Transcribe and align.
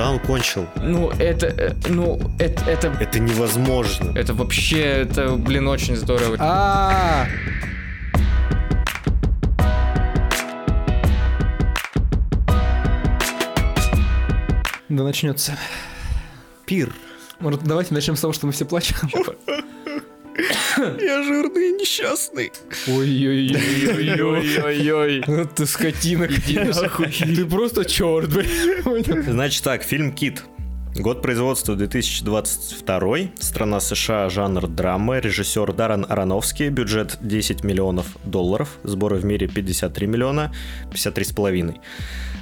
Куда 0.00 0.12
он 0.12 0.18
кончил? 0.20 0.66
Ну, 0.76 1.10
это, 1.18 1.46
э, 1.48 1.74
ну, 1.90 2.18
это, 2.38 2.64
это, 2.64 2.86
Это 2.98 3.18
невозможно. 3.18 4.16
это 4.16 4.32
вообще, 4.32 4.80
это, 4.80 5.32
блин, 5.32 5.68
очень 5.68 5.94
здорово. 5.94 6.38
А, 6.38 7.26
Да 14.88 15.04
начнется. 15.04 15.58
Пир. 16.64 16.94
Может, 17.40 17.62
давайте 17.64 17.92
начнем 17.92 18.16
с 18.16 18.22
того, 18.22 18.32
что 18.32 18.46
мы 18.46 18.52
все 18.52 18.64
плачем. 18.64 18.96
Я 21.00 21.22
жирный 21.22 21.70
и 21.70 21.72
несчастный. 21.72 22.52
Ой-ой-ой-ой-ой. 22.88 25.22
Вот 25.26 25.54
ты 25.54 25.66
скотина. 25.66 26.28
Ты 26.28 27.46
просто 27.46 27.84
черт. 27.84 28.30
Значит 29.26 29.62
так, 29.62 29.82
фильм 29.82 30.12
«Кит». 30.12 30.42
Год 30.96 31.22
производства 31.22 31.76
2022, 31.76 33.16
страна 33.38 33.78
США, 33.78 34.28
жанр 34.28 34.66
драма, 34.66 35.20
режиссер 35.20 35.72
Даррен 35.72 36.04
Аронофский, 36.08 36.68
бюджет 36.68 37.16
10 37.20 37.62
миллионов 37.62 38.06
долларов, 38.24 38.70
сборы 38.82 39.16
в 39.16 39.24
мире 39.24 39.46
53 39.46 40.08
миллиона, 40.08 40.52
53,5. 40.92 41.76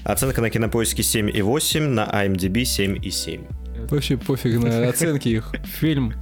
Оценка 0.05 0.41
на 0.41 0.49
кинопоиске 0.49 1.03
7,8, 1.03 1.89
на 1.89 2.07
IMDb 2.07 2.63
7,7. 2.63 3.45
Вообще 3.91 4.17
пофиг 4.17 4.59
на 4.59 4.89
оценки 4.89 5.29
их. 5.29 5.53
Фильм. 5.79 6.15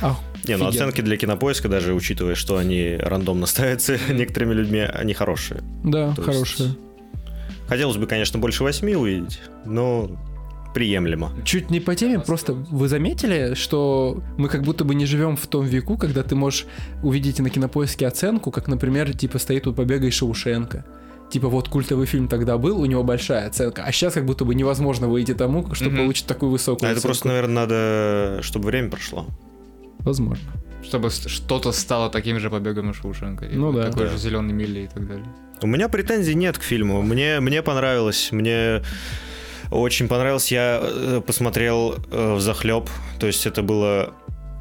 Не, 0.48 0.56
ну 0.56 0.66
оценки 0.66 1.00
для 1.00 1.16
кинопоиска, 1.16 1.68
даже 1.68 1.94
учитывая, 1.94 2.34
что 2.34 2.56
они 2.56 2.96
рандомно 2.98 3.46
ставятся 3.46 3.98
некоторыми 4.12 4.54
людьми, 4.54 4.80
они 4.80 5.14
хорошие. 5.14 5.60
Да, 5.84 6.12
То 6.14 6.22
есть- 6.22 6.24
хорошие. 6.24 6.76
Хотелось 7.68 7.96
бы, 7.96 8.06
конечно, 8.06 8.38
больше 8.38 8.62
8 8.62 8.94
увидеть, 8.96 9.40
но 9.64 10.10
приемлемо. 10.72 11.32
Чуть 11.44 11.70
не 11.70 11.80
по 11.80 11.94
теме, 11.96 12.20
просто 12.20 12.52
вы 12.52 12.86
заметили, 12.88 13.54
что 13.54 14.22
мы 14.36 14.48
как 14.48 14.62
будто 14.62 14.84
бы 14.84 14.94
не 14.94 15.06
живем 15.06 15.36
в 15.36 15.46
том 15.46 15.64
веку, 15.66 15.96
когда 15.96 16.22
ты 16.22 16.34
можешь 16.36 16.66
увидеть 17.02 17.40
на 17.40 17.50
кинопоиске 17.50 18.06
оценку, 18.06 18.50
как, 18.52 18.68
например, 18.68 19.16
типа 19.16 19.38
стоит 19.38 19.66
у 19.66 19.72
побега 19.72 20.06
и 20.06 20.10
Шаушенко. 20.10 20.84
Типа 21.32 21.48
вот 21.48 21.68
культовый 21.68 22.06
фильм 22.06 22.28
тогда 22.28 22.56
был, 22.56 22.78
у 22.80 22.84
него 22.86 23.02
большая 23.02 23.48
оценка, 23.48 23.82
а 23.84 23.90
сейчас 23.90 24.14
как 24.14 24.26
будто 24.26 24.44
бы 24.44 24.54
невозможно 24.54 25.08
выйти 25.08 25.34
тому, 25.34 25.74
что 25.74 25.86
Мгм. 25.86 25.96
получит 25.96 26.26
такую 26.26 26.52
высокую 26.52 26.86
А 26.88 26.92
это 26.92 26.98
оценку. 26.98 27.08
просто, 27.08 27.28
наверное, 27.28 27.54
надо, 27.54 28.38
чтобы 28.42 28.66
время 28.66 28.90
прошло. 28.90 29.26
Возможно. 30.06 30.44
Чтобы 30.82 31.10
что-то 31.10 31.72
стало 31.72 32.08
таким 32.10 32.38
же 32.40 32.48
побегом 32.48 32.90
из 32.90 32.96
Шоушенка. 32.96 33.46
Ну 33.52 33.72
да. 33.72 33.90
Такой 33.90 34.04
Да. 34.06 34.12
же 34.12 34.18
зеленый 34.18 34.54
мили 34.54 34.80
и 34.80 34.86
так 34.86 35.06
далее. 35.06 35.26
У 35.62 35.66
меня 35.66 35.88
претензий 35.88 36.34
нет 36.34 36.56
к 36.58 36.62
фильму. 36.62 37.02
Мне, 37.02 37.40
мне 37.40 37.62
понравилось. 37.62 38.32
Мне 38.32 38.82
очень 39.70 40.06
понравилось. 40.08 40.52
Я 40.52 40.80
э, 40.82 41.20
посмотрел 41.26 41.96
в 42.10 42.40
захлеб. 42.40 42.88
То 43.18 43.26
есть 43.26 43.46
это 43.46 43.62
было 43.62 44.14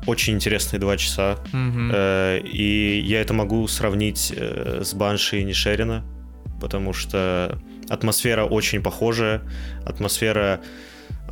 очень 0.07 0.33
интересные 0.33 0.79
два 0.79 0.97
часа. 0.97 1.35
Мгм. 1.53 1.91
Э, 1.93 2.39
И 2.43 3.01
я 3.05 3.21
это 3.21 3.33
могу 3.33 3.67
сравнить 3.67 4.33
э, 4.35 4.81
с 4.83 4.93
Банши 4.95 5.41
и 5.41 5.43
Нишерина, 5.43 6.03
потому 6.61 6.93
что 6.93 7.59
атмосфера 7.89 8.45
очень 8.45 8.81
похожая. 8.81 9.41
Атмосфера 9.85 10.59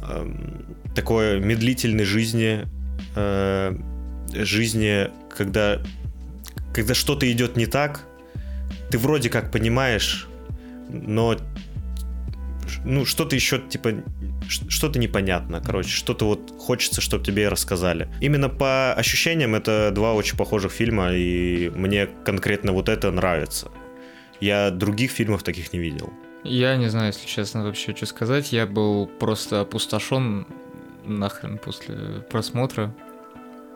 эм, 0.07 0.65
такой 0.95 1.39
медлительной 1.39 2.03
жизни, 2.05 2.67
э, 3.15 3.75
жизни, 4.33 5.09
когда, 5.35 5.81
когда 6.73 6.93
что-то 6.93 7.31
идет 7.31 7.57
не 7.57 7.65
так, 7.65 8.05
ты 8.89 8.97
вроде 8.97 9.29
как 9.29 9.51
понимаешь, 9.51 10.27
но 10.89 11.37
ну, 12.85 13.05
что-то 13.05 13.35
еще, 13.35 13.59
типа, 13.59 14.03
что-то 14.47 14.99
непонятно, 14.99 15.61
короче, 15.65 15.89
что-то 15.89 16.25
вот 16.25 16.53
хочется, 16.57 17.01
чтобы 17.01 17.23
тебе 17.23 17.47
рассказали. 17.47 18.09
Именно 18.21 18.49
по 18.49 18.93
ощущениям 18.93 19.55
это 19.55 19.91
два 19.93 20.13
очень 20.13 20.37
похожих 20.37 20.71
фильма, 20.71 21.13
и 21.13 21.69
мне 21.69 22.07
конкретно 22.25 22.71
вот 22.71 22.89
это 22.89 23.11
нравится. 23.11 23.71
Я 24.39 24.71
других 24.71 25.11
фильмов 25.11 25.43
таких 25.43 25.73
не 25.73 25.79
видел. 25.79 26.11
Я 26.43 26.75
не 26.75 26.89
знаю, 26.89 27.07
если 27.07 27.25
честно, 27.25 27.63
вообще, 27.63 27.95
что 27.95 28.05
сказать. 28.05 28.51
Я 28.51 28.67
был 28.67 29.07
просто 29.07 29.61
опустошен 29.61 30.45
нахрен 31.05 31.57
после 31.57 32.25
просмотра. 32.29 32.93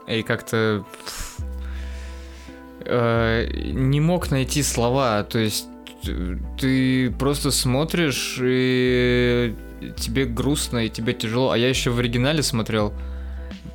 И 0.08 0.22
как-то 0.24 0.86
э, 2.82 3.50
не 3.74 4.00
мог 4.00 4.32
найти 4.32 4.64
слова. 4.64 5.24
То 5.24 5.40
есть 5.40 5.68
ты 6.60 7.12
просто 7.12 7.52
смотришь, 7.52 8.40
и 8.42 9.54
тебе 9.98 10.26
грустно, 10.26 10.86
и 10.86 10.90
тебе 10.90 11.14
тяжело. 11.14 11.52
А 11.52 11.58
я 11.58 11.70
еще 11.70 11.92
в 11.92 12.00
оригинале 12.00 12.42
смотрел. 12.44 12.94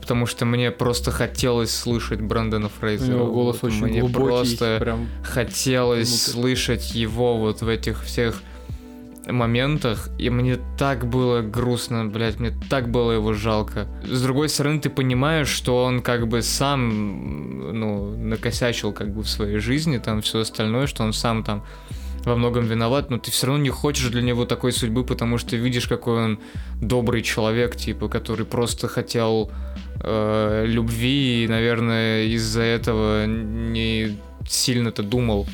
Потому 0.00 0.26
что 0.26 0.44
мне 0.47 0.72
просто 0.72 1.12
хотелось 1.12 1.75
слышать 1.75 2.20
Брэндона 2.20 2.69
Фрейзера. 2.69 3.14
него 3.14 3.26
голос 3.26 3.59
Вот 3.62 3.70
очень 3.70 3.84
мне 3.84 4.00
глубокий, 4.00 4.25
просто 4.25 4.78
прям 4.81 5.09
хотелось 5.22 6.09
Внутрь. 6.09 6.32
слышать 6.32 6.94
его 6.94 7.38
вот 7.38 7.62
в 7.62 7.69
этих 7.69 8.03
всех 8.03 8.43
моментах, 9.27 10.09
и 10.19 10.31
мне 10.31 10.59
так 10.78 11.06
было 11.06 11.43
грустно, 11.43 12.05
блядь, 12.06 12.41
мне 12.41 12.53
так 12.69 12.91
было 12.91 13.12
его 13.12 13.33
жалко. 13.33 13.87
С 14.05 14.22
другой 14.22 14.49
стороны, 14.49 14.81
ты 14.81 14.91
понимаешь, 14.91 15.49
что 15.49 15.84
он 15.84 16.03
как 16.03 16.27
бы 16.27 16.43
сам, 16.43 17.78
ну, 17.78 18.16
накосячил 18.16 18.93
как 18.93 19.15
бы 19.15 19.22
в 19.22 19.28
своей 19.28 19.59
жизни, 19.59 19.99
там 19.99 20.22
все 20.22 20.41
остальное, 20.41 20.87
что 20.87 21.05
он 21.05 21.12
сам 21.12 21.44
там 21.44 21.65
во 22.25 22.37
многом 22.37 22.66
виноват, 22.66 23.11
но 23.11 23.19
ты 23.19 23.31
все 23.31 23.49
равно 23.49 23.62
не 23.62 23.71
хочешь 23.71 24.09
для 24.09 24.22
него 24.22 24.44
такой 24.44 24.72
судьбы, 24.72 25.05
потому 25.05 25.38
что 25.38 25.56
видишь, 25.56 25.88
какой 25.88 26.25
он 26.25 26.38
добрый 26.81 27.22
человек, 27.22 27.77
типа, 27.77 28.09
который 28.09 28.47
просто 28.47 28.88
хотел 28.88 29.50
э, 30.03 30.65
любви 30.66 31.44
и, 31.44 31.49
наверное, 31.49 32.25
из-за 32.25 32.62
этого 32.62 33.27
не 33.27 34.19
сильно-то 34.49 35.03
думал 35.03 35.47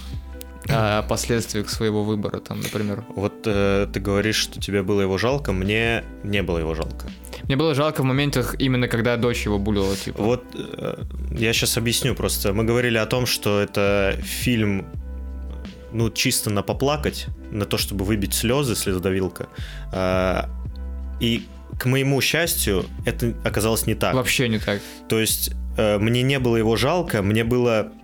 о 0.69 1.03
последствиях 1.03 1.71
своего 1.71 2.05
выбора, 2.05 2.41
там, 2.41 2.61
например. 2.61 3.05
Вот 3.15 3.47
э, 3.47 3.87
ты 3.93 4.01
говоришь, 4.01 4.37
что 4.37 4.61
тебе 4.61 4.83
было 4.83 5.01
его 5.01 5.19
жалко, 5.19 5.53
мне 5.53 6.05
не 6.23 6.43
было 6.43 6.59
его 6.59 6.75
жалко. 6.75 7.07
Мне 7.45 7.57
было 7.57 7.75
жалко 7.75 8.03
в 8.03 8.05
моментах 8.05 8.55
именно, 8.59 8.89
когда 8.89 9.17
дочь 9.17 9.47
его 9.47 9.59
булила, 9.59 9.97
типа. 9.97 10.23
Вот 10.23 10.45
э, 10.55 11.05
я 11.33 11.53
сейчас 11.53 11.77
объясню 11.79 12.15
просто. 12.15 12.53
Мы 12.53 12.65
говорили 12.65 12.99
о 12.99 13.07
том, 13.07 13.27
что 13.27 13.61
это 13.61 14.19
фильм, 14.23 14.87
ну, 15.93 16.11
чисто 16.11 16.51
на 16.51 16.63
поплакать, 16.63 17.27
на 17.51 17.65
то, 17.65 17.79
чтобы 17.79 18.05
выбить 18.05 18.35
слезы, 18.35 18.77
слезодавилка. 18.77 19.49
А, 19.93 20.51
И 21.21 21.47
к 21.79 21.87
моему 21.87 22.21
счастью, 22.21 22.85
это 23.07 23.35
оказалось 23.45 23.87
не 23.87 23.95
так. 23.95 24.15
Вообще 24.15 24.49
не 24.49 24.59
так. 24.59 24.81
То 25.09 25.19
есть 25.19 25.53
э, 25.77 25.99
мне 25.99 26.23
не 26.23 26.39
было 26.39 26.57
его 26.57 26.77
жалко, 26.77 27.23
мне 27.23 27.45
было 27.45 27.93
э, 27.93 27.98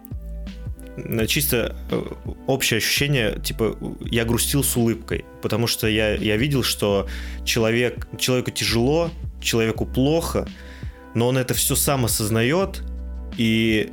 чисто 1.27 1.77
э, 1.91 2.03
общее 2.47 2.79
ощущение, 2.79 3.41
типа, 3.43 3.77
я 4.01 4.25
грустил 4.25 4.63
с 4.63 4.77
улыбкой, 4.77 5.25
потому 5.43 5.67
что 5.67 5.89
я, 5.89 6.15
я 6.15 6.37
видел, 6.37 6.63
что 6.63 7.09
человек, 7.45 8.07
человеку 8.19 8.51
тяжело, 8.51 9.11
человеку 9.41 9.87
плохо, 9.87 10.49
но 11.15 11.29
он 11.29 11.39
это 11.39 11.55
все 11.55 11.75
сам 11.75 12.05
осознает 12.05 12.83
и, 13.37 13.91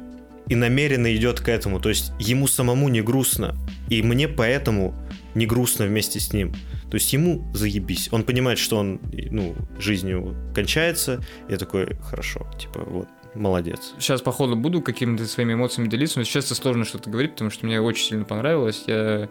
и 0.48 0.56
намеренно 0.56 1.16
идет 1.16 1.40
к 1.40 1.50
этому. 1.50 1.80
То 1.80 1.90
есть 1.90 2.12
ему 2.20 2.48
самому 2.48 2.90
не 2.90 3.02
грустно, 3.02 3.56
и 3.90 4.02
мне 4.02 4.28
поэтому 4.28 4.94
не 5.36 5.46
грустно 5.46 5.86
вместе 5.86 6.20
с 6.20 6.34
ним. 6.34 6.54
То 6.90 6.96
есть 6.96 7.14
ему 7.14 7.50
заебись. 7.54 8.10
Он 8.12 8.24
понимает, 8.24 8.60
что 8.60 8.78
он, 8.78 9.00
ну, 9.14 9.56
жизнью 9.80 10.36
кончается. 10.54 11.24
Я 11.50 11.58
такой, 11.58 11.96
хорошо, 12.04 12.46
типа, 12.60 12.82
вот, 12.86 13.08
молодец. 13.34 13.94
Сейчас, 14.00 14.22
походу, 14.22 14.56
буду 14.56 14.82
какими-то 14.82 15.26
своими 15.26 15.54
эмоциями 15.54 15.88
делиться, 15.88 16.20
но 16.20 16.26
сейчас 16.26 16.48
сложно 16.48 16.86
что-то 16.86 17.10
говорить, 17.10 17.34
потому 17.34 17.50
что 17.50 17.66
мне 17.66 17.80
очень 17.82 18.06
сильно 18.06 18.26
понравилось. 18.26 18.84
Я 18.88 19.30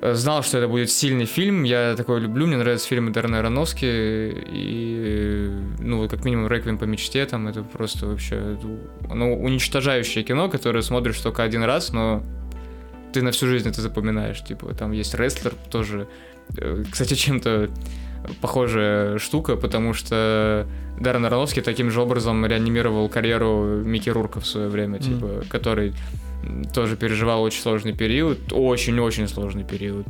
э, 0.00 0.14
знал, 0.14 0.42
что 0.42 0.58
это 0.58 0.68
будет 0.68 0.90
сильный 0.90 1.26
фильм, 1.26 1.64
я 1.64 1.94
такой 1.96 2.20
люблю, 2.20 2.46
мне 2.46 2.56
нравятся 2.56 2.88
фильмы 2.88 3.10
Дарна 3.10 3.40
Аронофски, 3.40 3.84
и, 3.84 5.50
ну, 5.78 6.08
как 6.08 6.24
минимум, 6.24 6.48
«Реквием 6.48 6.78
по 6.78 6.84
мечте», 6.84 7.24
там, 7.26 7.48
это 7.48 7.62
просто 7.62 8.06
вообще, 8.06 8.58
ну, 9.12 9.42
уничтожающее 9.42 10.24
кино, 10.24 10.48
которое 10.48 10.82
смотришь 10.82 11.18
только 11.18 11.42
один 11.42 11.62
раз, 11.62 11.92
но 11.92 12.22
ты 13.12 13.22
на 13.22 13.32
всю 13.32 13.46
жизнь 13.46 13.68
это 13.68 13.80
запоминаешь, 13.80 14.42
типа, 14.42 14.74
там 14.74 14.92
есть 14.92 15.14
«Рестлер» 15.14 15.54
тоже, 15.70 16.08
э, 16.56 16.84
кстати, 16.90 17.14
чем-то 17.14 17.70
похожая 18.40 19.18
штука, 19.18 19.56
потому 19.56 19.92
что 19.94 20.66
Даррен 21.00 21.24
Аронофский 21.26 21.62
таким 21.62 21.90
же 21.90 22.00
образом 22.00 22.44
реанимировал 22.46 23.08
карьеру 23.08 23.82
Микки 23.84 24.10
Рурка 24.10 24.40
в 24.40 24.46
свое 24.46 24.68
время, 24.68 24.98
Мгм. 24.98 25.02
типа, 25.02 25.28
который 25.48 25.92
тоже 26.74 26.96
переживал 26.96 27.42
очень 27.42 27.60
сложный 27.62 27.92
период, 27.92 28.38
очень-очень 28.52 29.28
сложный 29.28 29.64
период. 29.64 30.06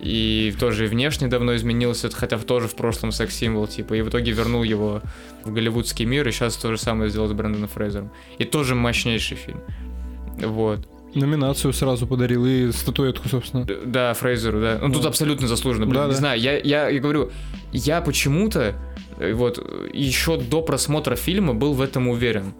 И 0.00 0.52
тоже 0.58 0.84
и 0.84 0.88
внешне 0.88 1.28
давно 1.28 1.54
изменился, 1.54 2.10
хотя 2.10 2.36
тоже 2.38 2.66
в 2.66 2.74
прошлом 2.74 3.12
секс-символ, 3.12 3.68
типа, 3.68 3.94
и 3.94 4.02
в 4.02 4.08
итоге 4.08 4.32
вернул 4.32 4.64
его 4.64 5.00
в 5.44 5.52
голливудский 5.52 6.04
мир, 6.06 6.26
и 6.26 6.32
сейчас 6.32 6.56
то 6.56 6.70
же 6.72 6.78
самое 6.78 7.08
сделал 7.08 7.28
с 7.28 7.32
Брэндоном 7.32 7.68
Фрейзером. 7.68 8.10
И 8.38 8.44
тоже 8.44 8.74
мощнейший 8.74 9.36
фильм. 9.36 9.60
Вот. 10.38 10.80
Номинацию 11.14 11.72
сразу 11.72 12.06
подарил 12.06 12.46
и 12.46 12.72
статуэтку, 12.72 13.28
собственно. 13.28 13.66
Да, 13.84 14.14
Фрейзеру, 14.14 14.60
да. 14.60 14.78
Ну, 14.80 14.92
тут 14.92 15.02
Ну. 15.02 15.08
абсолютно 15.08 15.46
заслуженно, 15.48 15.86
блин, 15.86 16.00
Да, 16.00 16.06
не 16.06 16.12
да. 16.12 16.16
знаю. 16.18 16.40
Я, 16.40 16.58
я, 16.58 16.88
я 16.88 17.00
говорю, 17.00 17.30
я 17.72 18.00
почему-то 18.00 18.74
э, 19.18 19.32
вот 19.34 19.58
еще 19.92 20.38
до 20.38 20.62
просмотра 20.62 21.16
фильма 21.16 21.54
был 21.54 21.74
в 21.74 21.80
этом 21.82 22.08
уверен. 22.08 22.54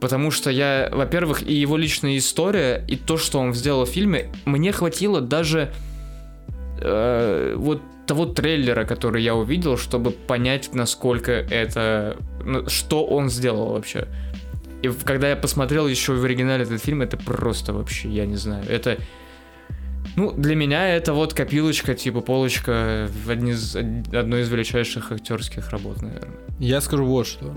Потому 0.00 0.30
что 0.30 0.50
я, 0.50 0.88
во-первых, 0.92 1.42
и 1.46 1.54
его 1.54 1.76
личная 1.76 2.16
история, 2.18 2.84
и 2.88 2.96
то, 2.96 3.16
что 3.18 3.38
он 3.38 3.54
сделал 3.54 3.84
в 3.84 3.88
фильме, 3.88 4.32
мне 4.46 4.72
хватило 4.72 5.20
даже 5.20 5.72
э, 6.80 7.54
вот 7.56 7.82
того 8.06 8.26
трейлера, 8.26 8.84
который 8.84 9.22
я 9.22 9.34
увидел, 9.34 9.76
чтобы 9.78 10.10
понять, 10.10 10.70
насколько 10.74 11.30
это... 11.32 12.16
что 12.66 13.04
он 13.04 13.30
сделал 13.30 13.72
вообще. 13.74 14.08
И 14.82 14.90
когда 15.04 15.30
я 15.30 15.36
посмотрел 15.36 15.86
еще 15.86 16.12
в 16.12 16.24
оригинале 16.24 16.64
этот 16.64 16.82
фильм, 16.82 17.02
это 17.02 17.16
просто 17.16 17.72
вообще, 17.72 18.08
я 18.08 18.26
не 18.26 18.36
знаю, 18.36 18.64
это... 18.68 18.98
Ну, 20.16 20.32
для 20.32 20.56
меня 20.56 20.88
это 20.88 21.14
вот 21.14 21.32
копилочка, 21.32 21.94
типа 21.94 22.20
полочка 22.20 23.08
в 23.24 23.30
одни 23.30 23.54
одной 24.14 24.42
из 24.42 24.50
величайших 24.50 25.12
актерских 25.12 25.70
работ, 25.70 26.02
наверное. 26.02 26.36
Я 26.58 26.80
скажу 26.80 27.06
вот 27.06 27.26
что. 27.26 27.54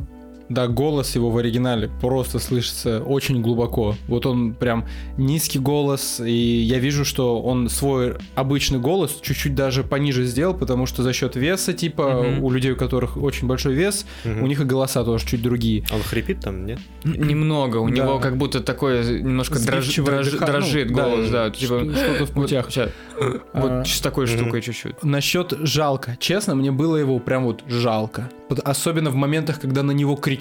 Да, 0.50 0.68
голос 0.68 1.16
его 1.16 1.30
в 1.32 1.38
оригинале 1.38 1.90
просто 2.02 2.40
слышится 2.40 3.02
очень 3.02 3.42
глубоко. 3.42 3.96
Вот 4.08 4.26
он 4.26 4.54
прям 4.54 4.86
низкий 5.18 5.60
голос, 5.60 6.20
и 6.20 6.32
я 6.32 6.78
вижу, 6.80 7.04
что 7.06 7.42
он 7.42 7.68
свой 7.70 8.16
обычный 8.36 8.80
голос 8.80 9.18
чуть-чуть 9.22 9.56
даже 9.56 9.84
пониже 9.84 10.24
сделал, 10.26 10.54
потому 10.54 10.86
что 10.86 11.02
за 11.04 11.14
счет 11.14 11.36
веса, 11.36 11.74
типа, 11.74 12.24
Мгм. 12.24 12.44
у 12.44 12.52
людей, 12.52 12.72
у 12.72 12.76
которых 12.76 13.18
очень 13.18 13.48
большой 13.48 13.74
вес, 13.74 14.06
Мгм. 14.24 14.44
у 14.44 14.48
них 14.48 14.62
и 14.62 14.64
голоса 14.66 15.04
тоже 15.04 15.26
чуть 15.26 15.42
другие. 15.42 15.84
Он 15.92 16.02
хрипит 16.02 16.42
там, 16.42 16.66
нет? 16.66 16.80
Немного, 17.04 17.78
у 17.78 17.90
Да. 17.90 17.96
него 17.96 18.20
как 18.20 18.38
будто 18.38 18.60
такое 18.60 19.04
немножко 19.22 19.56
дрож- 19.58 20.04
дрож- 20.04 20.46
дрожит 20.46 20.90
ну, 20.92 20.96
да, 20.98 21.04
голос, 21.10 21.30
да, 21.30 21.50
типа... 21.50 21.80
что- 21.80 21.96
что-то 21.96 22.26
в 22.26 22.32
путях. 22.32 22.66
Вот, 22.66 22.74
ща. 22.74 22.90
А, 23.20 23.62
Вот 23.62 23.88
с 23.88 24.00
такой 24.02 24.28
штукой 24.28 24.62
чуть-чуть. 24.62 25.02
Насчет 25.04 25.54
жалко. 25.62 26.18
Честно, 26.20 26.54
мне 26.56 26.72
было 26.72 26.98
его 26.98 27.18
прям 27.20 27.46
вот 27.46 27.64
жалко. 27.68 28.30
Вот 28.50 28.60
Особенно 28.60 29.10
в 29.10 29.16
моментах, 29.16 29.60
когда 29.60 29.82
на 29.82 29.92
него 29.92 30.16
кричат, 30.16 30.35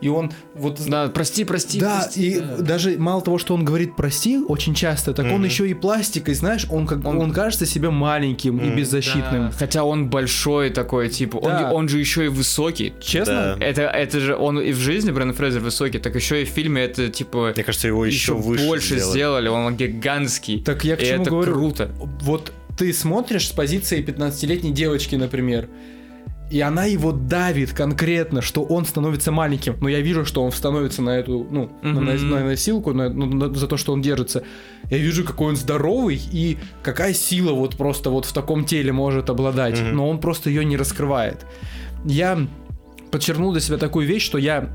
и 0.00 0.08
он 0.08 0.32
вот 0.54 0.80
Да, 0.86 1.08
прости, 1.08 1.44
прости, 1.44 1.80
да, 1.80 2.00
прости, 2.02 2.22
и 2.30 2.40
да. 2.40 2.56
даже 2.58 2.98
мало 2.98 3.22
того, 3.22 3.38
что 3.38 3.54
он 3.54 3.64
говорит 3.64 3.96
прости 3.96 4.38
очень 4.38 4.74
часто, 4.74 5.12
так 5.14 5.26
он 5.26 5.32
Мгм. 5.34 5.44
еще 5.44 5.68
и 5.68 5.74
пластикой, 5.74 6.34
знаешь, 6.34 6.66
он 6.70 6.86
как 6.86 7.04
Он- 7.04 7.18
он, 7.18 7.32
кажется 7.32 7.66
себе 7.66 7.90
маленьким 7.90 8.58
и 8.58 8.66
Мгм. 8.66 8.76
беззащитным. 8.76 9.46
Да, 9.50 9.52
Хотя 9.58 9.84
он 9.84 10.08
большой 10.10 10.70
такой, 10.70 11.08
типа, 11.08 11.36
он, 11.38 11.50
Да. 11.50 11.72
он 11.72 11.88
же 11.88 11.98
еще 11.98 12.24
и 12.26 12.28
высокий. 12.28 12.92
Честно? 13.00 13.56
Да. 13.58 13.64
Это, 13.64 13.82
это 13.82 14.20
же 14.20 14.36
он 14.36 14.60
и 14.60 14.72
в 14.72 14.76
жизни 14.78 15.10
Брэндон 15.10 15.36
Фрейзер 15.36 15.60
высокий, 15.60 15.98
так 15.98 16.14
еще 16.14 16.42
и 16.42 16.44
в 16.44 16.48
фильме 16.48 16.82
это 16.82 17.08
типа 17.08 17.52
Мне 17.54 17.64
кажется, 17.64 17.88
его 17.88 18.04
еще, 18.06 18.34
выше 18.34 18.66
больше 18.66 18.94
сделали. 18.96 19.10
сделали, 19.10 19.48
он 19.48 19.76
гигантский. 19.76 20.60
Так 20.62 20.84
я 20.84 20.96
к 20.96 21.02
и 21.02 21.06
чему 21.06 21.22
это 21.22 21.30
говорю? 21.30 21.52
круто. 21.52 21.90
Вот 22.22 22.52
ты 22.76 22.92
смотришь 22.92 23.48
с 23.48 23.52
позиции 23.52 24.02
15-летней 24.02 24.72
девочки, 24.72 25.14
например, 25.14 25.68
и 26.50 26.60
она 26.60 26.84
его 26.84 27.10
давит 27.12 27.72
конкретно, 27.72 28.42
что 28.42 28.62
он 28.62 28.84
становится 28.84 29.32
маленьким. 29.32 29.76
Но 29.80 29.88
я 29.88 30.00
вижу, 30.00 30.24
что 30.24 30.44
он 30.44 30.52
становится 30.52 31.02
на 31.02 31.10
эту, 31.18 31.46
ну, 31.50 31.70
на, 31.82 31.88
Мгм. 31.90 32.04
на- 32.04 32.14
на 32.40 32.44
носилку, 32.44 32.92
на- 32.92 33.08
ну, 33.08 33.26
на- 33.26 33.52
за 33.54 33.66
то, 33.66 33.76
что 33.76 33.92
он 33.92 34.02
держится. 34.02 34.42
Я 34.90 34.98
вижу, 34.98 35.24
какой 35.24 35.48
он 35.48 35.56
здоровый 35.56 36.20
и 36.32 36.58
какая 36.82 37.14
сила 37.14 37.52
вот 37.52 37.76
просто 37.76 38.10
вот 38.10 38.24
в 38.26 38.32
таком 38.32 38.64
теле 38.64 38.92
может 38.92 39.30
обладать. 39.30 39.80
Мгм. 39.80 39.96
Но 39.96 40.08
он 40.10 40.20
просто 40.20 40.50
ее 40.50 40.64
не 40.64 40.76
раскрывает. 40.76 41.46
Я 42.04 42.38
подчеркнул 43.10 43.52
для 43.52 43.60
себя 43.60 43.78
такую 43.78 44.06
вещь, 44.06 44.24
что 44.24 44.38
я 44.38 44.68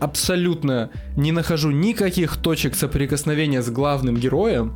абсолютно 0.00 0.90
не 1.16 1.32
нахожу 1.32 1.70
никаких 1.70 2.36
точек 2.36 2.74
соприкосновения 2.74 3.62
с 3.62 3.70
главным 3.70 4.16
героем. 4.16 4.74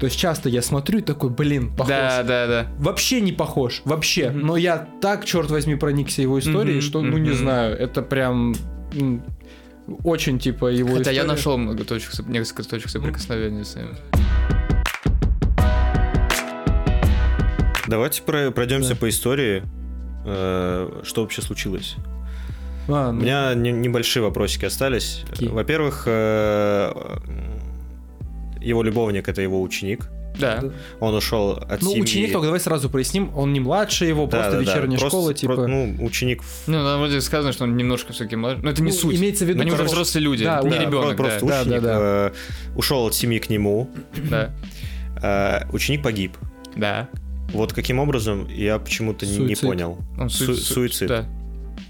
То 0.00 0.06
есть 0.06 0.16
часто 0.18 0.48
я 0.48 0.62
смотрю 0.62 1.00
и 1.00 1.02
такой, 1.02 1.30
блин, 1.30 1.70
похож. 1.74 1.88
Да, 1.88 2.22
да, 2.22 2.46
да. 2.46 2.66
Вообще 2.78 3.20
не 3.20 3.32
похож, 3.32 3.82
вообще. 3.84 4.30
Мгм. 4.30 4.46
Но 4.46 4.56
я 4.56 4.88
так, 5.00 5.24
черт 5.24 5.50
возьми, 5.50 5.74
проникся 5.74 6.22
его 6.22 6.38
историей, 6.38 6.76
Мгм, 6.78 6.82
что, 6.82 7.00
ну 7.02 7.18
не 7.18 7.30
мгм. 7.30 7.38
знаю, 7.38 7.76
это 7.76 8.02
прям 8.02 8.54
очень 10.04 10.38
типа 10.38 10.66
его 10.66 10.90
Хотя 10.96 11.10
я 11.10 11.22
история. 11.22 11.24
нашел 11.24 11.56
много 11.58 11.82
точек, 11.84 12.12
несколько 12.28 12.62
точек 12.62 12.90
соприкосновения 12.90 13.64
с 13.64 13.74
ним. 13.74 13.88
Давайте 17.86 18.22
про- 18.22 18.50
пройдемся 18.50 18.90
Да. 18.90 18.96
по 18.96 19.08
истории. 19.08 19.62
Э, 20.26 21.00
Что 21.04 21.22
вообще 21.22 21.40
случилось? 21.40 21.96
А, 22.88 23.10
У 23.10 23.12
ну, 23.12 23.20
меня 23.20 23.54
не- 23.54 23.70
небольшие 23.72 24.22
вопросики 24.22 24.64
остались. 24.64 25.22
Какие? 25.30 25.48
Во-первых, 25.50 26.04
э, 26.06 26.92
его 28.60 28.82
любовник 28.82 29.28
это 29.28 29.42
его 29.42 29.60
ученик. 29.62 30.08
Да. 30.38 30.58
Да. 30.62 30.70
Он 31.00 31.14
ушел 31.14 31.50
от 31.52 31.82
ну, 31.82 31.88
семьи. 31.90 32.02
ученик, 32.02 32.32
только 32.32 32.46
давай 32.46 32.60
сразу 32.60 32.88
проясним, 32.88 33.30
он 33.36 33.52
не 33.52 33.58
младше 33.60 34.04
его, 34.04 34.26
Да, 34.26 34.30
просто 34.38 34.50
да, 34.52 34.56
да. 34.58 34.62
вечерняя 34.62 34.98
Просто- 34.98 35.08
школа, 35.18 35.34
типа. 35.34 35.54
про- 35.56 35.66
ну, 35.66 35.96
ученик. 36.04 36.42
в- 36.42 36.68
Ну, 36.68 36.74
там 36.84 36.98
вроде 37.00 37.20
сказано, 37.20 37.52
что 37.52 37.64
он 37.64 37.76
немножко 37.76 38.12
все-таки 38.12 38.36
младше. 38.36 38.60
Но 38.62 38.70
это 38.70 38.80
не 38.82 38.90
Ну, 38.92 38.96
суть. 38.96 39.16
Имеется 39.16 39.44
в 39.44 39.48
виду, 39.48 39.60
Они 39.62 39.70
уже 39.70 39.78
короче, 39.78 39.92
взрослые 39.94 40.24
люди, 40.24 40.44
да, 40.44 40.60
не 40.62 40.70
да, 40.70 40.78
ребенок. 40.78 41.16
про- 41.16 41.24
просто 41.24 41.46
да. 41.46 41.48
Да, 41.48 41.60
ученик 41.62 41.82
да, 41.82 41.96
э, 41.98 42.30
ушел 42.76 43.06
от 43.06 43.14
семьи 43.14 43.38
к 43.40 43.50
нему. 43.50 43.90
Да. 44.30 44.50
э, 45.20 45.66
Ученик 45.72 46.02
погиб. 46.04 46.36
Да. 46.76 47.08
Вот 47.52 47.72
каким 47.72 47.98
образом 47.98 48.46
я 48.48 48.78
почему-то 48.78 49.26
не- 49.26 49.56
понял. 49.56 49.98
Он 50.20 50.30
Су- 50.30 50.54
су- 50.54 50.74
суицид. 50.74 51.08
Да. 51.08 51.24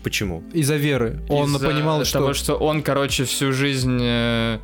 Почему? 0.02 0.42
Из-за 0.52 0.76
веры. 0.76 1.20
Он 1.28 1.54
Из-за 1.54 1.66
понимал, 1.66 2.04
что 2.04 2.18
того, 2.20 2.32
что 2.34 2.54
он, 2.56 2.82
короче, 2.82 3.24
всю 3.24 3.52
жизнь 3.52 3.98
э, 4.00 4.58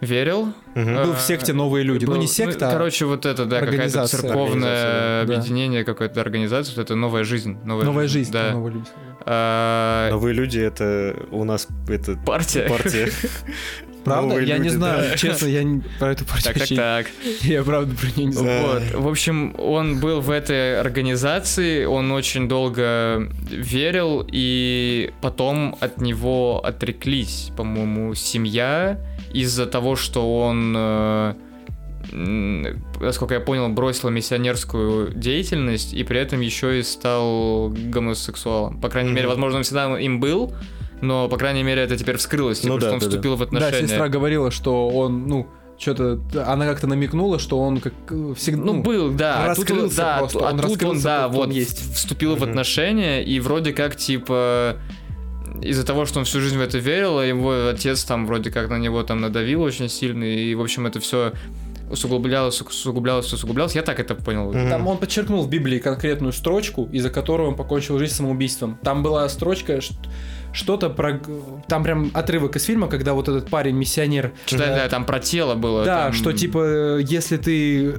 верил. 0.00 0.52
Мгм. 0.74 0.94
был 1.04 1.12
в 1.14 1.20
секте 1.20 1.52
новые 1.52 1.84
люди. 1.84 2.04
Ну, 2.04 2.12
был- 2.12 2.20
не 2.20 2.26
секта, 2.26 2.68
а 2.68 2.72
короче, 2.72 3.04
вот 3.04 3.24
это, 3.26 3.44
да, 3.46 3.60
какая-то 3.60 4.06
церковное 4.08 4.42
Организация, 4.42 5.26
да. 5.26 5.34
объединение, 5.36 5.84
какая-то 5.84 6.20
организация, 6.20 6.74
вот 6.74 6.82
это 6.82 6.94
новая 6.96 7.22
жизнь. 7.24 7.56
Новая, 7.64 7.84
новая 7.84 8.08
жизнь. 8.08 8.32
Да. 8.32 8.50
новые 8.52 8.74
люди. 8.74 8.86
А, 9.26 10.10
Новые 10.10 10.34
люди 10.34 10.58
это 10.58 11.16
у 11.30 11.44
нас 11.44 11.68
это 11.88 12.16
партия. 12.26 12.68
партия. 12.68 13.10
Правда? 14.04 14.28
Новые 14.28 14.46
я 14.48 14.58
не 14.58 14.64
люди, 14.64 14.76
знаю, 14.76 15.10
да. 15.10 15.16
честно, 15.16 15.46
я 15.46 15.62
не- 15.62 15.82
про 15.98 16.12
эту 16.12 16.24
партию 16.24 16.54
Так, 16.58 16.68
так, 16.68 16.76
так. 16.76 17.06
Я 17.42 17.62
правда 17.62 17.94
про 17.94 18.06
нее 18.16 18.26
не 18.26 18.32
знаю. 18.32 18.66
Вот. 18.92 19.02
В 19.02 19.08
общем, 19.08 19.54
он 19.58 19.98
был 20.00 20.20
в 20.20 20.30
этой 20.30 20.78
организации, 20.80 21.84
он 21.84 22.10
очень 22.12 22.48
долго 22.48 23.28
верил, 23.50 24.26
и 24.30 25.12
потом 25.22 25.76
от 25.80 26.00
него 26.00 26.60
отреклись, 26.64 27.50
по-моему, 27.56 28.14
семья 28.14 28.98
из-за 29.32 29.66
того, 29.66 29.96
что 29.96 30.38
он, 30.40 30.74
э, 30.76 31.34
насколько 32.12 33.34
я 33.34 33.40
понял, 33.40 33.68
бросил 33.68 34.10
миссионерскую 34.10 35.12
деятельность 35.14 35.94
и 35.94 36.04
при 36.04 36.20
этом 36.20 36.40
еще 36.40 36.78
и 36.78 36.82
стал 36.82 37.70
гомосексуалом. 37.70 38.80
По 38.80 38.88
крайней 38.88 39.08
Мгм. 39.10 39.16
мере, 39.16 39.28
возможно, 39.28 39.58
он 39.58 39.64
всегда 39.64 39.98
им 39.98 40.20
был, 40.20 40.52
но, 41.00 41.28
по 41.28 41.36
крайней 41.36 41.62
мере, 41.62 41.82
это 41.82 41.96
теперь 41.96 42.16
вскрылось, 42.16 42.60
типа, 42.60 42.74
Ну 42.74 42.78
да, 42.80 42.86
что 42.86 42.94
он 42.94 42.98
да, 43.00 43.06
да. 43.06 43.10
вступил 43.10 43.36
в 43.36 43.38
Да, 43.38 43.44
отношения. 43.44 43.88
сестра 43.88 44.08
говорила, 44.08 44.50
что 44.50 44.88
он, 44.88 45.26
ну, 45.26 45.46
что-то, 45.76 46.20
она 46.46 46.66
как-то 46.66 46.86
намекнула, 46.86 47.38
что 47.38 47.58
он 47.58 47.80
как 47.80 47.92
э, 48.10 48.34
всегда, 48.36 48.62
Ну, 48.62 48.82
был, 48.82 49.10
да. 49.10 49.44
А 49.44 49.54
тут, 49.54 49.68
раскрылся 49.68 49.96
да, 49.96 50.18
просто, 50.18 50.38
а 50.38 50.42
он 50.52 50.56
тут 50.56 50.64
он, 50.64 50.70
раскрылся, 50.70 51.04
да, 51.04 51.28
вот 51.28 51.46
он 51.48 51.50
есть. 51.52 51.94
вступил 51.96 52.36
в 52.36 52.40
Мгм. 52.40 52.50
отношения, 52.50 53.24
и 53.24 53.40
вроде 53.40 53.72
как, 53.72 53.96
типа, 53.96 54.76
из-за 55.60 55.84
того, 55.84 56.04
что 56.06 56.20
он 56.20 56.24
всю 56.26 56.40
жизнь 56.40 56.56
в 56.58 56.60
это 56.60 56.78
верил, 56.78 57.18
а 57.18 57.24
его 57.26 57.68
отец 57.68 58.04
там 58.04 58.26
вроде 58.26 58.50
как 58.50 58.68
на 58.70 58.78
него 58.78 59.02
там 59.02 59.20
надавил 59.20 59.62
очень 59.62 59.88
сильно, 59.88 60.24
и, 60.24 60.54
в 60.54 60.60
общем, 60.62 60.86
это 60.86 61.00
все 61.00 61.32
усугублялось, 61.90 62.60
усугублялось, 62.60 63.32
усугублялось. 63.32 63.74
Я 63.74 63.82
так 63.82 64.00
это 64.00 64.14
понял. 64.14 64.52
Мгм. 64.52 64.68
Там 64.70 64.86
он 64.86 64.98
подчеркнул 64.98 65.42
в 65.42 65.48
Библии 65.50 65.78
конкретную 65.78 66.32
строчку, 66.32 66.88
из-за 66.92 67.10
которой 67.10 67.48
он 67.48 67.56
покончил 67.56 67.98
жизнь 67.98 68.14
самоубийством. 68.14 68.78
Там 68.82 69.02
была 69.02 69.28
строчка, 69.28 69.80
ш- 69.80 69.94
что-то 70.54 70.88
про... 70.88 71.20
Там 71.68 71.82
прям 71.82 72.10
отрывок 72.14 72.56
из 72.56 72.64
фильма, 72.64 72.86
когда 72.88 73.12
вот 73.12 73.28
этот 73.28 73.50
парень, 73.50 73.74
миссионер... 73.76 74.32
Что-то, 74.46 74.64
э, 74.64 74.76
да, 74.76 74.88
там 74.88 75.04
про 75.04 75.18
тело 75.18 75.54
было. 75.54 75.84
Да, 75.84 76.04
там- 76.04 76.12
что 76.14 76.32
типа, 76.32 76.98
если 76.98 77.36
ты 77.36 77.86
э, 77.90 77.94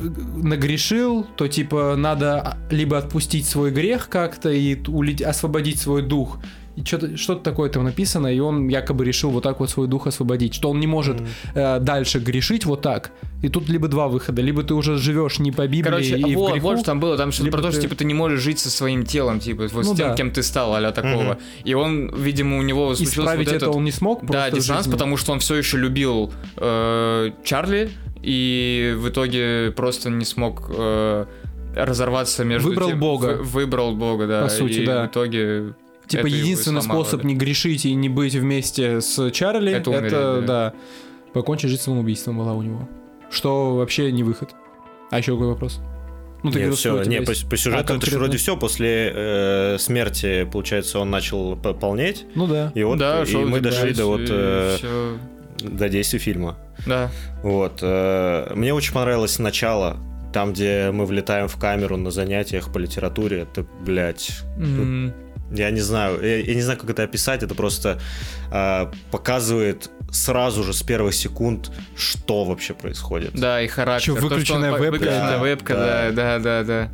нагрешил, 0.00 1.24
то 1.36 1.46
типа 1.48 1.94
надо 1.96 2.40
а, 2.40 2.56
либо 2.70 2.98
отпустить 2.98 3.46
свой 3.46 3.70
грех 3.70 4.08
как-то 4.08 4.50
и 4.50 4.74
т- 4.74 4.90
улет- 4.90 5.22
освободить 5.22 5.80
свой 5.80 6.02
дух. 6.02 6.38
И 6.78 6.84
что-то, 6.84 7.16
что-то 7.16 7.42
такое 7.42 7.70
там 7.70 7.84
написано, 7.84 8.28
и 8.32 8.38
он 8.38 8.68
якобы 8.68 9.04
решил 9.04 9.30
вот 9.30 9.42
так 9.42 9.58
вот 9.60 9.68
свой 9.70 9.88
дух 9.88 10.06
освободить, 10.06 10.54
что 10.54 10.70
он 10.70 10.78
не 10.78 10.86
может 10.86 11.16
э, 11.54 11.80
дальше 11.80 12.20
грешить 12.20 12.66
вот 12.66 12.82
так. 12.82 13.10
И 13.42 13.48
тут 13.48 13.68
либо 13.68 13.88
два 13.88 14.06
выхода, 14.08 14.42
либо 14.42 14.62
ты 14.62 14.74
уже 14.74 14.96
живешь 14.96 15.38
не 15.38 15.50
по 15.50 15.66
Библии 15.66 15.82
Короче, 15.82 16.16
и 16.18 16.34
в 16.34 16.38
вот, 16.38 16.52
греху, 16.52 16.68
вот 16.68 16.76
что 16.78 16.86
там 16.86 17.00
было, 17.00 17.16
там 17.16 17.32
что-то 17.32 17.50
про 17.50 17.62
то, 17.62 17.70
что 17.70 17.80
ты- 17.80 17.86
типа 17.88 17.96
ты 17.96 18.04
не 18.04 18.14
можешь 18.14 18.40
жить 18.40 18.58
со 18.58 18.70
своим 18.70 19.04
телом, 19.04 19.40
типа, 19.40 19.68
вот 19.72 19.84
Ну 19.84 19.94
с 19.94 19.96
тем, 19.96 20.08
да. 20.08 20.14
кем 20.14 20.30
ты 20.30 20.42
стал, 20.42 20.74
а 20.74 20.92
такого. 20.92 21.38
И 21.64 21.74
он, 21.74 22.14
видимо, 22.14 22.58
у 22.58 22.62
него 22.62 22.94
случился 22.94 23.20
исправить 23.20 23.46
вот 23.48 23.56
это 23.56 23.64
этот... 23.66 23.76
он 23.76 23.84
не 23.84 23.92
смог. 23.92 24.24
Да, 24.24 24.50
диссонанс, 24.50 24.84
жизнью. 24.84 24.98
потому 24.98 25.16
что 25.16 25.32
он 25.32 25.40
все 25.40 25.56
еще 25.56 25.76
любил 25.78 26.32
э, 26.56 27.30
Чарли 27.44 27.90
и 28.22 28.94
в 28.98 29.08
итоге 29.08 29.72
просто 29.76 30.10
не 30.10 30.24
смог 30.24 30.70
э, 30.70 31.24
разорваться 31.74 32.44
между 32.44 32.68
Выбрал 32.68 32.88
тем- 32.88 33.00
Бога. 33.00 33.26
вы- 33.26 33.42
выбрал 33.44 33.94
Бога, 33.94 34.26
да. 34.26 34.42
По 34.42 34.48
сути, 34.48 34.80
и 34.80 34.86
да. 34.86 35.04
в 35.04 35.06
итоге 35.08 35.74
Типа 36.08 36.20
это 36.26 36.28
единственный 36.28 36.82
способ 36.82 37.22
не 37.24 37.34
грешить 37.34 37.84
и 37.84 37.94
не 37.94 38.08
быть 38.08 38.34
вместе 38.34 39.00
с 39.00 39.30
Чарли, 39.30 39.72
Это 39.72 39.90
это, 39.90 39.90
умереть, 39.90 40.12
да. 40.12 40.40
да. 40.40 40.72
покончить 41.34 41.70
жизнь 41.70 41.82
самоубийством 41.82 42.38
была 42.38 42.54
у 42.54 42.62
него. 42.62 42.88
Что 43.30 43.76
вообще 43.76 44.10
не 44.10 44.22
выход. 44.24 44.50
А 45.10 45.18
еще 45.18 45.32
какой 45.32 45.48
вопрос? 45.48 45.80
Ну, 46.42 46.50
ты 46.52 46.60
Нет, 46.60 46.74
все, 46.74 46.90
что 46.90 47.00
у 47.00 47.04
тебя 47.04 47.18
не, 47.18 47.26
по, 47.26 47.32
по 47.50 47.56
сюжету 47.56 47.92
А, 47.92 47.96
это 47.96 48.06
же 48.10 48.16
вроде 48.18 48.38
все. 48.38 48.56
После 48.56 49.12
э, 49.14 49.76
смерти, 49.78 50.48
получается, 50.50 51.00
он 51.00 51.10
начал 51.10 51.56
п- 51.56 51.74
полнеть. 51.74 52.26
Ну 52.34 52.46
да. 52.46 52.70
И 52.74 52.82
вот 52.84 52.98
да, 52.98 53.24
и 53.24 53.34
мы 53.36 53.60
дошли 53.60 53.92
до 53.92 54.06
вот 54.06 54.20
э, 54.28 54.76
до 55.60 55.88
действия 55.88 56.20
фильма. 56.20 56.56
Да. 56.86 57.10
Вот. 57.42 57.80
э, 57.82 58.52
Мне 58.54 58.72
очень 58.72 58.94
понравилось 58.94 59.38
начало, 59.40 59.96
там, 60.32 60.52
где 60.52 60.90
мы 60.92 61.06
влетаем 61.06 61.48
в 61.48 61.56
камеру 61.56 61.96
на 61.96 62.12
занятиях 62.12 62.72
по 62.72 62.78
литературе. 62.78 63.40
Это, 63.40 63.66
блядь, 63.84 64.30
М, 64.58 65.12
я 65.50 65.70
не 65.70 65.80
знаю, 65.80 66.20
я, 66.22 66.38
я 66.38 66.54
не 66.54 66.62
знаю, 66.62 66.78
как 66.78 66.90
это 66.90 67.02
описать. 67.02 67.42
Это 67.42 67.54
просто 67.54 68.00
э, 68.52 68.86
показывает 69.10 69.90
сразу 70.10 70.64
же 70.64 70.72
с 70.72 70.82
первых 70.82 71.14
секунд, 71.14 71.70
что 71.96 72.44
вообще 72.44 72.74
происходит. 72.74 73.32
Да, 73.34 73.60
и 73.62 73.66
характер. 73.68 74.14
То, 74.14 74.18
что 74.18 74.26
он 74.26 74.30
выключенная 74.32 74.72
по- 74.72 74.78
вебка? 74.78 74.92
Выключенная 74.98 75.30
Да, 75.38 75.42
вебка, 75.42 75.74
да. 75.74 76.10
да, 76.10 76.38
да, 76.38 76.38
да, 76.38 76.64
да. 76.64 76.90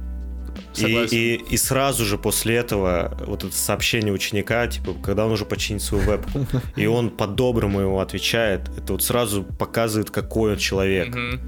И, 0.76 1.06
и, 1.10 1.34
и 1.50 1.56
сразу 1.56 2.04
же 2.04 2.18
после 2.18 2.56
этого 2.56 3.16
вот 3.26 3.44
это 3.44 3.54
сообщение 3.54 4.12
ученика, 4.12 4.66
типа, 4.66 4.94
когда 5.02 5.26
он 5.26 5.32
уже 5.32 5.44
починит 5.44 5.82
свою 5.82 6.04
вебку, 6.04 6.46
и 6.76 6.86
он 6.86 7.10
по-доброму 7.10 7.80
ему 7.80 8.00
отвечает, 8.00 8.68
это 8.76 8.92
вот 8.94 9.02
сразу 9.02 9.44
показывает, 9.44 10.10
какой 10.10 10.52
он 10.52 10.58
человек. 10.58 11.08
Мгм. 11.14 11.40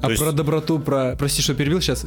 А 0.00 0.10
есть- 0.10 0.22
про 0.22 0.32
доброту, 0.32 0.78
про... 0.78 1.16
Прости, 1.16 1.42
что 1.42 1.54
перебил 1.54 1.80
сейчас. 1.80 2.04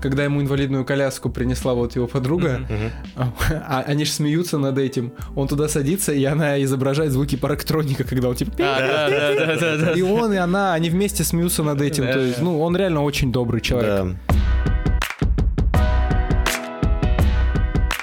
когда 0.00 0.24
ему 0.24 0.40
инвалидную 0.40 0.84
коляску 0.84 1.30
принесла 1.30 1.74
вот 1.74 1.94
его 1.96 2.06
подруга. 2.06 2.60
Мгм. 2.68 2.92
а, 3.66 3.84
они 3.86 4.04
же 4.04 4.12
смеются 4.12 4.58
над 4.58 4.78
этим. 4.78 5.12
Он 5.34 5.48
туда 5.48 5.68
садится, 5.68 6.12
и 6.12 6.24
она 6.24 6.62
изображает 6.62 7.12
звуки 7.12 7.36
парктроника, 7.36 8.04
когда 8.04 8.28
он 8.28 8.36
типа... 8.36 8.52
А. 8.58 9.92
И 9.94 10.02
он, 10.02 10.32
и 10.32 10.36
она, 10.36 10.74
они 10.74 10.90
вместе 10.90 11.24
смеются 11.24 11.62
над 11.62 11.80
этим. 11.80 12.04
То 12.04 12.18
есть, 12.20 12.40
ну, 12.40 12.60
он 12.60 12.76
реально 12.76 13.02
очень 13.02 13.32
добрый 13.32 13.60
человек. 13.60 14.16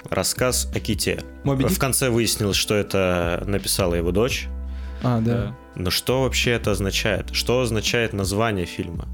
Рассказ 0.09 0.69
о 0.73 0.79
ките. 0.79 1.23
В 1.43 1.77
конце 1.77 2.09
выяснилось, 2.09 2.55
что 2.55 2.75
это 2.75 3.43
написала 3.47 3.95
его 3.95 4.11
дочь. 4.11 4.47
А, 5.05 5.21
да. 5.21 5.55
Но 5.75 5.89
что 5.91 6.23
вообще 6.23 6.51
это 6.51 6.71
означает? 6.71 7.29
Что 7.33 7.61
означает 7.61 8.13
название 8.13 8.65
фильма? 8.65 9.07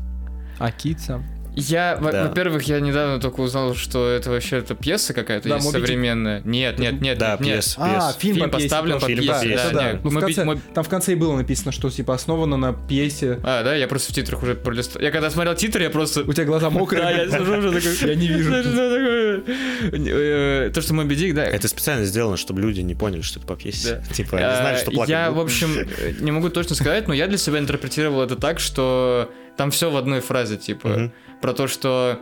А 0.58 0.72
Кит 0.72 1.00
сам. 1.02 1.26
Я, 1.56 1.98
Да. 2.02 2.28
во-первых, 2.28 2.64
я 2.64 2.80
недавно 2.80 3.20
только 3.20 3.42
узнал, 3.42 3.76
что 3.76 4.10
это 4.10 4.30
вообще 4.30 4.58
это 4.60 4.74
пьеса 4.74 5.14
какая-то 5.14 5.50
Да, 5.50 5.56
есть 5.56 5.66
Моби 5.68 5.80
Дик. 5.80 5.88
современная. 5.88 6.42
Нет, 6.46 6.80
нет, 6.80 7.02
нет, 7.02 7.18
да, 7.18 7.32
нет, 7.32 7.40
нет. 7.42 7.54
пьес, 7.56 7.76
А, 7.78 7.90
пьес. 8.14 8.18
фильм, 8.20 8.36
Фильм 8.36 8.50
по 8.50 8.58
пьесе, 8.58 8.70
поставлен 8.70 9.00
по 9.00 9.06
пьесе, 9.08 9.22
пьесе, 9.22 9.56
да, 9.56 9.70
да. 9.72 9.92
нет. 9.94 10.04
Ну, 10.04 10.10
в 10.12 10.20
конце- 10.20 10.46
Моби- 10.46 10.62
Там 10.74 10.84
в 10.84 10.90
конце 10.90 11.12
и 11.12 11.16
было 11.16 11.36
написано, 11.36 11.72
что 11.74 11.90
типа 11.90 12.14
основано 12.14 12.56
на 12.58 12.72
пьесе. 12.74 13.40
А, 13.44 13.64
да, 13.64 13.76
я 13.76 13.88
просто 13.88 14.14
в 14.14 14.16
титрах 14.16 14.42
уже 14.44 14.56
пролистал. 14.56 15.02
Я 15.02 15.12
когда 15.12 15.30
смотрел 15.30 15.54
титры, 15.56 15.84
я 15.84 15.90
просто... 15.90 16.22
У 16.22 16.32
тебя 16.32 16.46
глаза 16.46 16.70
мокрые. 16.70 17.02
Да, 17.04 17.12
я 17.12 17.30
сижу 17.30 17.58
уже 17.58 17.72
такой... 17.72 18.10
Я 18.10 18.16
не 18.16 18.28
вижу. 18.28 18.52
Что 18.62 18.72
такое? 18.74 19.44
Э, 19.92 20.72
То, 20.74 20.82
что 20.82 20.94
Моби 20.94 21.16
Дик, 21.16 21.36
да. 21.36 21.44
Это 21.44 21.68
специально 21.68 22.06
сделано, 22.06 22.38
чтобы 22.38 22.62
люди 22.62 22.82
не 22.82 22.96
поняли, 22.96 23.22
что 23.22 23.40
это 23.40 23.48
по 23.48 23.56
пьесе. 23.56 24.04
Типа, 24.14 24.36
не 24.36 24.42
знали, 24.56 24.78
что 24.78 24.92
Э, 24.92 24.94
плакать 24.94 25.10
Я, 25.10 25.32
в 25.32 25.40
общем, 25.40 25.70
э, 25.78 26.14
не 26.20 26.32
могу 26.32 26.50
точно 26.50 26.76
сказать, 26.76 27.08
но 27.08 27.14
я 27.14 27.28
для 27.28 27.38
себя 27.38 27.60
интерпретировал 27.60 28.22
это 28.22 28.36
так, 28.36 28.60
что 28.60 29.30
там 29.58 29.72
все 29.72 29.90
в 29.92 29.98
одной 29.98 30.20
фразе, 30.22 30.58
типа, 30.58 30.88
Мгм. 30.88 31.12
про 31.42 31.54
то, 31.54 31.68
что 31.68 32.20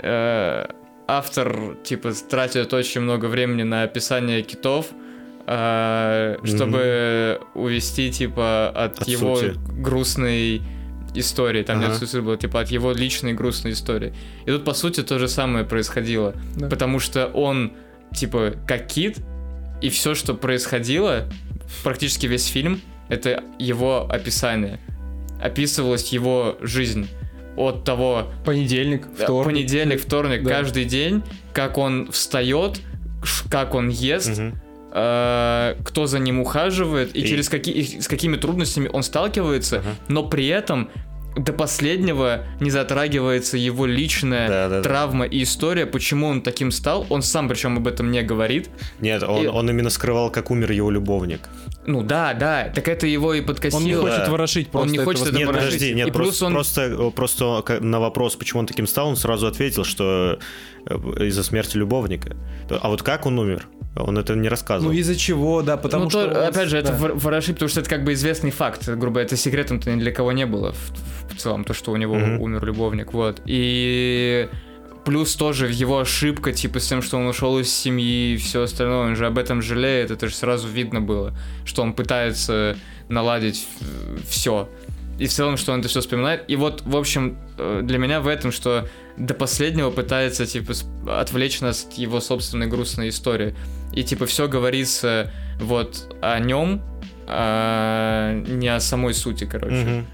э, 0.00 0.66
автор, 1.06 1.76
типа, 1.84 2.12
тратит 2.28 2.72
очень 2.74 3.00
много 3.00 3.26
времени 3.26 3.62
на 3.62 3.82
описание 3.84 4.42
китов, 4.42 4.86
э, 5.46 6.36
чтобы 6.44 7.40
увести, 7.54 8.10
типа, 8.10 8.68
от, 8.74 9.00
От 9.00 9.08
его 9.08 9.36
сути. 9.36 9.58
грустной 9.80 10.62
истории, 11.14 11.62
там 11.62 11.78
Ага. 11.78 11.96
нет 12.00 12.24
было, 12.24 12.36
типа, 12.36 12.60
от 12.60 12.68
его 12.70 12.92
личной 12.92 13.34
грустной 13.34 13.72
истории. 13.72 14.12
И 14.46 14.50
тут, 14.50 14.64
по 14.64 14.74
сути, 14.74 15.02
то 15.02 15.18
же 15.18 15.28
самое 15.28 15.64
происходило, 15.64 16.34
Да. 16.56 16.68
потому 16.68 16.98
что 16.98 17.26
он, 17.28 17.72
типа, 18.14 18.54
как 18.66 18.86
кит, 18.88 19.18
и 19.80 19.90
все, 19.90 20.14
что 20.14 20.34
происходило, 20.34 21.28
практически 21.84 22.26
весь 22.26 22.46
фильм, 22.46 22.80
это 23.08 23.44
его 23.58 24.06
описание. 24.10 24.80
Описывалась 25.40 26.08
его 26.12 26.56
жизнь 26.60 27.08
от 27.56 27.84
того, 27.84 28.28
Понедельник, 28.44 29.06
вторник. 29.16 29.44
понедельник, 29.44 30.00
вторник, 30.00 30.42
Да. 30.42 30.50
каждый 30.50 30.84
день, 30.86 31.22
как 31.52 31.78
он 31.78 32.10
встает, 32.10 32.80
как 33.50 33.74
он 33.74 33.88
ест, 33.88 34.40
э, 34.92 35.76
кто 35.84 36.06
за 36.06 36.18
ним 36.18 36.40
ухаживает 36.40 37.14
и, 37.16 37.20
И- 37.20 37.26
через 37.26 37.48
какие 37.48 37.74
и 37.74 38.00
с 38.00 38.08
какими 38.08 38.36
трудностями 38.36 38.88
он 38.92 39.02
сталкивается, 39.02 39.78
Ага. 39.78 39.88
но 40.08 40.24
при 40.24 40.46
этом 40.48 40.88
до 41.36 41.52
последнего 41.52 42.44
не 42.60 42.70
затрагивается 42.70 43.56
его 43.56 43.86
личная 43.86 44.48
Да-да-да. 44.48 44.82
травма 44.82 45.24
и 45.26 45.42
история, 45.42 45.86
почему 45.86 46.28
он 46.28 46.42
таким 46.42 46.70
стал. 46.70 47.06
Он 47.10 47.22
сам 47.22 47.48
причем 47.48 47.76
об 47.76 47.88
этом 47.88 48.10
не 48.10 48.22
говорит. 48.22 48.70
Нет, 49.00 49.22
он, 49.22 49.42
И- 49.42 49.46
он 49.46 49.68
именно 49.68 49.90
скрывал, 49.90 50.30
как 50.30 50.50
умер 50.50 50.70
его 50.72 50.90
любовник. 50.90 51.40
Ну 51.86 52.02
да, 52.02 52.32
да, 52.34 52.70
так 52.74 52.88
это 52.88 53.06
его 53.06 53.34
и 53.34 53.40
подкосило. 53.40 53.78
Он 53.80 53.84
не 53.86 53.94
хочет 53.94 54.24
Да. 54.24 54.30
ворошить 54.30 54.66
Он 54.68 54.72
просто 54.72 54.92
не 54.92 54.98
хочет 55.04 55.22
этого 55.22 55.28
это 55.30 55.38
Нет, 55.38 55.48
ворошить. 55.48 55.72
подожди, 55.72 55.94
нет, 55.94 56.08
И 56.08 56.10
плюс 56.12 56.26
просто, 56.38 56.46
он- 56.46 56.52
просто, 56.54 57.10
просто 57.10 57.80
на 57.80 58.00
вопрос, 58.00 58.36
почему 58.36 58.60
он 58.60 58.66
таким 58.66 58.86
стал, 58.86 59.08
он 59.08 59.16
сразу 59.16 59.46
ответил, 59.46 59.84
что 59.84 60.38
э, 60.86 60.94
из-за 61.26 61.42
смерти 61.42 61.76
любовника. 61.78 62.36
А 62.70 62.88
вот 62.88 63.02
как 63.02 63.26
он 63.26 63.38
умер? 63.38 63.66
Он 63.96 64.18
это 64.18 64.34
не 64.34 64.48
рассказывал. 64.48 64.92
Ну 64.92 64.98
из-за 64.98 65.14
чего, 65.14 65.62
да, 65.62 65.76
потому 65.76 66.04
ну, 66.04 66.10
что... 66.10 66.28
то, 66.28 66.40
он- 66.40 66.46
опять 66.48 66.68
же, 66.68 66.78
это 66.78 66.92
да. 66.92 66.98
вор- 66.98 67.14
ворошить, 67.14 67.54
потому 67.54 67.68
что 67.68 67.80
это 67.80 67.88
как 67.88 68.04
бы 68.04 68.12
известный 68.14 68.50
факт, 68.50 68.88
грубо, 68.88 69.20
это 69.20 69.36
секретом-то 69.36 69.92
ни 69.92 70.00
для 70.00 70.10
кого 70.12 70.32
не 70.32 70.46
было 70.46 70.72
в, 70.72 71.32
в 71.32 71.36
целом, 71.36 71.64
то, 71.64 71.74
что 71.74 71.92
у 71.92 71.96
него 71.96 72.16
Мгм. 72.16 72.40
умер 72.40 72.64
любовник, 72.64 73.12
вот. 73.12 73.40
И 73.44 74.48
плюс 75.04 75.36
тоже 75.36 75.70
его 75.70 76.00
ошибка, 76.00 76.52
типа, 76.52 76.80
с 76.80 76.88
тем, 76.88 77.02
что 77.02 77.18
он 77.18 77.26
ушел 77.26 77.58
из 77.58 77.72
семьи 77.72 78.34
и 78.34 78.36
все 78.36 78.62
остальное, 78.62 79.08
он 79.10 79.16
же 79.16 79.26
об 79.26 79.38
этом 79.38 79.62
жалеет, 79.62 80.10
это 80.10 80.26
же 80.28 80.34
сразу 80.34 80.66
видно 80.66 81.00
было, 81.00 81.36
что 81.64 81.82
он 81.82 81.92
пытается 81.92 82.76
наладить 83.08 83.66
все. 84.28 84.68
И 85.18 85.26
в 85.26 85.32
целом, 85.32 85.56
что 85.56 85.72
он 85.72 85.80
это 85.80 85.88
все 85.88 86.00
вспоминает. 86.00 86.44
И 86.48 86.56
вот, 86.56 86.82
в 86.84 86.96
общем, 86.96 87.38
э, 87.56 87.82
для 87.84 87.98
меня 87.98 88.20
в 88.20 88.26
этом, 88.26 88.50
что 88.50 88.88
до 89.16 89.32
последнего 89.34 89.90
пытается, 89.90 90.44
типа, 90.44 90.72
отвлечь 91.06 91.60
нас 91.60 91.84
от 91.84 91.92
его 91.94 92.18
собственной 92.18 92.66
грустной 92.66 93.10
истории. 93.10 93.54
И, 93.94 94.02
типа, 94.04 94.26
все 94.26 94.48
говорится 94.48 95.30
вот 95.60 96.16
о 96.20 96.38
нем, 96.38 96.82
а 97.26 98.34
не 98.46 98.68
о 98.68 98.80
самой 98.80 99.14
сути, 99.14 99.44
короче. 99.44 99.76
Мгм. 99.76 100.06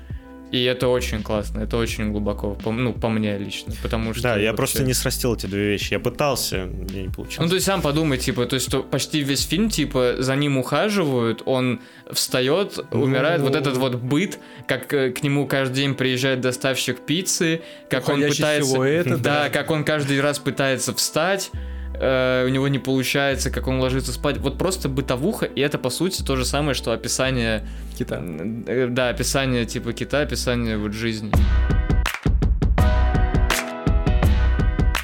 И 0.52 0.64
это 0.64 0.88
очень 0.88 1.22
классно, 1.22 1.60
это 1.60 1.76
очень 1.76 2.10
глубоко, 2.10 2.54
по, 2.56 2.72
ну, 2.72 2.92
по 2.92 3.08
мне 3.08 3.38
лично, 3.38 3.72
потому 3.84 4.12
что... 4.14 4.22
Да, 4.24 4.30
я 4.36 4.48
вообще- 4.50 4.56
просто 4.56 4.82
не 4.82 4.94
срастил 4.94 5.34
эти 5.36 5.46
две 5.46 5.68
вещи. 5.70 5.92
Я 5.92 6.00
пытался, 6.00 6.64
мне 6.66 7.02
не 7.02 7.06
Ну, 7.06 7.12
получилось. 7.12 7.48
то 7.50 7.54
есть 7.54 7.66
сам 7.66 7.80
подумай, 7.82 8.18
типа, 8.18 8.46
то 8.46 8.54
есть 8.54 8.66
что 8.68 8.82
почти 8.82 9.20
весь 9.20 9.46
фильм, 9.46 9.70
типа, 9.70 10.16
за 10.18 10.34
ним 10.34 10.58
ухаживают, 10.58 11.42
он 11.46 11.80
встает, 12.10 12.80
Ну. 12.92 13.02
умирает, 13.02 13.42
вот 13.42 13.54
этот 13.54 13.76
вот 13.76 13.94
быт, 13.94 14.40
как 14.66 14.92
э, 14.92 15.12
к 15.12 15.22
нему 15.22 15.46
каждый 15.46 15.76
день 15.76 15.94
приезжает 15.94 16.40
доставщик 16.40 16.98
пиццы, 17.06 17.62
как 17.88 18.08
он 18.08 18.16
Уходящий 18.16 18.38
пытается... 18.42 18.72
силуэт, 18.72 19.06
да, 19.22 19.44
да. 19.44 19.50
как 19.50 19.70
он 19.70 19.84
каждый 19.84 20.20
раз 20.20 20.40
пытается 20.40 20.92
встать, 20.92 21.52
э, 22.00 22.44
у 22.46 22.48
него 22.48 22.68
не 22.68 22.78
получается, 22.78 23.50
как 23.50 23.68
он 23.68 23.80
ложится 23.80 24.12
спать. 24.12 24.38
Вот 24.38 24.58
просто 24.58 24.88
бытовуха, 24.88 25.46
и 25.46 25.60
это, 25.60 25.78
по 25.78 25.90
сути, 25.90 26.22
то 26.22 26.36
же 26.36 26.44
самое, 26.44 26.74
что 26.74 26.92
описание... 26.92 27.66
Кита. 27.98 28.22
э, 28.66 28.88
Да, 28.88 29.10
описание 29.10 29.66
типа 29.66 29.92
кита, 29.92 30.20
описание 30.20 30.78
вот 30.78 30.92
жизни. 30.92 31.30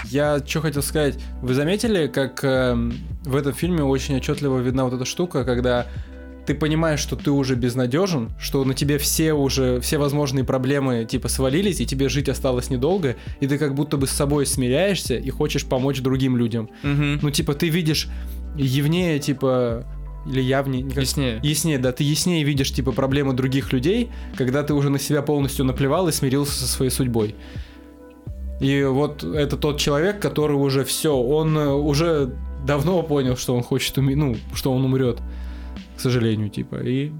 Я 0.04 0.38
что 0.46 0.62
хотел 0.62 0.82
сказать. 0.82 1.18
Вы 1.42 1.52
заметили, 1.52 2.06
как 2.06 2.42
эм, 2.42 2.94
в 3.24 3.36
этом 3.36 3.52
фильме 3.52 3.82
очень 3.82 4.16
отчетливо 4.16 4.58
видна 4.60 4.84
вот 4.84 4.94
эта 4.94 5.04
штука, 5.04 5.44
когда 5.44 5.86
ты 6.46 6.54
понимаешь, 6.54 7.00
что 7.00 7.16
ты 7.16 7.30
уже 7.30 7.54
безнадежен, 7.56 8.30
что 8.38 8.64
на 8.64 8.74
тебе 8.74 8.98
все 8.98 9.32
уже, 9.32 9.80
все 9.80 9.98
возможные 9.98 10.44
проблемы 10.44 11.04
типа 11.04 11.28
свалились, 11.28 11.80
и 11.80 11.86
тебе 11.86 12.08
жить 12.08 12.28
осталось 12.28 12.70
недолго, 12.70 13.16
и 13.40 13.46
ты 13.46 13.58
как 13.58 13.74
будто 13.74 13.96
бы 13.96 14.06
с 14.06 14.10
собой 14.10 14.46
смиряешься 14.46 15.16
и 15.16 15.30
хочешь 15.30 15.66
помочь 15.66 16.00
другим 16.00 16.36
людям. 16.36 16.70
Мгм. 16.82 17.18
Ну, 17.22 17.30
типа, 17.30 17.54
ты 17.54 17.68
видишь 17.68 18.08
явнее, 18.56 19.18
типа, 19.18 19.84
или 20.30 20.40
явнее... 20.40 20.84
как- 20.84 21.02
Яснее. 21.02 21.40
Яснее, 21.42 21.78
да, 21.78 21.92
ты 21.92 22.04
яснее 22.04 22.44
видишь, 22.44 22.72
типа, 22.72 22.92
проблемы 22.92 23.32
других 23.34 23.72
людей, 23.72 24.10
когда 24.36 24.62
ты 24.62 24.74
уже 24.74 24.90
на 24.90 24.98
себя 24.98 25.22
полностью 25.22 25.64
наплевал 25.64 26.08
и 26.08 26.12
смирился 26.12 26.52
со 26.52 26.66
своей 26.66 26.90
судьбой. 26.90 27.34
И 28.60 28.82
вот 28.84 29.22
это 29.22 29.56
тот 29.56 29.78
человек, 29.78 30.20
который 30.20 30.56
уже 30.56 30.84
все, 30.84 31.14
он 31.14 31.58
э, 31.58 31.68
уже 31.72 32.32
давно 32.64 33.02
понял, 33.02 33.36
что 33.36 33.54
он 33.54 33.62
хочет 33.62 33.98
уми... 33.98 34.14
ну, 34.14 34.36
что 34.54 34.72
он 34.72 34.84
умрет, 34.84 35.18
к 35.96 36.00
сожалению, 36.00 36.48
типа, 36.50 36.76
и 36.76 37.12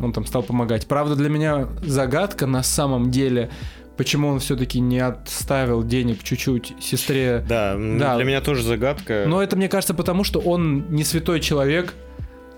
он 0.00 0.12
там 0.12 0.26
стал 0.26 0.42
помогать. 0.42 0.86
Правда, 0.86 1.14
для 1.16 1.28
меня 1.28 1.68
загадка 1.82 2.46
на 2.46 2.62
самом 2.62 3.10
деле, 3.10 3.50
почему 3.96 4.28
он 4.28 4.40
все-таки 4.40 4.80
не 4.80 4.98
отставил 4.98 5.84
денег 5.84 6.22
чуть-чуть 6.22 6.74
сестре 6.80 7.44
Да, 7.48 7.76
Да. 7.78 8.16
для 8.16 8.24
меня 8.24 8.40
тоже 8.40 8.62
загадка. 8.62 9.24
но 9.26 9.42
это, 9.42 9.56
мне 9.56 9.68
кажется, 9.68 9.94
потому 9.94 10.24
что 10.24 10.40
он 10.40 10.86
не 10.90 11.04
святой 11.04 11.40
человек, 11.40 11.94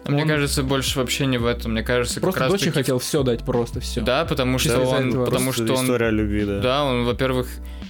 А 0.05 0.11
Мне 0.13 0.23
Он 0.23 0.29
кажется, 0.29 0.63
больше 0.63 1.01
вообще 1.01 1.27
не 1.27 1.37
в 1.37 1.45
этом. 1.45 1.73
Мне 1.73 1.83
кажется, 1.83 2.21
просто 2.21 2.39
как 2.39 2.49
раз 2.49 2.53
дочери 2.61 2.71
хотел 2.71 3.01
все 3.01 3.25
дать, 3.25 3.45
просто 3.45 3.81
все. 3.81 4.03
Да, 4.03 4.25
потому 4.25 4.57
что 4.59 4.77
Да, 4.77 4.81
он, 4.83 5.09
этого 5.09 5.25
потому 5.25 5.47
Просто 5.47 5.65
что 5.67 5.75
он, 5.75 5.85
история 5.85 6.11
любви, 6.11 6.45
да. 6.45 6.61
да, 6.61 6.85
он, 6.85 7.05
во-первых, 7.05 7.49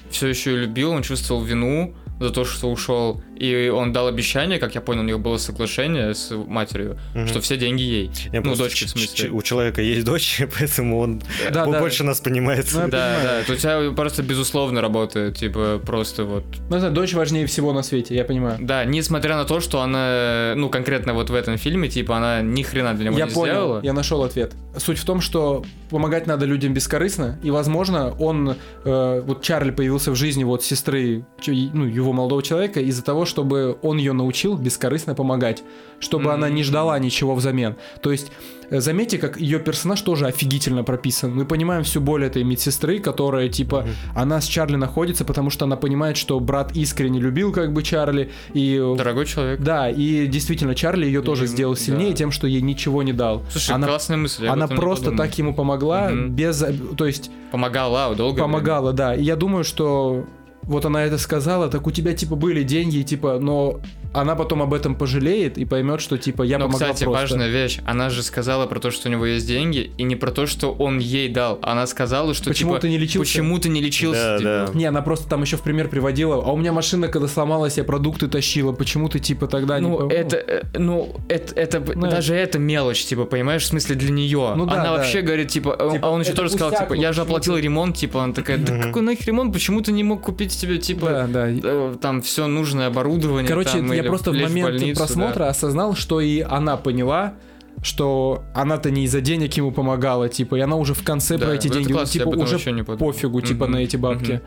все 0.09 0.26
еще 0.28 0.54
и 0.54 0.56
любил, 0.56 0.92
он 0.92 1.02
чувствовал 1.02 1.42
вину 1.45 1.95
за 2.18 2.30
то, 2.30 2.47
что 2.47 2.71
ушел, 2.73 3.23
и 3.38 3.69
он 3.69 3.93
дал 3.93 4.07
обещание, 4.09 4.59
как 4.59 4.75
я 4.75 4.81
понял, 4.81 5.02
у 5.02 5.05
них 5.05 5.21
было 5.21 5.37
соглашение 5.38 6.14
с 6.14 6.31
матерью, 6.31 6.99
Мгм. 7.14 7.28
что 7.28 7.40
все 7.40 7.57
деньги 7.57 7.83
ей. 7.83 8.11
Не, 8.33 8.40
ну, 8.40 8.57
дочке, 8.57 8.87
в 8.87 8.90
смысле. 8.90 9.31
У 9.31 9.43
человека 9.43 9.83
есть 9.83 10.05
дочь, 10.07 10.43
поэтому 10.59 10.99
он 11.00 11.23
Да, 11.52 11.66
да. 11.66 11.78
больше 11.81 12.05
нас 12.05 12.21
понимает. 12.21 12.66
Ну, 12.73 12.81
я 12.81 12.87
Да, 12.88 12.90
понимаю. 13.16 13.23
да, 13.40 13.45
то 13.47 13.52
у 13.52 13.57
тебя 13.57 13.93
просто 13.95 14.23
безусловно 14.23 14.81
работает, 14.81 15.37
типа, 15.37 15.81
просто 15.85 16.25
вот. 16.25 16.45
Ну, 16.71 16.81
да, 16.81 16.90
дочь 16.90 17.14
важнее 17.14 17.47
всего 17.47 17.73
на 17.73 17.83
свете, 17.83 18.14
я 18.14 18.25
понимаю. 18.25 18.57
Да, 18.61 18.85
несмотря 18.85 19.37
на 19.37 19.45
то, 19.45 19.61
что 19.61 19.81
она, 19.83 20.55
ну, 20.57 20.69
конкретно 20.71 21.12
вот 21.14 21.31
в 21.31 21.35
этом 21.35 21.59
фильме, 21.59 21.88
типа, 21.88 22.16
она 22.16 22.40
ни 22.43 22.62
хрена 22.62 22.95
для 22.95 23.07
него 23.11 23.19
Я 23.19 23.26
не 23.26 23.33
понял, 23.33 23.52
сделала. 23.55 23.81
я 23.83 23.93
нашел 23.93 24.23
ответ. 24.25 24.52
Суть 24.78 24.99
в 24.99 25.05
том, 25.05 25.21
что 25.21 25.64
помогать 25.90 26.26
надо 26.26 26.47
людям 26.47 26.73
бескорыстно, 26.75 27.38
и, 27.43 27.50
возможно, 27.50 28.14
он, 28.19 28.57
э, 28.85 29.23
вот 29.25 29.43
Чарли 29.43 29.71
появился 29.71 30.11
в 30.11 30.16
жизни 30.16 30.45
вот 30.45 30.64
сестры, 30.64 31.25
ну, 31.47 31.85
его 31.85 32.12
молодого 32.12 32.43
человека 32.43 32.81
из-за 32.81 33.02
того, 33.02 33.25
чтобы 33.26 33.76
он 33.83 33.99
ее 33.99 34.12
научил 34.12 34.56
бескорыстно 34.56 35.14
помогать, 35.14 35.62
чтобы 36.00 36.33
она 36.33 36.49
не 36.49 36.62
ждала 36.62 36.99
ничего 36.99 37.35
взамен. 37.35 37.76
То 38.02 38.12
есть, 38.12 38.30
э, 38.71 38.80
заметьте, 38.80 39.18
как 39.18 39.38
ее 39.40 39.59
персонаж 39.59 40.00
тоже 40.02 40.26
офигительно 40.26 40.85
прописан. 40.85 41.35
Мы 41.35 41.45
понимаем 41.45 41.85
всю 41.85 42.00
боль 42.00 42.25
этой 42.25 42.45
медсестры, 42.45 42.99
которая, 43.00 43.49
типа, 43.49 43.80
Мгм. 43.83 43.90
она 44.14 44.40
с 44.40 44.45
Чарли 44.47 44.76
находится, 44.76 45.25
потому 45.25 45.50
что 45.50 45.64
она 45.64 45.76
понимает, 45.76 46.16
что 46.16 46.38
брат 46.40 46.76
искренне 46.76 47.18
любил, 47.21 47.52
как 47.52 47.73
бы, 47.73 47.83
Чарли, 47.83 48.30
и... 48.54 48.76
э, 48.83 48.97
Дорогой 48.97 49.26
человек. 49.26 49.61
Да, 49.61 49.90
и 49.90 50.26
действительно, 50.26 50.75
Чарли 50.75 51.06
ее 51.06 51.23
тоже 51.23 51.45
И, 51.45 51.47
сделал 51.49 51.75
да. 51.75 51.80
сильнее 51.80 52.12
тем, 52.12 52.30
что 52.30 52.47
ей 52.47 52.61
ничего 52.62 53.02
не 53.02 53.12
дал. 53.12 53.42
Слушай, 53.50 53.75
она 53.75 53.87
классная 53.87 54.16
мысль. 54.18 54.47
она 54.47 54.66
просто 54.68 55.12
так 55.12 55.37
ему 55.38 55.54
помогла, 55.54 56.09
Мгм. 56.11 56.30
без, 56.35 56.64
то 56.97 57.06
есть 57.06 57.30
Помогала 57.50 58.14
долго. 58.14 58.40
помогала, 58.42 58.92
да. 58.92 59.14
И 59.14 59.23
я 59.23 59.37
думаю, 59.37 59.64
что 59.64 60.26
вот 60.67 60.85
она 60.85 61.05
это 61.05 61.17
сказала, 61.19 61.69
так 61.69 61.87
у 61.87 61.91
тебя 61.91 62.13
типа 62.13 62.35
были 62.37 62.63
деньги, 62.63 63.03
типа, 63.03 63.39
но 63.39 63.81
она 64.13 64.35
потом 64.35 64.63
об 64.63 64.73
этом 64.75 64.95
пожалеет 64.95 65.59
и 65.59 65.65
поймет, 65.65 66.01
что 66.01 66.19
типа 66.19 66.43
я 66.43 66.59
Но, 66.59 66.67
помогла 66.67 66.89
кстати, 66.89 67.05
просто. 67.05 67.21
важная 67.23 67.49
вещь. 67.49 67.81
Она 67.85 68.11
же 68.11 68.23
сказала 68.23 68.67
про 68.67 68.81
то, 68.81 68.91
что 68.91 69.09
у 69.09 69.13
него 69.13 69.27
есть 69.27 69.47
деньги, 69.47 69.91
и 69.99 70.03
не 70.03 70.17
про 70.17 70.31
то, 70.31 70.47
что 70.47 70.73
он 70.73 70.99
ей 70.99 71.29
дал. 71.29 71.59
Она 71.63 71.87
сказала, 71.87 72.35
что 72.35 72.51
Почему 72.51 72.73
типа, 72.73 72.81
ты 72.83 72.89
не 72.89 72.99
лечился? 72.99 73.31
Почему 73.33 73.59
ты 73.59 73.69
не 73.69 73.81
лечился? 73.81 74.23
Да, 74.23 74.39
типа. 74.39 74.73
да. 74.73 74.79
Не, 74.79 74.85
она 74.87 75.03
просто 75.03 75.29
там 75.29 75.43
еще 75.43 75.57
в 75.57 75.63
пример 75.63 75.89
приводила, 75.89 76.37
а 76.37 76.53
у 76.53 76.57
меня 76.57 76.73
машина, 76.73 77.09
когда 77.09 77.29
сломалась, 77.29 77.77
я 77.77 77.85
продукты 77.85 78.29
тащила, 78.29 78.73
почему 78.73 79.09
ты 79.09 79.19
типа 79.19 79.47
тогда 79.47 79.79
не... 79.79 79.89
Ну, 79.89 79.99
пом- 80.01 80.13
это, 80.13 80.37
э, 80.37 80.63
ну, 80.79 81.15
это, 81.29 81.55
это 81.55 81.81
Ну, 81.95 82.09
даже 82.11 82.35
это 82.35 82.59
мелочь, 82.59 83.05
типа, 83.05 83.25
понимаешь, 83.25 83.63
в 83.63 83.67
смысле 83.67 83.97
для 83.97 84.11
нее. 84.11 84.53
Ну 84.57 84.67
да, 84.67 84.75
Она 84.75 84.85
да. 84.85 84.93
вообще 84.93 85.21
говорит, 85.23 85.49
типа, 85.49 85.77
э, 85.79 85.91
Типа, 85.93 86.09
а 86.09 86.11
он 86.11 86.21
еще 86.23 86.33
тоже 86.33 86.51
сказал, 86.51 86.71
типа, 86.71 86.95
ну 86.95 87.01
я 87.01 87.13
же 87.13 87.23
оплатил 87.23 87.57
ремонт, 87.57 87.97
типа, 87.97 88.23
она 88.25 88.33
такая, 88.33 88.59
да 88.59 88.77
какой 88.83 89.03
нахер 89.03 89.27
ремонт, 89.27 89.53
почему 89.53 89.81
ты 89.81 89.93
не 89.93 90.05
мог 90.05 90.23
купить 90.23 90.53
себе, 90.53 90.79
типа, 90.79 91.07
Да, 91.07 91.27
да. 91.27 91.47
э, 91.51 91.95
там 92.01 92.23
все 92.23 92.47
нужное 92.47 92.87
оборудование. 92.89 93.49
Короче, 93.49 93.71
там, 93.71 93.93
я 93.93 94.03
просто 94.09 94.31
в 94.33 94.35
момент 94.35 94.71
больницу, 94.71 94.99
просмотра 95.01 95.45
да. 95.45 95.49
осознал, 95.51 95.95
что 95.95 96.21
и 96.21 96.41
она 96.41 96.77
поняла, 96.77 97.35
что 97.83 98.43
она-то 98.55 98.91
не 98.91 99.05
из-за 99.05 99.21
денег 99.21 99.55
ему 99.55 99.71
помогала, 99.71 100.29
типа, 100.29 100.57
и 100.57 100.61
она 100.61 100.77
уже 100.77 100.95
в 100.95 101.03
конце 101.03 101.37
Да, 101.39 101.47
про 101.47 101.55
эти 101.55 101.69
это 101.69 101.79
деньги, 101.79 101.93
классно, 101.93 102.19
я 102.19 102.25
типа, 102.25 102.37
уже 102.37 102.73
не 102.73 102.83
пофигу, 102.83 103.41
типа, 103.41 103.65
Мгм, 103.65 103.73
на 103.73 103.77
эти 103.79 103.97
бабки. 103.97 104.33
мгм. 104.33 104.43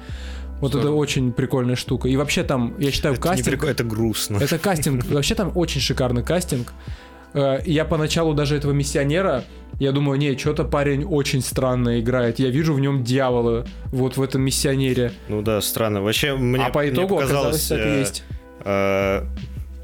Вот 0.61 0.71
это 0.71 0.81
Здорово. 0.81 0.97
очень 0.97 1.31
прикольная 1.31 1.77
штука. 1.77 2.09
И 2.09 2.17
вообще 2.17 2.43
там, 2.43 2.73
я 2.79 2.91
считаю, 2.91 3.13
Это, 3.13 3.23
кастинг... 3.23 3.47
прикольно, 3.47 3.71
это 3.71 3.83
грустно. 3.85 4.37
Это 4.41 4.57
кастинг, 4.57 5.05
вообще 5.05 5.35
там 5.35 5.51
очень 5.55 5.79
шикарный 5.79 6.21
кастинг. 6.23 6.73
Э, 7.33 7.59
Я 7.65 7.85
поначалу 7.85 8.33
даже 8.33 8.57
этого 8.57 8.73
миссионера, 8.73 9.45
я 9.79 9.93
думаю, 9.93 10.19
не, 10.19 10.35
что-то 10.37 10.65
парень 10.65 11.05
очень 11.05 11.41
странно 11.41 12.01
играет. 12.01 12.39
Я 12.39 12.49
вижу 12.49 12.73
в 12.73 12.81
нем 12.81 13.03
дьявола, 13.05 13.65
вот 13.85 14.17
в 14.17 14.21
этом 14.21 14.41
миссионере. 14.41 15.13
Ну 15.29 15.41
да, 15.41 15.61
странно. 15.61 16.01
Вообще, 16.01 16.35
мне, 16.35 16.65
а 16.65 16.69
по 16.71 16.81
мне 16.81 16.89
итогу 16.89 17.15
показалось, 17.15 17.65
оказалось, 17.65 17.67
так 17.67 17.79
и 17.79 17.81
э, 17.81 17.99
есть. 17.99 18.23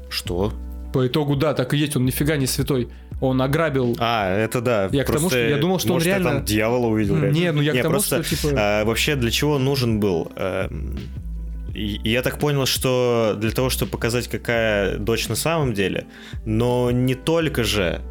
Что? 0.08 0.52
По 0.92 1.06
итогу, 1.06 1.36
да, 1.36 1.52
так 1.54 1.74
и 1.74 1.76
есть, 1.76 1.96
он 1.96 2.04
нифига 2.04 2.36
не 2.36 2.46
святой. 2.46 2.88
Он 3.20 3.40
ограбил... 3.40 3.96
А, 3.98 4.30
это 4.30 4.60
да. 4.60 4.88
Я 4.92 5.04
к 5.04 5.06
тому, 5.06 5.20
просто, 5.20 5.38
что 5.38 5.48
я 5.48 5.56
думал, 5.56 5.78
что 5.78 5.88
он 5.88 5.94
может, 5.94 6.06
я 6.08 6.14
реально- 6.14 6.30
там 6.32 6.44
дьявола 6.44 6.86
увидел. 6.86 7.16
реально. 7.16 7.34
Не, 7.34 7.52
ну 7.52 7.62
я 7.62 7.72
Не, 7.72 7.78
к 7.80 7.82
тому, 7.82 7.92
просто, 7.94 8.22
что, 8.22 8.36
типа... 8.36 8.54
а, 8.56 8.84
вообще, 8.84 9.16
для 9.16 9.30
чего 9.30 9.54
он 9.54 9.64
нужен 9.64 10.00
был? 10.00 10.30
Эм, 10.36 10.98
и- 11.74 12.00
я 12.04 12.22
так 12.22 12.38
понял, 12.38 12.66
что 12.66 13.34
для 13.38 13.50
того, 13.52 13.70
чтобы 13.70 13.90
показать, 13.90 14.28
какая 14.28 14.98
дочь 14.98 15.28
на 15.28 15.34
самом 15.34 15.72
деле, 15.72 16.06
но 16.44 16.90
не 16.90 17.14
только 17.14 17.64
же. 17.64 18.02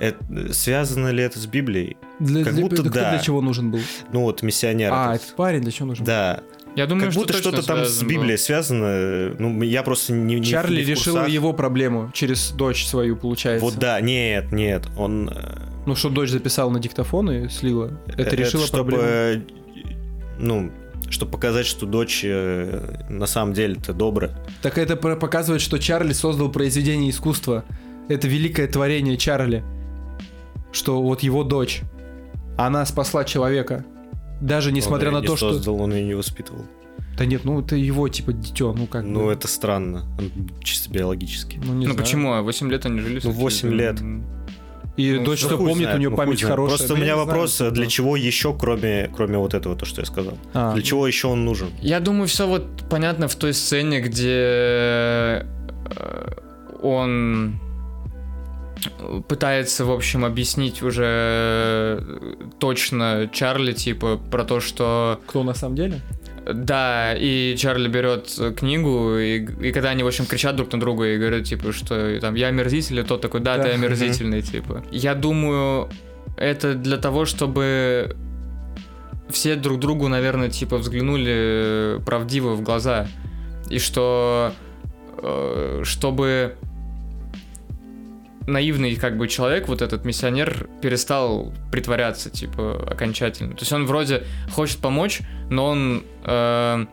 Это- 0.00 0.52
связано 0.52 1.08
ли 1.08 1.22
это 1.22 1.38
с 1.38 1.46
Библией? 1.46 1.96
для, 2.20 2.44
как 2.44 2.54
для- 2.54 2.62
будто 2.62 2.82
да. 2.82 3.10
для 3.10 3.18
чего 3.20 3.40
нужен 3.40 3.70
был? 3.70 3.80
Ну 4.12 4.22
вот 4.22 4.42
миссионер. 4.42 4.90
А, 4.92 5.14
этот. 5.14 5.24
этот 5.26 5.36
парень 5.36 5.60
для 5.60 5.70
чего 5.72 5.88
нужен? 5.88 6.04
Да. 6.04 6.40
Я 6.78 6.86
думаю, 6.86 7.06
как 7.06 7.14
будто 7.14 7.32
что 7.32 7.42
что-то 7.42 7.56
точно 7.58 7.74
там 7.74 7.84
с 7.86 8.00
Библией 8.02 8.36
был. 8.36 8.38
связано. 8.38 9.34
Ну, 9.38 9.62
я 9.62 9.82
просто 9.82 10.12
не, 10.12 10.36
не 10.36 10.44
Чарли 10.46 10.76
не 10.76 10.84
в 10.84 10.88
решил 10.88 11.14
курсах. 11.14 11.28
его 11.28 11.52
проблему 11.52 12.10
через 12.14 12.50
дочь 12.52 12.86
свою, 12.86 13.16
получается. 13.16 13.64
Вот 13.64 13.76
да, 13.78 14.00
нет, 14.00 14.52
нет, 14.52 14.86
он... 14.96 15.28
э, 15.28 15.58
Ну, 15.86 15.96
что 15.96 16.08
дочь 16.08 16.30
записала 16.30 16.70
на 16.70 16.78
диктофон 16.78 17.32
и 17.32 17.48
слила. 17.48 18.00
Это 18.16 18.36
решило 18.36 18.64
чтобы, 18.64 18.92
проблему. 18.92 19.08
э, 19.10 19.40
ну, 20.38 20.70
чтобы 21.10 21.32
показать, 21.32 21.66
что 21.66 21.84
дочь 21.84 22.20
э, 22.24 23.04
на 23.08 23.26
самом 23.26 23.54
деле-то 23.54 23.92
добрая. 23.92 24.30
Так 24.62 24.78
это 24.78 24.94
показывает, 24.94 25.60
что 25.60 25.78
Чарли 25.80 26.12
создал 26.12 26.48
произведение 26.48 27.10
искусства. 27.10 27.64
Это 28.08 28.28
великое 28.28 28.68
творение 28.68 29.16
Чарли. 29.16 29.64
Что 30.70 31.02
вот 31.02 31.24
его 31.24 31.42
дочь, 31.42 31.80
она 32.56 32.86
спасла 32.86 33.24
человека. 33.24 33.84
Даже 34.40 34.72
несмотря 34.72 35.08
он 35.08 35.14
на 35.14 35.18
её 35.18 35.26
то, 35.26 35.32
не 35.32 35.36
что... 35.36 35.52
создал, 35.52 35.80
он 35.80 35.92
ее 35.94 36.04
не 36.04 36.14
воспитывал. 36.14 36.64
Да 37.16 37.24
нет, 37.26 37.44
ну 37.44 37.60
это 37.60 37.74
его 37.74 38.08
типа 38.08 38.32
дитё, 38.32 38.72
ну 38.72 38.86
как 38.86 39.04
Ну, 39.04 39.26
бы. 39.26 39.32
это 39.32 39.48
странно. 39.48 40.04
Он 40.18 40.30
чисто 40.62 40.90
биологически. 40.90 41.56
Ну, 41.64 41.72
не 41.74 41.86
Ну 41.86 41.92
знаю. 41.92 41.98
почему? 41.98 42.32
А 42.34 42.42
8 42.42 42.70
лет 42.70 42.86
они 42.86 43.00
жили? 43.00 43.20
Ну, 43.24 43.32
с- 43.32 43.34
8 43.34 43.70
лет. 43.74 44.00
И 44.96 45.12
Ну, 45.12 45.24
дочь 45.24 45.40
что 45.40 45.56
помнит, 45.56 45.76
знает, 45.76 45.94
у 45.96 45.98
нее 45.98 46.10
ну, 46.10 46.16
память 46.16 46.42
хорошая. 46.42 46.76
Просто 46.76 46.92
у 46.94 46.96
Ну, 46.96 47.02
меня 47.02 47.12
не 47.12 47.20
знаю, 47.20 47.26
вопрос, 47.28 47.56
типа. 47.56 47.70
для 47.70 47.86
чего 47.86 48.16
еще, 48.16 48.52
кроме, 48.56 49.10
кроме 49.16 49.38
вот 49.38 49.54
этого, 49.54 49.76
то, 49.76 49.84
что 49.84 50.00
я 50.00 50.04
сказал? 50.06 50.34
А, 50.54 50.74
Для 50.74 50.82
чего 50.82 51.06
еще 51.06 51.28
он 51.28 51.44
нужен? 51.44 51.68
Я 51.80 52.00
думаю, 52.00 52.26
все 52.26 52.48
вот 52.48 52.66
понятно 52.90 53.28
в 53.28 53.34
той 53.36 53.54
сцене, 53.54 54.00
где 54.00 54.28
э, 54.34 55.44
он 56.82 57.60
пытается, 59.28 59.84
в 59.84 59.90
общем, 59.90 60.24
объяснить 60.24 60.82
уже 60.82 62.02
точно 62.58 63.28
Чарли, 63.32 63.72
типа, 63.72 64.16
про 64.30 64.44
то, 64.44 64.60
что 64.60 65.20
Кто 65.26 65.42
на 65.42 65.54
самом 65.54 65.76
деле? 65.76 66.00
да, 66.50 67.14
и 67.14 67.56
Чарли 67.58 67.88
берет 67.88 68.30
книгу, 68.56 69.18
и, 69.18 69.46
и 69.68 69.72
когда 69.72 69.90
они, 69.90 70.02
в 70.02 70.06
общем, 70.06 70.24
кричат 70.24 70.56
друг 70.56 70.72
на 70.72 70.80
друга 70.80 71.04
и 71.06 71.18
говорят, 71.18 71.44
типа, 71.44 71.72
что 71.72 72.18
там 72.20 72.34
я 72.36 72.46
омерзительный, 72.48 73.02
тот 73.02 73.20
такой, 73.20 73.40
да, 73.40 73.58
Да. 73.58 73.64
ты 73.64 73.70
омерзительный, 73.70 74.40
типа. 74.40 74.82
Я 74.90 75.14
думаю, 75.14 75.90
это 76.38 76.74
для 76.74 76.96
того, 76.96 77.26
чтобы 77.26 78.16
все 79.28 79.56
друг 79.56 79.78
другу, 79.78 80.08
наверное, 80.08 80.48
типа, 80.48 80.78
взглянули 80.78 82.00
правдиво 82.06 82.54
в 82.54 82.62
глаза. 82.62 83.08
И 83.68 83.78
что 83.78 84.52
э, 85.22 85.82
чтобы 85.84 86.56
наивный 88.48 88.96
как 88.96 89.16
бы 89.16 89.28
человек, 89.28 89.68
вот 89.68 89.82
этот 89.82 90.04
миссионер, 90.04 90.68
перестал 90.82 91.52
притворяться, 91.70 92.30
типа, 92.30 92.86
окончательно. 92.90 93.54
То 93.54 93.60
есть 93.60 93.72
он 93.72 93.86
вроде 93.86 94.24
хочет 94.52 94.78
помочь, 94.78 95.20
но 95.50 95.66
он 95.66 96.02
э, 96.24 96.86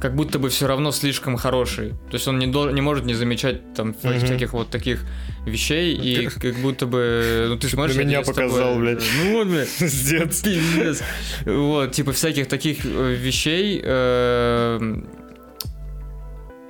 как 0.00 0.14
будто 0.16 0.38
бы 0.38 0.48
все 0.48 0.66
равно 0.66 0.90
слишком 0.92 1.36
хороший. 1.36 1.90
То 2.10 2.14
есть 2.14 2.26
он 2.26 2.38
не, 2.38 2.46
дол- 2.46 2.70
не 2.70 2.80
может 2.80 3.04
не 3.04 3.14
замечать 3.14 3.74
там 3.74 3.94
Мгм. 4.02 4.18
всяких 4.20 4.52
вот 4.54 4.70
таких 4.70 5.04
вещей, 5.46 5.94
и 5.94 6.26
как 6.28 6.54
будто 6.56 6.86
бы, 6.86 7.46
ну 7.48 7.56
ты 7.58 7.68
смотришь... 7.68 7.96
меня 7.96 8.22
тобой- 8.22 8.34
показал, 8.34 8.78
блядь. 8.78 9.02
Ну 9.22 9.32
вот, 9.38 9.48
блядь. 9.48 9.68
Пиздец. 9.78 10.40
Пиздец. 10.42 11.02
Вот, 11.44 11.92
типа 11.92 12.12
всяких 12.12 12.48
таких 12.48 12.84
э, 12.84 13.14
вещей. 13.14 13.80
э, 13.84 15.00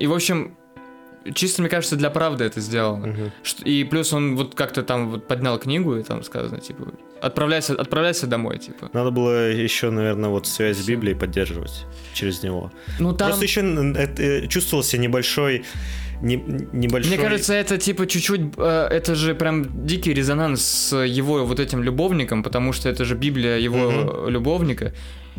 И, 0.01 0.07
в 0.07 0.13
общем, 0.13 0.57
чисто, 1.35 1.63
мне 1.63 1.69
кажется, 1.71 1.97
для 1.97 2.11
правды 2.11 2.45
это 2.45 2.61
сделано. 2.61 3.33
Ш- 3.43 3.65
И 3.65 3.85
плюс 3.85 4.13
он 4.13 4.37
вот 4.37 4.55
как-то 4.55 4.83
там 4.83 5.11
вот 5.11 5.27
поднял 5.29 5.59
книгу, 5.59 5.97
и 5.97 6.03
там 6.03 6.23
сказано, 6.23 6.59
типа, 6.61 6.89
отправляйся, 7.21 7.75
отправляйся 7.75 8.27
домой, 8.27 8.59
типа. 8.59 8.91
Надо 8.93 9.11
было 9.11 9.51
еще, 9.51 9.91
наверное, 9.91 10.31
вот 10.31 10.47
связь 10.47 10.79
с 10.79 10.87
Библией 10.87 11.17
поддерживать 11.17 11.87
через 12.15 12.43
него. 12.43 12.73
Ну 12.99 13.13
там... 13.15 13.29
Просто 13.29 13.45
еще 13.45 13.61
э, 13.63 14.47
чувствовался 14.49 14.99
небольшой, 14.99 15.65
не- 16.23 16.37
небольшой. 16.73 17.17
Мне 17.17 17.23
кажется, 17.23 17.55
это 17.55 17.77
типа 17.79 18.07
чуть-чуть, 18.07 18.41
э, 18.57 18.89
это 18.91 19.15
же 19.15 19.35
прям 19.35 19.87
дикий 19.87 20.15
резонанс 20.15 20.63
с 20.63 20.97
его 20.97 21.45
вот 21.45 21.61
этим 21.61 21.83
любовником, 21.83 22.43
потому 22.43 22.73
что 22.73 22.89
это 22.89 23.05
же 23.05 23.15
Библия 23.15 23.57
его 23.59 23.91
Мгм. 23.91 24.29
любовника, 24.29 24.93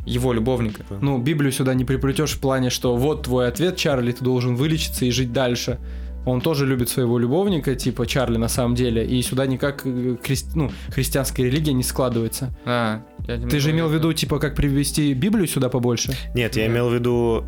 его 0.06 0.34
любовника. 0.34 0.84
Ну, 1.02 1.18
Библию 1.18 1.52
сюда 1.52 1.74
не 1.74 1.86
приплетешь 1.86 2.32
в 2.34 2.40
плане, 2.40 2.70
что 2.70 2.96
вот 2.96 3.24
твой 3.24 3.48
ответ, 3.48 3.78
Чарли, 3.78 4.12
ты 4.12 4.24
должен 4.24 4.56
вылечиться 4.56 5.06
и 5.06 5.12
жить 5.12 5.32
дальше. 5.34 5.80
Он 6.26 6.40
тоже 6.40 6.68
любит 6.68 6.88
своего 6.90 7.18
любовника, 7.18 7.74
типа 7.76 8.06
Чарли 8.06 8.38
на 8.38 8.48
самом 8.48 8.76
деле, 8.76 9.04
и 9.06 9.22
сюда 9.24 9.48
никак 9.48 9.82
э, 9.86 10.18
хри- 10.24 10.52
ну, 10.54 10.72
христианская 10.90 11.46
религия 11.46 11.74
не 11.74 11.82
складывается. 11.84 12.56
А, 12.64 13.02
я 13.28 13.38
не 13.38 13.48
Ты 13.48 13.60
же 13.60 13.72
имел 13.72 13.88
в 13.88 13.94
виду, 13.94 14.14
типа, 14.14 14.38
как 14.38 14.56
привести 14.56 15.14
Библию 15.14 15.48
сюда 15.48 15.70
побольше? 15.70 16.14
Нет, 16.36 16.56
я 16.58 16.68
Да. 16.68 16.72
имел 16.74 16.90
в 16.90 16.94
виду, 16.94 17.44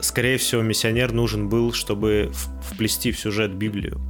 скорее 0.00 0.38
всего, 0.38 0.62
миссионер 0.62 1.12
нужен 1.12 1.50
был, 1.50 1.74
чтобы 1.74 2.32
вплести 2.62 3.12
в 3.12 3.18
сюжет 3.18 3.54
Библию. 3.54 4.00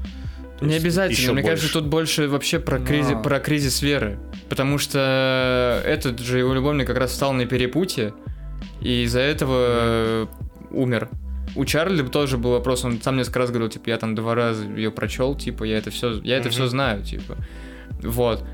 То 0.59 0.67
Не 0.67 0.77
обязательно. 0.77 1.17
еще 1.21 1.33
Мне 1.33 1.43
кажется, 1.43 1.67
больше. 1.67 1.73
тут 1.73 1.87
больше 1.87 2.29
вообще 2.29 2.59
про, 2.61 2.79
кризис, 2.79 3.13
Но. 3.13 3.23
про 3.23 3.41
кризис 3.41 3.83
веры. 3.83 4.19
Потому 4.49 4.79
что 4.79 5.83
этот 5.85 6.21
же 6.21 6.39
его 6.39 6.55
любовник 6.55 6.87
как 6.87 6.99
раз 6.99 7.11
встал 7.11 7.33
на 7.33 7.47
перепутье, 7.47 8.15
и 8.81 9.03
из-за 9.05 9.21
этого 9.21 9.57
э, 9.59 10.27
умер. 10.71 11.09
У 11.57 11.65
Чарли 11.65 12.03
тоже 12.03 12.37
был 12.39 12.51
вопрос, 12.53 12.85
он 12.85 13.01
сам 13.01 13.17
несколько 13.17 13.41
раз 13.41 13.51
говорил, 13.51 13.69
типа, 13.69 13.89
я 13.91 13.99
там 13.99 14.15
два 14.15 14.35
раза 14.35 14.65
ее 14.65 14.91
прочел, 14.91 15.35
типа, 15.37 15.65
я 15.65 15.79
это 15.79 15.91
все, 15.91 16.21
я 16.23 16.37
это 16.37 16.49
Мгм. 16.49 16.53
все 16.53 16.67
знаю, 16.69 17.03
типа. 17.03 17.37
Вот. 18.03 18.45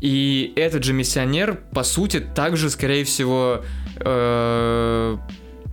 И 0.00 0.52
этот 0.56 0.82
же 0.84 0.92
миссионер, 0.92 1.60
по 1.74 1.82
сути, 1.82 2.20
также, 2.20 2.70
скорее 2.70 3.04
всего, 3.04 3.62
э, 3.98 5.16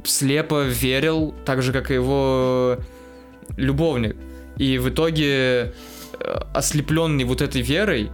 слепо 0.03 0.63
верил, 0.63 1.33
так 1.45 1.61
же, 1.61 1.71
как 1.73 1.91
и 1.91 1.95
его 1.95 2.77
любовник. 3.57 4.15
И 4.57 4.77
в 4.77 4.89
итоге, 4.89 5.73
ослепленный 6.53 7.23
вот 7.23 7.41
этой 7.41 7.61
верой, 7.61 8.09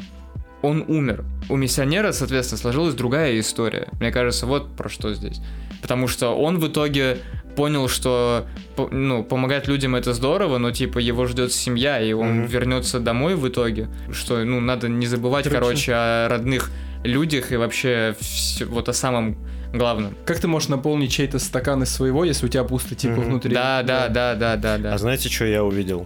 он 0.62 0.86
умер. 0.88 1.26
У 1.50 1.56
миссионера, 1.58 2.12
соответственно, 2.12 2.60
сложилась 2.60 2.96
другая 2.96 3.40
история. 3.40 3.88
Мне 4.00 4.12
кажется, 4.12 4.46
вот 4.46 4.76
про 4.76 4.90
что 4.90 5.14
здесь. 5.14 5.40
Потому 5.82 6.08
что 6.08 6.30
он 6.30 6.60
в 6.60 6.68
итоге 6.68 7.18
понял, 7.58 7.88
что 7.90 8.48
ну, 8.92 9.24
помогать 9.24 9.68
людям 9.68 9.96
это 9.96 10.14
здорово, 10.14 10.58
но 10.58 10.72
типа 10.72 11.00
его 11.00 11.26
ждет 11.28 11.52
семья, 11.52 12.00
и 12.02 12.14
он 12.14 12.40
Мгм. 12.40 12.46
вернется 12.48 13.00
домой 13.00 13.36
в 13.36 13.48
итоге. 13.48 13.90
Что, 14.12 14.44
ну, 14.44 14.60
надо 14.62 14.88
не 14.88 15.06
забывать, 15.06 15.44
Короче. 15.44 15.60
короче, 15.62 15.94
о 15.94 16.28
родных 16.30 16.72
людях 17.04 17.52
и 17.52 17.58
вообще 17.58 18.16
всё- 18.22 18.66
вот 18.68 18.88
о 18.90 18.94
самом 18.94 19.38
главном. 19.74 20.16
Как 20.26 20.40
ты 20.40 20.48
можешь 20.48 20.70
наполнить 20.70 21.12
чей-то 21.12 21.40
стакан 21.40 21.84
из 21.84 21.90
своего, 21.90 22.24
если 22.24 22.46
у 22.46 22.50
тебя 22.50 22.64
пусто, 22.64 22.96
типа, 22.96 23.14
Мгм. 23.16 23.24
внутри? 23.26 23.54
Да, 23.54 23.84
да, 23.84 24.08
да, 24.10 24.36
да, 24.36 24.56
да, 24.56 24.78
да. 24.78 24.94
А 24.94 24.98
знаете, 24.98 25.30
что 25.30 25.46
я 25.46 25.64
увидел? 25.64 26.06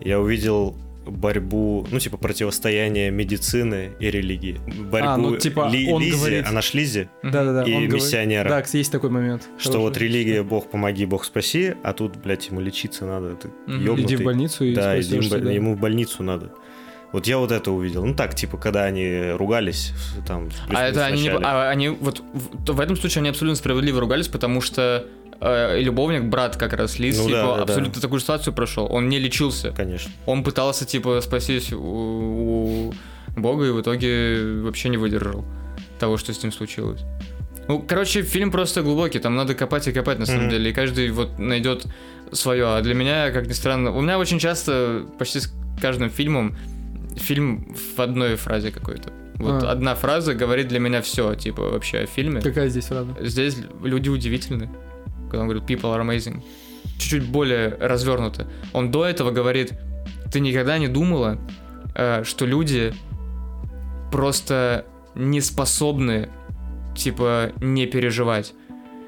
Я 0.00 0.20
увидел 0.20 0.76
борьбу, 1.04 1.84
ну, 1.90 1.98
типа, 1.98 2.16
противостояние 2.16 3.10
медицины 3.10 3.90
и 3.98 4.08
религии. 4.08 4.60
Борьбу 4.88 5.08
А, 5.08 5.16
ну, 5.16 5.36
типа, 5.36 5.68
Ли- 5.68 5.90
он 5.90 6.00
Лизи, 6.00 6.12
говорит- 6.16 6.46
она 6.46 6.62
ж 6.62 6.74
Лизи, 6.74 7.08
Да-да-да. 7.24 7.62
и 7.64 7.74
он 7.74 7.86
говорит- 7.88 7.92
миссионера. 7.92 8.48
Да, 8.48 8.62
кстати, 8.62 8.76
есть 8.78 8.92
такой 8.92 9.10
момент. 9.10 9.42
что 9.58 9.72
Хороший. 9.72 9.82
вот 9.82 9.96
религия, 9.98 10.42
бог 10.44 10.70
помоги, 10.70 11.04
бог 11.06 11.24
спаси, 11.24 11.74
а 11.82 11.92
тут, 11.92 12.16
блядь, 12.18 12.46
ему 12.48 12.60
лечиться 12.60 13.04
надо. 13.04 13.34
Ты 13.34 13.48
ёбнутый. 13.66 14.04
Иди 14.04 14.16
в 14.16 14.22
больницу 14.22 14.64
и 14.64 14.74
Да, 14.74 14.96
иди 14.96 15.02
в 15.02 15.24
спасешься, 15.24 15.38
бо- 15.38 15.44
да. 15.44 15.50
ему 15.50 15.74
в 15.74 15.80
больницу 15.80 16.22
надо. 16.22 16.52
Вот 17.12 17.26
я 17.26 17.38
вот 17.38 17.52
это 17.52 17.70
увидел. 17.70 18.04
Ну 18.04 18.14
так, 18.14 18.34
типа, 18.34 18.56
когда 18.56 18.84
они 18.84 19.32
ругались, 19.32 19.92
там, 20.26 20.48
А 20.68 20.84
это 20.86 21.04
они, 21.04 21.22
не, 21.22 21.28
а 21.30 21.68
они 21.68 21.88
вот 21.90 22.22
в, 22.32 22.72
в 22.72 22.80
этом 22.80 22.96
случае 22.96 23.20
они 23.20 23.28
абсолютно 23.28 23.56
справедливо 23.56 24.00
ругались, 24.00 24.28
потому 24.28 24.60
что 24.62 25.06
э, 25.40 25.80
любовник, 25.80 26.24
брат 26.24 26.56
как 26.56 26.72
раз 26.72 26.98
Лиз, 26.98 27.18
Ну 27.18 27.26
типа, 27.26 27.36
да, 27.36 27.46
да, 27.46 27.56
да. 27.56 27.62
абсолютно 27.64 28.00
такую 28.00 28.18
же 28.18 28.24
ситуацию 28.24 28.54
прошел. 28.54 28.86
Он 28.90 29.08
не 29.08 29.18
лечился. 29.18 29.72
Конечно. 29.72 30.10
Он 30.26 30.42
пытался, 30.42 30.86
типа, 30.86 31.20
спастись 31.20 31.72
у, 31.72 31.78
у 33.36 33.40
Бога 33.40 33.66
и 33.66 33.70
в 33.70 33.80
итоге 33.80 34.60
вообще 34.62 34.88
не 34.88 34.96
выдержал 34.96 35.44
того, 35.98 36.16
что 36.16 36.32
с 36.32 36.42
ним 36.42 36.50
случилось. 36.52 37.00
Ну, 37.68 37.78
короче, 37.80 38.22
фильм 38.22 38.50
просто 38.50 38.82
глубокий, 38.82 39.18
там 39.20 39.36
надо 39.36 39.54
копать 39.54 39.86
и 39.86 39.92
копать, 39.92 40.18
на 40.18 40.26
самом 40.26 40.42
Мгм. 40.44 40.50
деле, 40.50 40.70
и 40.70 40.72
каждый 40.72 41.10
вот 41.10 41.38
найдет 41.38 41.84
свое. 42.32 42.66
А 42.76 42.80
для 42.80 42.94
меня, 42.94 43.30
как 43.30 43.46
ни 43.46 43.52
странно, 43.52 43.92
у 43.92 44.00
меня 44.00 44.18
очень 44.18 44.38
часто, 44.40 45.04
почти 45.18 45.38
с 45.40 45.52
каждым 45.80 46.10
фильмом, 46.10 46.56
фильм 47.16 47.74
в 47.96 48.00
одной 48.00 48.36
фразе 48.36 48.70
какой-то. 48.70 49.12
Вот 49.36 49.62
А. 49.64 49.72
одна 49.72 49.94
фраза 49.94 50.34
говорит 50.34 50.68
для 50.68 50.78
меня 50.78 51.00
все, 51.02 51.34
типа, 51.34 51.62
вообще 51.70 52.00
о 52.00 52.06
фильме. 52.06 52.40
Какая 52.40 52.68
здесь 52.68 52.86
фраза? 52.86 53.14
Здесь 53.20 53.56
люди 53.82 54.08
удивительны. 54.08 54.70
Когда 55.30 55.40
он 55.40 55.48
говорит 55.48 55.64
people 55.68 55.94
are 55.96 56.00
amazing. 56.06 56.42
Чуть-чуть 56.98 57.24
более 57.26 57.68
развернуто. 57.80 58.46
Он 58.72 58.90
до 58.90 59.04
этого 59.04 59.30
говорит, 59.30 59.72
ты 60.32 60.40
никогда 60.40 60.78
не 60.78 60.88
думала, 60.88 61.38
э, 61.94 62.22
что 62.24 62.46
люди 62.46 62.92
просто 64.10 64.84
не 65.14 65.40
способны, 65.40 66.28
типа, 66.96 67.52
не 67.60 67.86
переживать. 67.86 68.54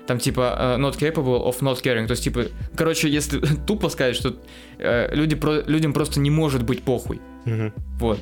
Там 0.07 0.19
типа 0.19 0.77
э, 0.77 0.81
not 0.81 0.99
capable 0.99 1.47
of 1.49 1.61
not 1.61 1.83
caring. 1.83 2.07
То 2.07 2.12
есть, 2.12 2.25
типа, 2.25 2.47
короче, 2.77 3.09
если 3.09 3.40
тупо 3.67 3.88
сказать, 3.88 4.17
что 4.17 4.37
э, 4.79 5.14
люди 5.14 5.35
про- 5.35 5.62
людям 5.67 5.93
просто 5.93 6.21
не 6.21 6.31
может 6.31 6.62
быть 6.62 6.83
похуй. 6.83 7.21
Мгм. 7.44 7.72
Вот. 7.98 8.20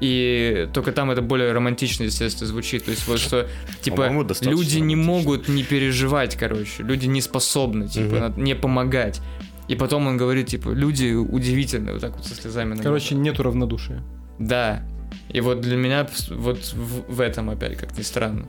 И 0.00 0.68
только 0.72 0.90
там 0.90 1.12
это 1.12 1.22
более 1.22 1.52
романтично, 1.52 2.02
естественно, 2.04 2.48
звучит. 2.48 2.84
То 2.84 2.90
есть 2.90 3.06
вот 3.06 3.20
что, 3.20 3.48
типа, 3.82 4.10
люди 4.40 4.78
не 4.78 4.96
могут 4.96 5.48
не 5.48 5.62
переживать, 5.62 6.36
короче. 6.36 6.82
Люди 6.82 7.06
не 7.06 7.20
способны, 7.20 7.86
типа, 7.88 8.16
надо 8.18 8.40
не 8.40 8.54
помогать. 8.56 9.20
И 9.68 9.76
потом 9.76 10.08
он 10.08 10.16
говорит, 10.16 10.48
типа, 10.48 10.70
люди 10.70 11.14
удивительные, 11.14 11.92
вот 11.92 12.02
так 12.02 12.16
вот 12.16 12.26
со 12.26 12.34
слезами 12.34 12.74
на 12.74 12.82
Короче, 12.82 13.14
глазах. 13.14 13.24
нету 13.24 13.42
равнодушия. 13.44 14.02
Да. 14.40 14.82
И 15.28 15.40
вот 15.40 15.60
для 15.60 15.76
меня 15.76 16.08
вот 16.30 16.58
в, 16.74 17.12
в 17.14 17.20
этом 17.20 17.48
опять, 17.48 17.76
как 17.78 17.96
ни 17.96 18.02
странно. 18.02 18.46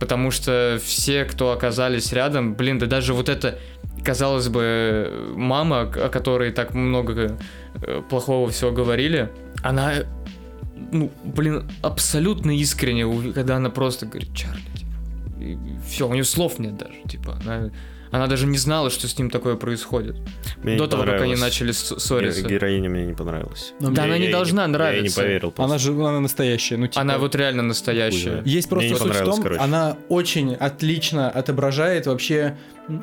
Потому 0.00 0.30
что 0.30 0.78
все, 0.82 1.24
кто 1.24 1.52
оказались 1.52 2.12
рядом, 2.12 2.54
блин, 2.54 2.78
да 2.78 2.86
даже 2.86 3.14
вот 3.14 3.28
это, 3.28 3.58
казалось 4.04 4.48
бы, 4.48 5.32
мама, 5.34 5.80
о 5.80 6.08
которой 6.08 6.52
так 6.52 6.74
много 6.74 7.36
э, 7.82 8.02
плохого 8.08 8.48
всего 8.50 8.70
говорили, 8.70 9.30
она, 9.62 9.94
ну, 10.92 11.10
блин, 11.24 11.68
абсолютно 11.82 12.56
искренне, 12.56 13.32
когда 13.32 13.56
она 13.56 13.70
просто 13.70 14.06
говорит, 14.06 14.34
Чарли, 14.34 14.62
типа, 14.76 15.82
все, 15.86 16.08
у 16.08 16.12
нее 16.12 16.24
слов 16.24 16.58
нет 16.60 16.76
даже, 16.76 16.94
типа, 17.08 17.38
она, 17.44 17.70
она 18.10 18.26
даже 18.26 18.46
не 18.46 18.58
знала, 18.58 18.90
что 18.90 19.06
с 19.08 19.18
ним 19.18 19.30
такое 19.30 19.56
происходит. 19.56 20.16
Мне 20.62 20.76
До 20.76 20.84
не 20.84 20.90
того, 20.90 21.02
как 21.04 21.20
они 21.22 21.34
начали 21.36 21.72
ссо- 21.72 21.98
ссориться. 21.98 22.42
Ге- 22.42 22.48
Героиня 22.54 22.88
мне 22.90 23.06
не 23.06 23.14
понравилась. 23.14 23.72
Но 23.80 23.90
Да 23.90 24.02
Я- 24.02 24.08
она 24.08 24.18
не 24.18 24.26
я 24.26 24.32
должна 24.32 24.62
Я 24.62 24.66
и 24.66 24.68
не 24.68 24.72
нравиться. 24.72 25.20
поверил. 25.20 25.50
просто. 25.50 25.62
Она 25.64 25.78
же 25.78 25.92
она 25.92 26.20
настоящая, 26.20 26.76
ну 26.76 26.86
типа. 26.86 27.00
Она 27.00 27.18
вот 27.18 27.34
реально 27.34 27.62
настоящая. 27.62 28.42
Хуй 28.42 28.50
Есть 28.50 28.70
Мне 28.70 28.88
просто 28.88 28.88
не 29.08 29.12
суть 29.12 29.20
в 29.20 29.24
том, 29.24 29.42
короче. 29.42 29.60
она 29.60 29.96
очень 30.08 30.54
отлично 30.54 31.30
отображает 31.30 32.06
вообще 32.06 32.56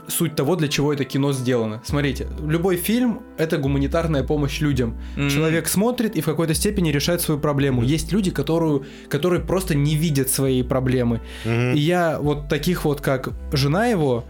суть 0.08 0.36
того, 0.36 0.56
для 0.56 0.68
чего 0.68 0.92
это 0.94 1.06
кино 1.06 1.32
сделано. 1.32 1.80
Смотрите, 1.86 2.28
любой 2.44 2.76
фильм— 2.76 3.22
это 3.38 3.58
гуманитарная 3.58 4.24
помощь 4.24 4.60
людям. 4.60 4.98
М. 5.16 5.30
Человек 5.30 5.68
смотрит 5.68 6.16
и 6.16 6.22
в 6.22 6.26
какой-то 6.26 6.56
степени 6.56 6.90
решает 6.92 7.22
свою 7.22 7.40
проблему. 7.40 7.82
Мгм. 7.82 7.90
Есть 7.92 8.12
люди, 8.12 8.32
которую, 8.32 8.86
которые 9.10 9.42
просто 9.44 9.76
не 9.76 9.96
видят 9.96 10.30
своей 10.30 10.64
проблемы. 10.64 11.22
Мгм. 11.46 11.76
И 11.76 11.80
я 11.80 12.18
вот 12.20 12.50
таких 12.50 12.84
вот, 12.84 13.02
как 13.02 13.30
жена 13.54 13.86
его, 13.86 14.26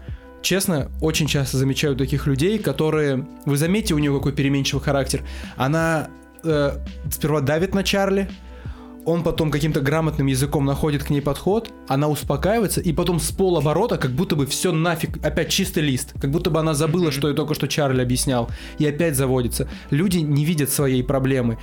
честно, 0.46 0.88
очень 1.00 1.26
часто 1.26 1.58
замечаю 1.58 1.96
таких 1.96 2.26
людей, 2.28 2.58
которые... 2.60 3.26
Вы 3.46 3.56
заметите, 3.56 3.94
у 3.94 3.98
нее 3.98 4.14
какой 4.14 4.32
переменчивый 4.32 4.80
характер. 4.82 5.22
Она 5.56 6.08
э, 6.44 6.78
сперва 7.10 7.40
давит 7.40 7.74
на 7.74 7.82
Чарли, 7.82 8.30
он 9.04 9.24
потом 9.24 9.50
каким-то 9.50 9.80
грамотным 9.80 10.28
языком 10.28 10.64
находит 10.64 11.02
к 11.02 11.10
ней 11.10 11.20
подход, 11.20 11.72
она 11.88 12.08
успокаивается, 12.08 12.80
и 12.80 12.92
потом 12.92 13.18
с 13.18 13.32
полоборота 13.32 13.98
как 13.98 14.12
будто 14.12 14.36
бы 14.36 14.46
все 14.46 14.70
нафиг, 14.70 15.24
опять 15.24 15.48
чистый 15.48 15.82
лист, 15.82 16.12
как 16.20 16.30
будто 16.30 16.50
бы 16.50 16.60
она 16.60 16.74
забыла, 16.74 17.10
что 17.10 17.28
я 17.28 17.34
только 17.34 17.54
что 17.54 17.66
Чарли 17.66 18.00
объяснял, 18.00 18.48
и 18.78 18.86
опять 18.86 19.16
заводится. 19.16 19.68
Люди 19.90 20.18
не 20.18 20.44
видят 20.44 20.70
своей 20.70 21.02
проблемы. 21.02 21.58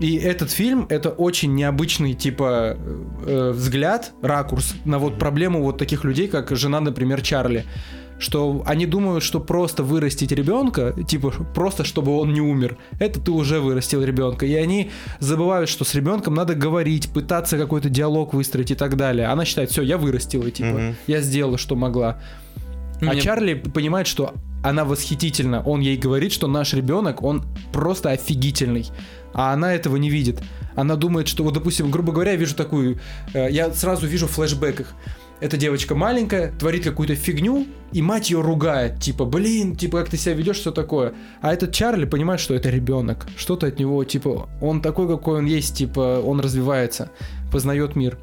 И 0.00 0.16
этот 0.16 0.50
фильм 0.50 0.86
это 0.88 1.10
очень 1.10 1.54
необычный 1.54 2.14
типа 2.14 2.76
э, 3.26 3.50
взгляд, 3.54 4.12
ракурс 4.22 4.74
на 4.84 4.98
вот 4.98 5.18
проблему 5.18 5.62
вот 5.62 5.78
таких 5.78 6.04
людей, 6.04 6.26
как 6.26 6.56
жена, 6.56 6.80
например, 6.80 7.20
Чарли. 7.22 7.66
Что 8.20 8.62
они 8.66 8.84
думают, 8.84 9.24
что 9.24 9.40
просто 9.40 9.82
вырастить 9.82 10.30
ребенка, 10.30 10.94
типа 11.08 11.30
просто 11.54 11.84
чтобы 11.84 12.16
он 12.18 12.32
не 12.34 12.40
умер, 12.42 12.76
это 12.98 13.18
ты 13.18 13.30
уже 13.30 13.60
вырастил 13.60 14.02
ребенка. 14.04 14.44
И 14.44 14.54
они 14.54 14.90
забывают, 15.20 15.70
что 15.70 15.84
с 15.84 15.94
ребенком 15.94 16.34
надо 16.34 16.54
говорить, 16.54 17.08
пытаться 17.08 17.56
какой-то 17.56 17.88
диалог 17.88 18.34
выстроить 18.34 18.70
и 18.70 18.74
так 18.74 18.96
далее. 18.96 19.26
Она 19.28 19.46
считает, 19.46 19.70
все, 19.70 19.80
я 19.82 19.96
вырастила, 19.96 20.50
типа, 20.50 20.68
Мгм. 20.68 20.96
я 21.06 21.20
сделала, 21.22 21.56
что 21.56 21.76
могла. 21.76 22.20
А 23.00 23.04
Мне- 23.06 23.20
Чарли 23.22 23.54
понимает, 23.54 24.06
что 24.06 24.34
она 24.62 24.84
восхитительна. 24.84 25.62
Он 25.62 25.80
ей 25.80 25.96
говорит, 25.96 26.32
что 26.32 26.46
наш 26.46 26.74
ребенок, 26.74 27.22
он 27.22 27.42
просто 27.72 28.10
офигительный. 28.10 28.86
А 29.32 29.54
она 29.54 29.74
этого 29.74 29.96
не 29.96 30.10
видит. 30.10 30.42
Она 30.76 30.96
думает, 30.96 31.26
что, 31.26 31.42
вот, 31.42 31.54
допустим, 31.54 31.90
грубо 31.90 32.12
говоря, 32.12 32.32
я 32.32 32.36
вижу 32.36 32.54
такую... 32.54 33.00
э, 33.32 33.48
я 33.50 33.72
сразу 33.72 34.06
вижу 34.06 34.26
в 34.26 34.32
флешбеках. 34.32 34.92
Эта 35.40 35.56
девочка 35.56 35.94
маленькая, 35.94 36.52
творит 36.58 36.84
какую-то 36.84 37.14
фигню, 37.14 37.66
и 37.92 38.02
мать 38.02 38.30
ее 38.30 38.40
ругает. 38.42 39.00
Типа, 39.00 39.24
блин, 39.24 39.74
типа, 39.74 39.98
как 40.00 40.10
ты 40.10 40.16
себя 40.18 40.34
ведешь, 40.34 40.56
что 40.56 40.70
такое. 40.70 41.14
А 41.40 41.52
этот 41.52 41.72
Чарли 41.72 42.04
понимает, 42.04 42.40
что 42.40 42.54
это 42.54 42.68
ребенок. 42.68 43.26
Что-то 43.36 43.66
от 43.66 43.78
него, 43.78 44.04
типа, 44.04 44.48
он 44.60 44.82
такой, 44.82 45.08
какой 45.08 45.38
он 45.38 45.46
есть, 45.46 45.76
типа, 45.76 46.20
он 46.24 46.40
развивается, 46.40 47.10
познает 47.50 47.96
мир. 47.96 48.18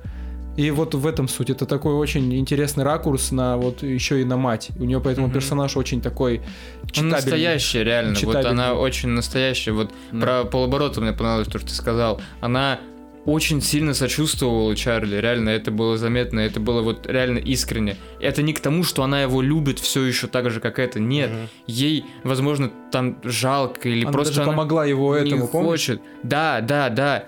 И 0.57 0.71
вот 0.71 0.95
в 0.95 1.05
этом 1.05 1.27
суть. 1.27 1.51
Это 1.51 1.67
такой 1.67 1.93
очень 1.93 2.33
интересный 2.35 2.83
ракурс 2.83 3.29
на 3.31 3.57
вот 3.57 3.83
еще 3.83 4.21
и 4.21 4.23
на 4.23 4.37
мать. 4.37 4.69
У 4.79 4.85
нее 4.85 4.99
поэтому 4.99 5.27
Мгм. 5.27 5.35
персонаж 5.35 5.77
очень 5.77 6.01
такой 6.01 6.41
Он 6.81 6.87
читабельный. 6.89 7.11
настоящая, 7.11 7.83
реально. 7.83 8.09
Вот 8.11 8.17
Читабельный. 8.19 8.49
она 8.51 8.73
очень 8.73 9.09
настоящая. 9.09 9.73
Вот 9.73 9.91
Да. 10.11 10.19
про 10.19 10.43
полоборота 10.45 10.99
мне 11.01 11.13
понравилось 11.13 11.47
то, 11.47 11.59
что 11.59 11.67
ты 11.67 11.73
сказал. 11.75 12.19
Она 12.41 12.79
очень 13.27 13.61
сильно 13.61 13.93
сочувствовала 13.93 14.73
Чарли, 14.75 15.17
реально, 15.17 15.49
это 15.49 15.69
было 15.69 15.97
заметно, 15.97 16.39
это 16.39 16.59
было 16.59 16.81
вот 16.81 17.05
реально 17.05 17.37
искренне. 17.39 17.97
Это 18.21 18.41
не 18.41 18.53
к 18.53 18.59
тому, 18.61 18.83
что 18.83 19.03
она 19.03 19.21
его 19.21 19.41
любит 19.41 19.79
все 19.79 20.03
еще 20.03 20.27
так 20.27 20.49
же, 20.49 20.59
как 20.61 20.79
это, 20.79 20.99
нет. 20.99 21.29
Мгм. 21.29 21.49
Ей, 21.67 22.05
возможно, 22.23 22.71
там 22.91 23.17
жалко 23.23 23.89
или 23.89 24.03
Она 24.03 24.11
просто 24.13 24.33
даже 24.33 24.43
она 24.43 24.51
помогла 24.53 24.85
его 24.85 25.17
не 25.19 25.27
этому, 25.27 25.47
помнишь? 25.47 25.69
хочет. 25.69 26.01
Да, 26.23 26.61
да, 26.61 26.89
да. 26.89 27.25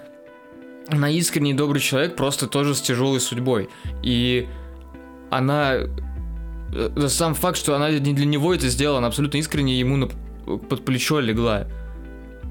Она 0.88 1.10
искренний 1.12 1.54
добрый 1.54 1.82
человек, 1.82 2.16
просто 2.16 2.48
тоже 2.48 2.74
с 2.76 2.82
тяжелой 2.82 3.20
судьбой. 3.20 3.70
И 4.02 4.48
она... 5.30 5.74
э, 6.74 7.08
Сам 7.10 7.36
факт, 7.36 7.58
что 7.58 7.76
она 7.76 7.92
не 7.92 8.14
для 8.14 8.26
него 8.26 8.54
это 8.56 8.68
сделала, 8.70 9.00
она 9.00 9.08
абсолютно 9.08 9.38
искренне 9.38 9.78
ему 9.78 9.98
на- 9.98 10.08
под 10.08 10.86
плечо 10.86 11.20
легла. 11.20 11.68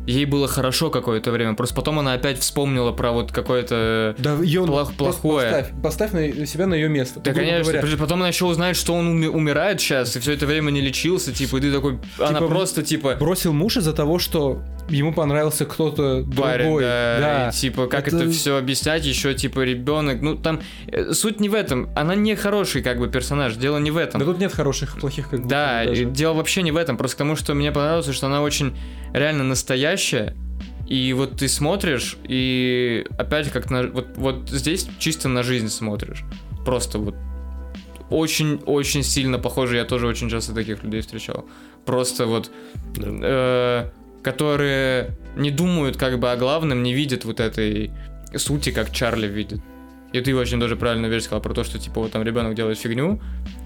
Ей 0.09 0.25
было 0.25 0.49
хорошо 0.49 0.89
какое-то 0.89 1.31
время, 1.31 1.55
просто 1.55 1.75
потом 1.75 1.99
она 1.99 2.15
опять 2.15 2.39
вспомнила 2.39 2.93
про 2.93 3.13
вот 3.13 3.31
какое-то... 3.31 4.15
Да, 4.19 4.33
её 4.43 4.65
Плох- 4.65 4.95
плохое. 4.97 5.51
Поставь, 5.51 5.71
поставь 5.83 6.13
на 6.13 6.47
себя 6.47 6.67
на 6.67 6.73
ее 6.75 6.89
место. 6.89 7.21
Да, 7.21 7.35
конечно, 7.35 7.73
говоря, 7.75 7.97
потом 7.99 8.21
она 8.21 8.29
еще 8.29 8.47
узнает, 8.47 8.77
что 8.77 8.95
он 8.95 9.07
уми- 9.23 9.29
умирает 9.29 9.81
сейчас, 9.83 10.17
и 10.17 10.21
все 10.21 10.33
это 10.33 10.47
время 10.47 10.71
не 10.71 10.81
лечился, 10.81 11.33
типа, 11.33 11.59
и 11.59 11.61
ты 11.61 11.73
такой... 11.73 11.99
она 12.19 12.39
Типа, 12.39 12.49
просто, 12.49 12.83
типа... 12.83 13.17
бросил 13.21 13.53
муж 13.53 13.77
из-за 13.77 13.93
того, 13.93 14.19
что 14.19 14.63
ему 14.89 15.13
понравился 15.13 15.67
кто-то 15.67 16.25
парень, 16.35 16.65
другой. 16.65 16.83
да, 16.85 17.17
Да. 17.21 17.49
и, 17.51 17.53
типа, 17.53 17.87
как 17.87 18.09
Это- 18.09 18.17
это, 18.17 18.31
все 18.31 18.57
объяснять, 18.57 19.05
еще, 19.05 19.35
типа, 19.35 19.61
ребенок, 19.61 20.23
ну, 20.23 20.37
там, 20.37 20.61
э, 20.87 21.13
суть 21.13 21.39
не 21.39 21.51
в 21.51 21.55
этом, 21.55 21.91
она 21.95 22.15
не 22.15 22.35
хороший, 22.35 22.81
как 22.83 22.99
бы, 22.99 23.09
персонаж, 23.09 23.57
дело 23.57 23.77
не 23.77 23.91
в 23.91 23.99
этом. 23.99 24.21
Да 24.21 24.25
тут 24.25 24.39
нет 24.39 24.55
хороших 24.55 24.99
плохих 24.99 25.29
как 25.29 25.41
будто 25.41 25.51
Да, 25.51 25.81
бы 25.83 25.89
даже. 25.91 26.05
дело 26.07 26.33
вообще 26.33 26.63
не 26.63 26.73
в 26.73 26.77
этом, 26.79 26.97
просто 26.97 27.17
к 27.17 27.19
тому, 27.19 27.37
что 27.37 27.53
мне 27.53 27.71
понравилось, 27.73 28.11
что 28.11 28.27
она 28.29 28.41
очень 28.41 28.75
реально 29.13 29.45
настоящая, 29.45 30.35
и 30.89 31.13
вот 31.13 31.37
ты 31.37 31.49
смотришь, 31.49 32.17
и 32.25 33.05
опять 33.19 33.51
как 33.51 33.71
на... 33.71 33.89
Вот, 33.89 34.17
вот 34.17 34.49
здесь 34.49 34.89
чисто 34.99 35.29
на 35.29 35.43
жизнь 35.43 35.69
смотришь. 35.69 36.25
Просто 36.65 36.99
вот 36.99 37.15
очень-очень 38.11 39.03
сильно 39.03 39.39
похоже, 39.39 39.77
я 39.77 39.85
тоже 39.85 40.07
очень 40.07 40.31
часто 40.31 40.55
таких 40.55 40.83
людей 40.83 41.03
встречал. 41.03 41.45
Просто 41.85 42.27
вот 42.27 42.51
э, 42.97 43.89
которые 44.23 45.11
не 45.37 45.51
думают 45.51 45.97
как 45.97 46.19
бы 46.19 46.33
о 46.33 46.37
главном, 46.37 46.83
не 46.83 46.95
видят 46.95 47.25
вот 47.25 47.41
этой 47.41 47.91
сути, 48.35 48.71
как 48.71 48.91
Чарли 48.91 49.27
видит. 49.27 49.61
И 50.13 50.21
ты 50.21 50.35
очень 50.35 50.59
даже 50.59 50.77
правильно 50.77 51.07
вещь 51.07 51.25
сказал 51.25 51.43
про 51.43 51.53
то, 51.53 51.65
что, 51.65 51.79
типа, 51.79 52.01
вот 52.01 52.13
там 52.13 52.23
ребенок 52.23 52.55
делает 52.55 52.79
фигню, 52.79 53.21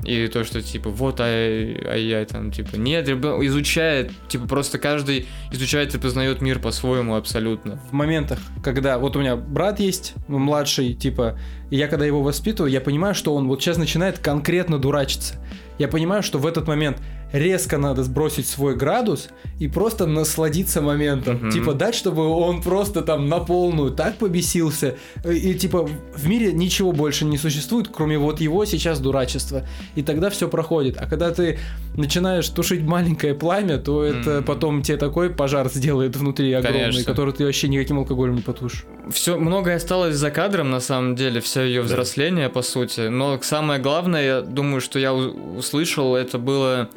и 0.04 0.26
то, 0.26 0.42
что, 0.42 0.60
типа, 0.60 0.90
вот, 0.90 1.20
ай, 1.20 1.80
ай, 1.86 2.02
яй 2.02 2.24
там, 2.24 2.50
типа, 2.50 2.76
нет, 2.76 3.08
ребенок 3.08 3.42
изучает, 3.44 4.10
типа, 4.28 4.48
просто 4.48 4.78
каждый 4.78 5.26
изучает 5.52 5.94
и 5.94 5.98
познает 5.98 6.40
мир 6.40 6.58
по-своему 6.58 7.14
абсолютно. 7.14 7.80
в 7.90 7.92
моментах, 7.92 8.40
когда 8.62 8.98
вот 8.98 9.14
у 9.14 9.20
меня 9.20 9.36
брат 9.36 9.78
есть, 9.78 10.14
младший, 10.26 10.94
типа, 10.94 11.38
и 11.70 11.76
я 11.76 11.86
когда 11.86 12.04
его 12.04 12.22
воспитываю, 12.22 12.70
я 12.72 12.80
понимаю, 12.80 13.14
что 13.14 13.34
он 13.34 13.46
вот 13.46 13.62
сейчас 13.62 13.78
начинает 13.78 14.18
конкретно 14.18 14.78
дурачиться. 14.78 15.36
Я 15.82 15.88
понимаю, 15.88 16.22
что 16.22 16.38
в 16.38 16.46
этот 16.46 16.68
момент 16.68 16.98
резко 17.32 17.76
надо 17.76 18.04
сбросить 18.04 18.46
свой 18.46 18.76
градус 18.76 19.30
и 19.58 19.66
просто 19.66 20.06
насладиться 20.06 20.80
моментом. 20.80 21.36
Мгм. 21.36 21.50
Типа 21.50 21.74
дать, 21.74 21.96
чтобы 21.96 22.24
он 22.28 22.62
просто 22.62 23.02
там 23.02 23.28
на 23.28 23.40
полную 23.40 23.90
так 23.90 24.16
побесился. 24.16 24.94
И 25.28 25.54
типа 25.54 25.88
в 26.16 26.28
мире 26.28 26.52
ничего 26.52 26.92
больше 26.92 27.24
не 27.24 27.38
существует, 27.38 27.88
кроме 27.92 28.16
вот 28.16 28.40
его 28.40 28.64
сейчас 28.64 29.00
дурачества. 29.00 29.66
И 29.96 30.02
тогда 30.02 30.30
все 30.30 30.46
проходит. 30.48 30.96
А 31.00 31.06
когда 31.06 31.32
ты 31.32 31.58
начинаешь 31.96 32.48
тушить 32.48 32.82
маленькое 32.82 33.34
пламя, 33.34 33.78
то 33.78 34.04
это 34.04 34.36
Мгм. 34.36 34.44
потом 34.44 34.82
тебе 34.82 34.98
такой 34.98 35.30
пожар 35.30 35.68
сделает 35.68 36.14
внутри 36.16 36.52
огромный, 36.52 36.80
Конечно. 36.80 37.04
который 37.04 37.32
ты 37.34 37.44
вообще 37.44 37.66
никаким 37.66 37.98
алкоголем 37.98 38.36
не 38.36 38.42
потушишь. 38.42 38.84
Все, 39.10 39.36
многое 39.36 39.76
осталось 39.76 40.14
за 40.14 40.30
кадром, 40.30 40.70
на 40.70 40.78
самом 40.80 41.16
деле, 41.16 41.40
все 41.40 41.62
ее 41.64 41.82
взросление, 41.82 42.48
по 42.48 42.62
сути. 42.62 43.08
Но 43.08 43.40
самое 43.42 43.80
главное, 43.80 44.22
я 44.24 44.40
думаю, 44.42 44.80
что 44.80 44.98
я 45.00 45.12
у- 45.12 45.60
услышал, 45.72 46.14
это 46.16 46.38
было 46.38 46.90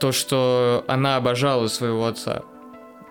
то, 0.00 0.12
что 0.12 0.84
она 0.88 1.16
обожала 1.16 1.68
своего 1.68 2.06
отца. 2.06 2.42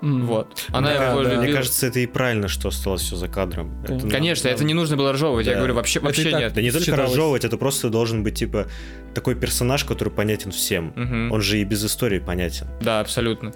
М. 0.01 0.25
Вот. 0.25 0.65
Она 0.69 0.93
Да, 0.95 1.09
его 1.11 1.17
да. 1.21 1.29
любила. 1.29 1.41
Мне 1.43 1.53
кажется, 1.53 1.85
это 1.85 1.99
и 1.99 2.07
правильно, 2.07 2.47
что 2.47 2.69
осталось 2.69 3.01
все 3.03 3.15
за 3.15 3.27
кадром. 3.27 3.83
Это, 3.83 3.93
ну, 4.05 4.09
Конечно, 4.09 4.45
да. 4.49 4.55
это 4.55 4.63
не 4.63 4.73
нужно 4.73 4.97
было 4.97 5.11
разжевывать. 5.13 5.45
Я 5.45 5.53
Да. 5.53 5.57
говорю, 5.59 5.75
вообще, 5.75 5.99
Это 5.99 6.07
вообще 6.07 6.31
так 6.31 6.39
нет. 6.39 6.53
Да 6.53 6.61
не 6.61 6.71
только 6.71 6.85
считалось. 6.85 7.11
разжевывать, 7.11 7.45
это 7.45 7.57
просто 7.57 7.89
должен 7.89 8.23
быть, 8.23 8.33
типа, 8.39 8.65
такой 9.13 9.35
персонаж, 9.35 9.83
который 9.85 10.09
понятен 10.09 10.49
всем. 10.51 10.91
Мгм. 10.95 11.31
Он 11.31 11.41
же 11.41 11.59
и 11.59 11.63
без 11.63 11.85
истории 11.85 12.17
понятен. 12.17 12.65
Да, 12.81 12.99
абсолютно. 12.99 13.53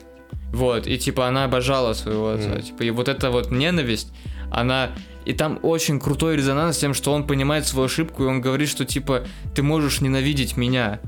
Вот, 0.53 0.85
и 0.85 0.97
типа 0.99 1.27
она 1.27 1.45
обожала 1.45 1.93
своего 1.93 2.29
отца. 2.29 2.49
Мгм. 2.49 2.61
Типа, 2.61 2.83
и 2.83 2.91
вот 2.91 3.07
эта 3.09 3.31
вот 3.31 3.49
ненависть, 3.51 4.13
она. 4.51 4.91
И 5.25 5.33
там 5.33 5.57
очень 5.63 5.99
крутой 5.99 6.35
резонанс 6.37 6.75
с 6.75 6.79
тем, 6.79 6.93
что 6.93 7.11
он 7.11 7.25
понимает 7.25 7.65
свою 7.65 7.87
ошибку, 7.87 8.23
и 8.23 8.27
он 8.27 8.41
говорит, 8.41 8.69
что 8.69 8.85
типа 8.85 9.23
ты 9.55 9.63
можешь 9.63 9.99
ненавидеть 10.01 10.55
меня, 10.57 10.99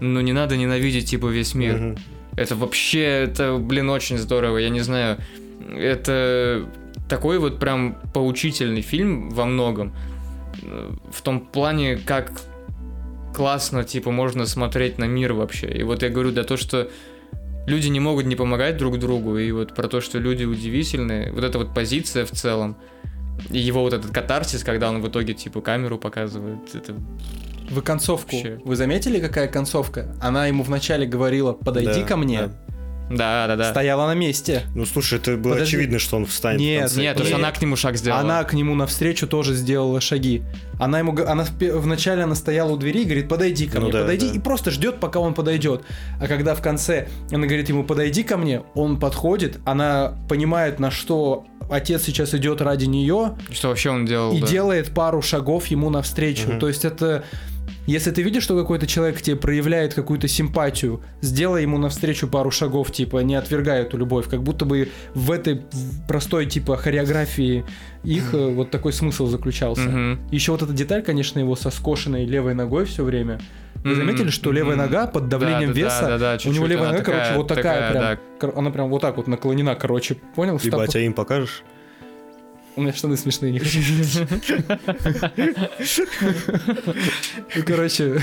Но 0.00 0.20
не 0.20 0.32
надо 0.32 0.56
ненавидеть 0.56 1.10
типа 1.10 1.26
весь 1.26 1.54
мир. 1.54 1.74
Это 2.36 2.54
вообще, 2.54 3.02
это, 3.02 3.56
блин, 3.58 3.90
очень 3.90 4.18
здорово. 4.18 4.58
Я 4.58 4.68
не 4.70 4.80
знаю, 4.80 5.18
это 5.76 6.68
такой 7.08 7.38
вот 7.38 7.58
прям 7.58 7.96
поучительный 8.14 8.82
фильм 8.82 9.30
во 9.30 9.44
многом. 9.44 9.92
Э, 10.62 10.90
В 11.10 11.22
том 11.22 11.40
плане, 11.40 11.96
как 11.96 12.30
классно, 13.34 13.84
типа, 13.84 14.10
можно 14.10 14.46
смотреть 14.46 14.98
на 14.98 15.04
мир 15.06 15.32
вообще. 15.32 15.66
И 15.68 15.82
вот 15.82 16.02
я 16.02 16.10
говорю, 16.10 16.30
да 16.32 16.44
то, 16.44 16.56
что 16.56 16.90
люди 17.66 17.88
не 17.88 18.00
могут 18.00 18.26
не 18.26 18.36
помогать 18.36 18.76
друг 18.76 18.98
другу, 18.98 19.38
и 19.38 19.52
вот 19.52 19.74
про 19.74 19.88
то, 19.88 20.00
что 20.00 20.18
люди 20.18 20.44
удивительные, 20.44 21.32
вот 21.32 21.44
эта 21.44 21.58
вот 21.58 21.74
позиция 21.74 22.24
в 22.24 22.30
целом, 22.30 22.76
и 23.50 23.58
его 23.58 23.82
вот 23.82 23.92
этот 23.92 24.10
катарсис, 24.10 24.64
когда 24.64 24.88
он 24.90 25.00
в 25.02 25.08
итоге, 25.08 25.34
типа, 25.34 25.60
камеру 25.60 25.98
показывает, 25.98 26.74
это... 26.74 26.94
Вы 27.70 27.82
концовку, 27.82 28.34
Вообще. 28.36 28.58
вы 28.64 28.76
заметили, 28.76 29.18
какая 29.20 29.48
концовка? 29.48 30.14
Она 30.20 30.46
ему 30.46 30.62
вначале 30.62 31.06
говорила, 31.06 31.52
подойди 31.52 32.00
Да, 32.00 32.06
ко 32.06 32.16
мне, 32.16 32.40
да. 32.42 32.50
Да, 33.10 33.46
да, 33.46 33.56
да. 33.56 33.70
стояла 33.70 34.06
на 34.06 34.14
месте. 34.14 34.64
Ну, 34.74 34.84
слушай, 34.84 35.18
это 35.18 35.38
было 35.38 35.54
Подожди. 35.54 35.76
очевидно, 35.76 35.98
что 35.98 36.16
он 36.18 36.26
встанет 36.26 36.60
Нет, 36.60 36.78
в 36.78 36.82
конце. 36.82 37.00
Нет, 37.00 37.14
потому 37.14 37.26
что 37.26 37.36
Нет. 37.38 37.44
она 37.46 37.52
к 37.56 37.62
нему 37.62 37.76
шаг 37.76 37.96
сделала. 37.96 38.20
Она 38.20 38.44
к 38.44 38.52
нему 38.52 38.74
навстречу 38.74 39.26
тоже 39.26 39.54
сделала 39.54 39.98
шаги. 40.02 40.42
Она 40.78 40.98
ему, 40.98 41.16
она 41.26 41.44
в 41.44 41.58
вначале 41.58 42.24
она 42.24 42.34
стояла 42.34 42.72
у 42.72 42.76
двери 42.76 43.00
и 43.00 43.04
говорит, 43.04 43.26
подойди 43.28 43.66
ко 43.66 43.76
Ну 43.78 43.84
мне, 43.84 43.92
да, 43.92 44.00
подойди, 44.02 44.28
да. 44.28 44.34
и 44.34 44.38
просто 44.38 44.70
ждет, 44.70 45.00
пока 45.00 45.20
он 45.20 45.32
подойдет. 45.32 45.84
А 46.20 46.26
когда 46.26 46.54
в 46.54 46.60
конце 46.60 47.08
она 47.30 47.46
говорит 47.46 47.70
ему, 47.70 47.82
подойди 47.82 48.22
ко 48.24 48.36
мне, 48.36 48.60
он 48.74 49.00
подходит, 49.00 49.58
она 49.64 50.18
понимает, 50.28 50.78
на 50.78 50.90
что 50.90 51.46
отец 51.70 52.02
сейчас 52.02 52.34
идет 52.34 52.60
ради 52.60 52.84
нее, 52.84 53.38
Что 53.50 53.68
вообще 53.68 53.88
он 53.88 54.04
делал, 54.04 54.34
и 54.34 54.40
да. 54.42 54.46
делает 54.46 54.92
пару 54.92 55.22
шагов 55.22 55.68
ему 55.68 55.88
навстречу. 55.88 56.46
Мгм. 56.50 56.58
То 56.60 56.68
есть 56.68 56.84
это... 56.84 57.24
Если 57.88 58.10
ты 58.10 58.20
видишь, 58.22 58.42
что 58.42 58.54
какой-то 58.56 58.86
человек 58.86 59.22
тебе 59.22 59.34
проявляет 59.36 59.94
какую-то 59.94 60.28
симпатию, 60.28 61.00
сделай 61.22 61.62
ему 61.62 61.78
навстречу 61.78 62.28
пару 62.28 62.50
шагов, 62.50 62.92
типа, 62.92 63.18
не 63.20 63.34
отвергай 63.34 63.80
эту 63.80 63.96
любовь. 63.96 64.28
Как 64.28 64.42
будто 64.42 64.66
бы 64.66 64.90
в 65.14 65.30
этой 65.30 65.62
простой, 66.06 66.44
типа, 66.44 66.76
хореографии 66.76 67.64
их 68.04 68.34
э, 68.34 68.48
вот 68.48 68.70
такой 68.70 68.92
смысл 68.92 69.26
заключался. 69.26 69.88
Мгм. 69.88 70.20
Еще 70.30 70.52
вот 70.52 70.60
эта 70.62 70.72
деталь, 70.74 71.02
конечно, 71.02 71.38
его 71.38 71.56
со 71.56 71.70
скошенной 71.70 72.26
левой 72.26 72.52
ногой 72.54 72.84
все 72.84 73.04
время. 73.04 73.40
Вы 73.84 73.94
заметили, 73.94 74.28
что 74.28 74.52
левая 74.52 74.76
Мгм. 74.76 74.84
нога 74.84 75.06
под 75.06 75.28
давлением 75.28 75.68
Да, 75.68 75.74
да, 75.74 75.80
веса, 75.80 76.00
да, 76.02 76.18
да, 76.18 76.28
у 76.32 76.32
него 76.32 76.38
чуть-чуть 76.38 76.68
левая 76.68 76.90
нога, 76.92 77.04
короче, 77.04 77.32
вот 77.36 77.48
такая, 77.48 77.90
прям, 77.90 78.02
да. 78.02 78.18
кор- 78.38 78.52
она 78.58 78.70
прям 78.70 78.88
вот 78.90 79.00
так 79.00 79.16
вот 79.16 79.28
наклонена, 79.28 79.74
короче, 79.76 80.16
понял? 80.34 80.58
Ебать, 80.62 80.90
Стоп. 80.90 80.96
а 80.96 80.98
им 80.98 81.14
покажешь? 81.14 81.62
У 82.78 82.80
меня 82.80 82.92
штаны 82.92 83.16
смешные, 83.16 83.50
не 83.50 83.58
хочу. 83.58 83.80
Ну, 87.56 87.62
короче, 87.66 88.20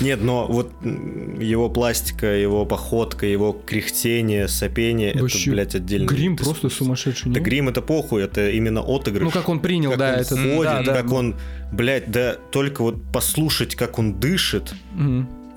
Нет, 0.00 0.22
но 0.22 0.46
вот 0.46 0.72
его 0.82 1.68
пластика, 1.68 2.26
его 2.26 2.64
походка, 2.64 3.26
его 3.26 3.52
кряхтение, 3.52 4.48
сопение, 4.48 5.12
это, 5.12 5.26
блядь, 5.50 5.74
отдельно. 5.74 6.06
грим 6.06 6.38
просто 6.38 6.70
сумасшедший. 6.70 7.30
Да 7.30 7.40
грим 7.40 7.68
это 7.68 7.82
похуй, 7.82 8.22
это 8.22 8.48
именно 8.48 8.80
отыгрыш. 8.80 9.24
Ну, 9.24 9.30
как 9.30 9.50
он 9.50 9.60
принял, 9.60 9.90
Как 9.90 9.98
да, 9.98 10.14
он 10.14 10.20
это... 10.20 10.62
да, 10.62 10.82
да. 10.82 10.94
как 11.02 11.12
он, 11.12 11.36
блядь, 11.72 12.10
да 12.10 12.36
только 12.52 12.80
вот 12.80 13.02
послушать, 13.12 13.74
как 13.74 13.98
он 13.98 14.18
дышит. 14.18 14.72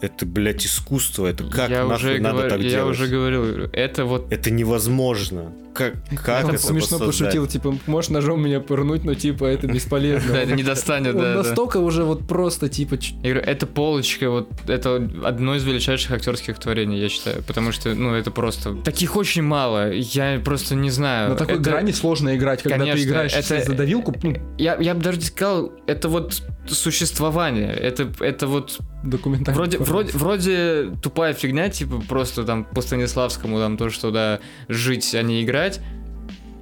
Это, 0.02 0.26
блядь, 0.26 0.66
искусство, 0.66 1.28
это 1.28 1.44
как 1.44 1.70
я 1.70 1.86
нахуй 1.86 1.96
уже 2.14 2.20
надо 2.22 2.38
говор- 2.44 2.50
так 2.50 2.60
Я 2.62 2.70
делать? 2.70 2.96
уже 3.00 3.08
говорил, 3.08 3.70
это 3.74 4.06
вот 4.06 4.32
Это 4.32 4.52
невозможно. 4.52 5.52
как, 5.74 5.94
как 6.24 6.46
Он 6.46 6.52
это 6.56 6.64
смешно 6.64 6.98
воссоздать? 6.98 7.08
пошутил, 7.34 7.48
типа, 7.48 7.76
можешь 7.88 8.10
ножом 8.10 8.42
меня 8.44 8.60
пырнуть, 8.60 9.04
но 9.04 9.14
типа 9.14 9.46
это 9.46 9.68
бесполезно. 9.68 10.32
Да, 10.34 10.40
это 10.42 10.54
не 10.56 10.64
достанет, 10.64 11.16
да, 11.18 11.36
настолько 11.36 11.78
уже 11.78 12.04
вот 12.04 12.28
просто, 12.28 12.68
типа, 12.70 12.98
Я 13.24 13.34
говорю, 13.34 13.42
это 13.42 13.66
полочка, 13.68 14.30
вот 14.30 14.50
это 14.68 14.96
одно 15.24 15.56
из 15.56 15.64
величайших 15.64 16.12
актерских 16.12 16.58
творений, 16.60 17.00
я 17.00 17.10
считаю. 17.10 17.44
Потому 17.44 17.72
что, 17.72 17.94
ну, 17.94 18.14
это 18.16 18.32
просто. 18.32 18.76
Таких 18.76 19.16
очень 19.16 19.44
мало. 19.44 19.92
Я 19.92 20.40
просто 20.44 20.76
не 20.76 20.90
знаю. 20.90 21.30
на 21.32 21.36
такой 21.36 21.60
грани 21.60 21.92
сложно 21.92 22.36
играть, 22.36 22.62
когда 22.64 22.86
ты 22.86 23.04
играешь 23.04 23.34
это- 23.34 23.62
за 23.64 23.74
давилку, 23.74 24.14
ну, 24.24 24.36
Я, 24.58 24.78
я 24.80 24.94
бы 24.96 25.02
даже 25.02 25.22
сказал, 25.22 25.72
это 25.88 26.10
вот 26.10 26.42
существование. 26.76 27.72
Это, 27.72 28.12
это 28.20 28.48
вот 28.48 28.80
документально. 29.04 29.58
вроде, 29.58 29.78
вроде, 29.78 30.12
вроде 30.14 30.92
тупая 31.02 31.34
фигня, 31.34 31.70
типа 31.70 32.02
просто 32.08 32.44
там 32.44 32.64
по 32.66 32.82
Станиславскому, 32.82 33.60
там 33.60 33.78
то, 33.78 33.90
что 33.90 34.12
да, 34.12 34.40
жить, 34.68 35.14
а 35.16 35.22
не 35.22 35.44
играть. 35.44 35.80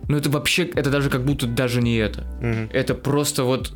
Но 0.07 0.17
это 0.17 0.29
вообще, 0.29 0.63
это 0.63 0.89
даже 0.91 1.09
как 1.09 1.23
будто 1.25 1.47
даже 1.47 1.81
не 1.81 1.95
это. 1.97 2.23
Мгм. 2.41 2.69
Это 2.71 2.93
просто 2.93 3.43
вот 3.43 3.71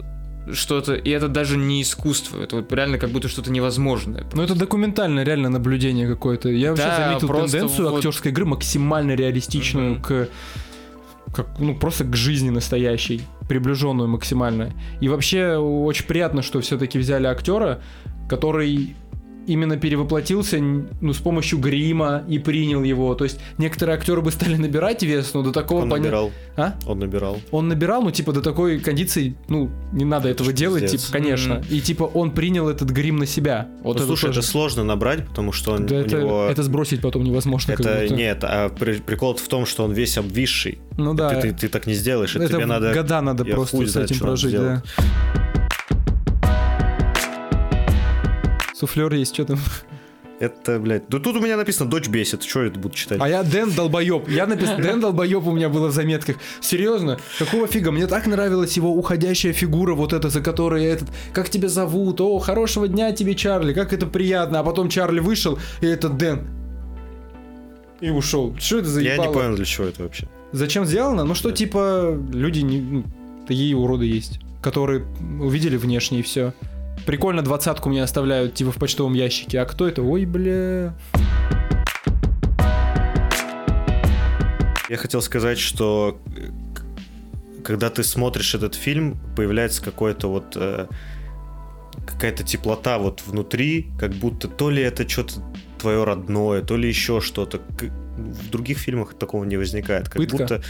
что-то, 0.54 0.94
и 0.96 1.10
это 1.12 1.28
даже 1.28 1.58
не 1.58 1.82
искусство, 1.82 2.42
это 2.42 2.56
вот 2.58 2.74
реально 2.74 2.98
как 2.98 3.10
будто 3.12 3.28
что-то 3.28 3.52
невозможное. 3.52 4.26
Ну 4.34 4.42
это 4.44 4.56
документальное 4.56 5.24
реально 5.24 5.50
наблюдение 5.50 6.08
какое-то. 6.08 6.50
Я 6.50 6.70
вообще 6.72 6.86
Да, 6.86 7.08
заметил 7.08 7.28
просто 7.28 7.52
тенденцию 7.52 7.90
вот- 7.90 7.98
актерской 7.98 8.32
игры 8.32 8.46
максимально 8.46 9.12
реалистичную 9.14 9.94
Мгм. 9.94 10.02
к 10.02 10.30
как, 11.34 11.60
ну, 11.60 11.76
просто 11.76 12.04
к 12.04 12.16
жизни 12.16 12.50
настоящей, 12.50 13.22
приближенную 13.48 14.08
максимально. 14.10 14.72
И 15.02 15.10
вообще 15.10 15.58
очень 15.58 16.06
приятно, 16.06 16.42
что 16.42 16.62
все-таки 16.62 16.98
взяли 16.98 17.28
актера, 17.28 17.82
который 18.28 18.96
именно 19.50 19.78
перевоплотился 19.78 20.60
ну, 20.60 21.14
с 21.14 21.18
помощью 21.18 21.60
грима 21.60 22.24
и 22.28 22.40
принял 22.40 22.84
его. 22.84 23.16
То 23.16 23.24
есть 23.26 23.40
некоторые 23.58 23.98
актеры 23.98 24.22
бы 24.22 24.32
стали 24.32 24.56
набирать 24.56 25.04
вес, 25.04 25.34
но 25.34 25.42
до 25.42 25.52
такого 25.52 25.82
Он 25.82 25.90
поня- 25.92 25.98
набирал. 26.04 26.32
А? 26.56 26.76
Он 26.86 27.00
набирал. 27.00 27.38
Он 27.52 27.68
набирал, 27.68 28.04
ну, 28.04 28.12
типа, 28.12 28.32
до 28.34 28.42
такой 28.42 28.80
кондиции, 28.80 29.36
ну, 29.48 29.70
не 29.92 30.06
надо 30.06 30.30
этого 30.30 30.52
ж 30.52 30.54
делать, 30.54 30.84
пиздец. 30.84 31.02
типа, 31.06 31.14
конечно. 31.14 31.56
Мгм. 31.56 31.66
И, 31.70 31.82
типа, 31.82 32.04
он 32.04 32.32
принял 32.32 32.70
этот 32.70 32.90
грим 32.92 33.18
на 33.18 33.26
себя. 33.26 33.68
Вот 33.84 33.94
Ну, 33.96 34.00
это 34.04 34.06
слушай, 34.06 34.26
тоже- 34.28 34.40
это 34.42 34.48
сложно 34.48 34.84
набрать, 34.84 35.28
потому 35.28 35.52
что 35.52 35.72
он 35.74 35.86
Да 35.86 35.96
у 35.96 36.00
это, 36.00 36.18
него... 36.18 36.48
это 36.50 36.64
сбросить 36.64 37.02
потом 37.02 37.24
невозможно. 37.24 37.72
Это 37.72 38.08
нет, 38.10 38.40
а 38.44 38.70
при- 38.70 39.00
прикол 39.00 39.36
в 39.36 39.48
том, 39.48 39.66
что 39.66 39.84
он 39.84 39.94
весь 39.94 40.18
обвисший. 40.18 40.80
Ну 40.98 41.14
да. 41.14 41.30
Ты, 41.42 41.50
ты- 41.50 41.54
ты 41.62 41.70
так 41.70 41.88
не 41.88 41.94
сделаешь, 41.94 42.36
и 42.36 42.40
это 42.40 42.48
тебе 42.56 42.66
надо... 42.66 42.94
года 42.94 43.22
надо 43.22 43.44
я 43.46 43.56
просто 43.56 43.78
хуй 43.78 43.88
с 43.88 43.92
знает, 43.92 44.08
этим 44.12 44.16
что 44.18 44.26
прожить, 44.26 44.52
да. 44.56 44.84
Суфлер 48.80 49.14
есть, 49.14 49.34
что 49.34 49.44
там? 49.46 49.60
Это, 50.40 50.80
блядь... 50.80 51.10
Да 51.10 51.20
тут 51.20 51.36
у 51.36 51.42
меня 51.42 51.58
написано 51.58 51.90
«Дочь 51.90 52.08
бесит». 52.08 52.44
Что 52.44 52.62
я 52.62 52.68
это 52.70 52.80
буду 52.80 52.96
читать? 52.96 53.20
А 53.22 53.28
я 53.28 53.44
Дэн 53.44 53.72
долбоеб. 53.72 54.30
Я 54.30 54.48
написал 54.48 54.78
Дэн 54.78 55.02
долбоеб 55.02 55.46
у 55.46 55.52
меня 55.52 55.68
было 55.68 55.88
в 55.88 55.92
заметках. 55.92 56.38
Серьезно? 56.62 57.20
Какого 57.38 57.68
фига? 57.68 57.92
Мне 57.92 58.08
так 58.08 58.26
нравилась 58.26 58.78
его 58.78 58.94
уходящая 58.94 59.52
фигура, 59.52 59.96
вот 59.96 60.14
эта, 60.14 60.30
за 60.30 60.40
которой 60.40 60.86
этот. 60.86 61.10
Как 61.34 61.50
тебя 61.50 61.68
зовут? 61.68 62.22
О, 62.22 62.40
хорошего 62.40 62.88
дня 62.88 63.12
тебе, 63.12 63.36
Чарли. 63.36 63.74
Как 63.74 63.92
это 63.92 64.06
приятно. 64.06 64.60
А 64.60 64.64
потом 64.64 64.88
Чарли 64.88 65.20
вышел, 65.20 65.60
и 65.82 65.86
это 65.86 66.08
Дэн. 66.08 66.48
И 68.00 68.10
ушел. 68.10 68.56
Что 68.58 68.78
это 68.78 68.88
за 68.88 69.02
я 69.02 69.18
не 69.18 69.26
понял, 69.26 69.58
для 69.58 69.66
чего 69.66 69.88
это 69.88 70.04
вообще. 70.04 70.30
Зачем 70.54 70.86
сделано? 70.86 71.26
Ну 71.26 71.36
что, 71.36 71.50
Да. 71.50 71.56
типа, 71.56 72.18
люди 72.32 72.62
не... 72.62 72.80
ну, 72.80 73.04
такие 73.46 73.76
уроды 73.76 74.06
есть, 74.06 74.40
которые 74.62 75.04
увидели 75.42 75.76
внешне 75.76 76.20
и 76.20 76.22
все. 76.22 76.54
Прикольно, 77.06 77.42
двадцатку 77.42 77.90
мне 77.90 78.04
оставляют, 78.04 78.54
типа, 78.54 78.72
в 78.72 78.76
почтовом 78.76 79.14
ящике. 79.14 79.60
А 79.60 79.66
кто 79.66 79.88
это? 79.88 80.02
Ой, 80.02 80.26
бля. 80.26 80.94
Я 84.90 84.98
хотел 84.98 85.22
сказать, 85.22 85.60
что 85.60 86.20
э, 86.36 86.50
когда 87.64 87.90
ты 87.90 88.04
смотришь 88.04 88.56
этот 88.56 88.74
фильм, 88.74 89.20
появляется 89.36 89.84
какое-то 89.84 90.30
вот 90.30 90.54
э, 90.56 90.88
какая-то 92.08 92.44
теплота 92.44 92.98
вот 92.98 93.22
внутри, 93.26 93.92
как 94.00 94.12
будто 94.14 94.48
то 94.48 94.70
ли 94.70 94.82
это 94.82 95.08
что-то 95.08 95.44
твое 95.78 96.04
родное, 96.04 96.62
то 96.62 96.76
ли 96.76 96.88
еще 96.88 97.22
что-то. 97.22 97.62
В 98.18 98.50
других 98.50 98.80
фильмах 98.80 99.14
такого 99.14 99.46
не 99.46 99.58
возникает. 99.58 100.10
Как 100.10 100.18
Пытка? 100.18 100.38
будто 100.38 100.62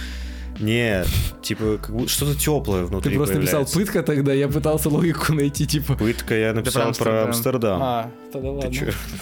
не, 0.59 1.05
типа, 1.41 1.77
как 1.81 1.95
будто 1.95 2.09
что-то 2.09 2.37
теплое 2.37 2.83
внутри 2.83 3.11
Ты 3.11 3.17
просто 3.17 3.35
написал 3.35 3.65
пытка 3.65 4.03
тогда, 4.03 4.33
я 4.33 4.49
пытался 4.49 4.89
логику 4.89 5.33
найти, 5.33 5.65
типа. 5.65 5.95
Пытка, 5.95 6.35
я 6.35 6.53
написал 6.53 6.93
про 6.93 7.03
про 7.03 7.23
Амстердам. 7.23 7.81
А, 7.81 8.11
тогда 8.31 8.51
ладно. 8.51 8.71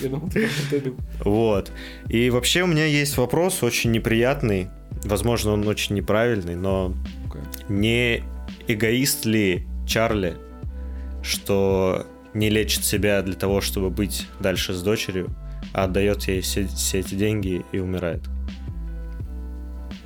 думал, 0.01 0.29
ты. 0.29 0.49
Вот. 1.23 1.71
И 2.09 2.31
вообще 2.31 2.63
у 2.63 2.67
меня 2.67 2.85
есть 2.85 3.17
вопрос 3.17 3.61
очень 3.61 3.91
неприятный. 3.91 4.69
Возможно, 5.03 5.51
он 5.51 5.67
очень 5.67 5.95
неправильный, 5.95 6.55
но 6.55 6.93
Окей. 7.29 7.41
не 7.69 8.23
эгоист 8.67 9.25
ли 9.25 9.67
Чарли, 9.85 10.35
что 11.21 12.07
не 12.33 12.49
лечит 12.49 12.83
себя 12.83 13.21
для 13.21 13.35
того, 13.35 13.61
чтобы 13.61 13.91
быть 13.91 14.27
дальше 14.39 14.73
с 14.73 14.81
дочерью, 14.81 15.29
а 15.73 15.83
отдает 15.83 16.23
ей 16.23 16.41
все, 16.41 16.65
все 16.67 16.99
эти 16.99 17.13
деньги 17.13 17.63
и 17.71 17.79
умирает? 17.79 18.23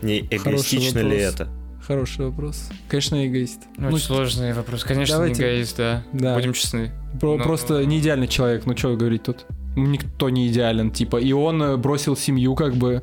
Не 0.02 0.20
эгоистично 0.30 1.00
ли 1.00 1.18
это? 1.18 1.48
Хороший 1.86 2.26
вопрос. 2.26 2.70
Конечно, 2.88 3.26
эгоист. 3.28 3.62
Очень 3.78 3.90
Ну, 3.90 3.98
сложный 3.98 4.54
вопрос. 4.54 4.84
Конечно, 4.84 5.16
давайте- 5.16 5.42
эгоист, 5.42 5.78
да. 5.78 6.04
Да. 6.14 6.36
Будем 6.36 6.54
честны. 6.54 6.92
Про- 7.20 7.38
Ну, 7.38 7.44
Просто 7.44 7.84
не 7.86 8.00
идеальный 8.00 8.28
человек, 8.28 8.66
ну 8.66 8.78
что 8.78 8.96
говорить 8.96 9.24
тут. 9.24 9.46
Никто 9.76 10.30
не 10.30 10.48
идеален, 10.48 10.92
типа. 10.92 11.18
И 11.18 11.32
он 11.34 11.62
э, 11.64 11.78
бросил 11.78 12.16
семью, 12.16 12.56
как 12.56 12.76
бы. 12.76 13.02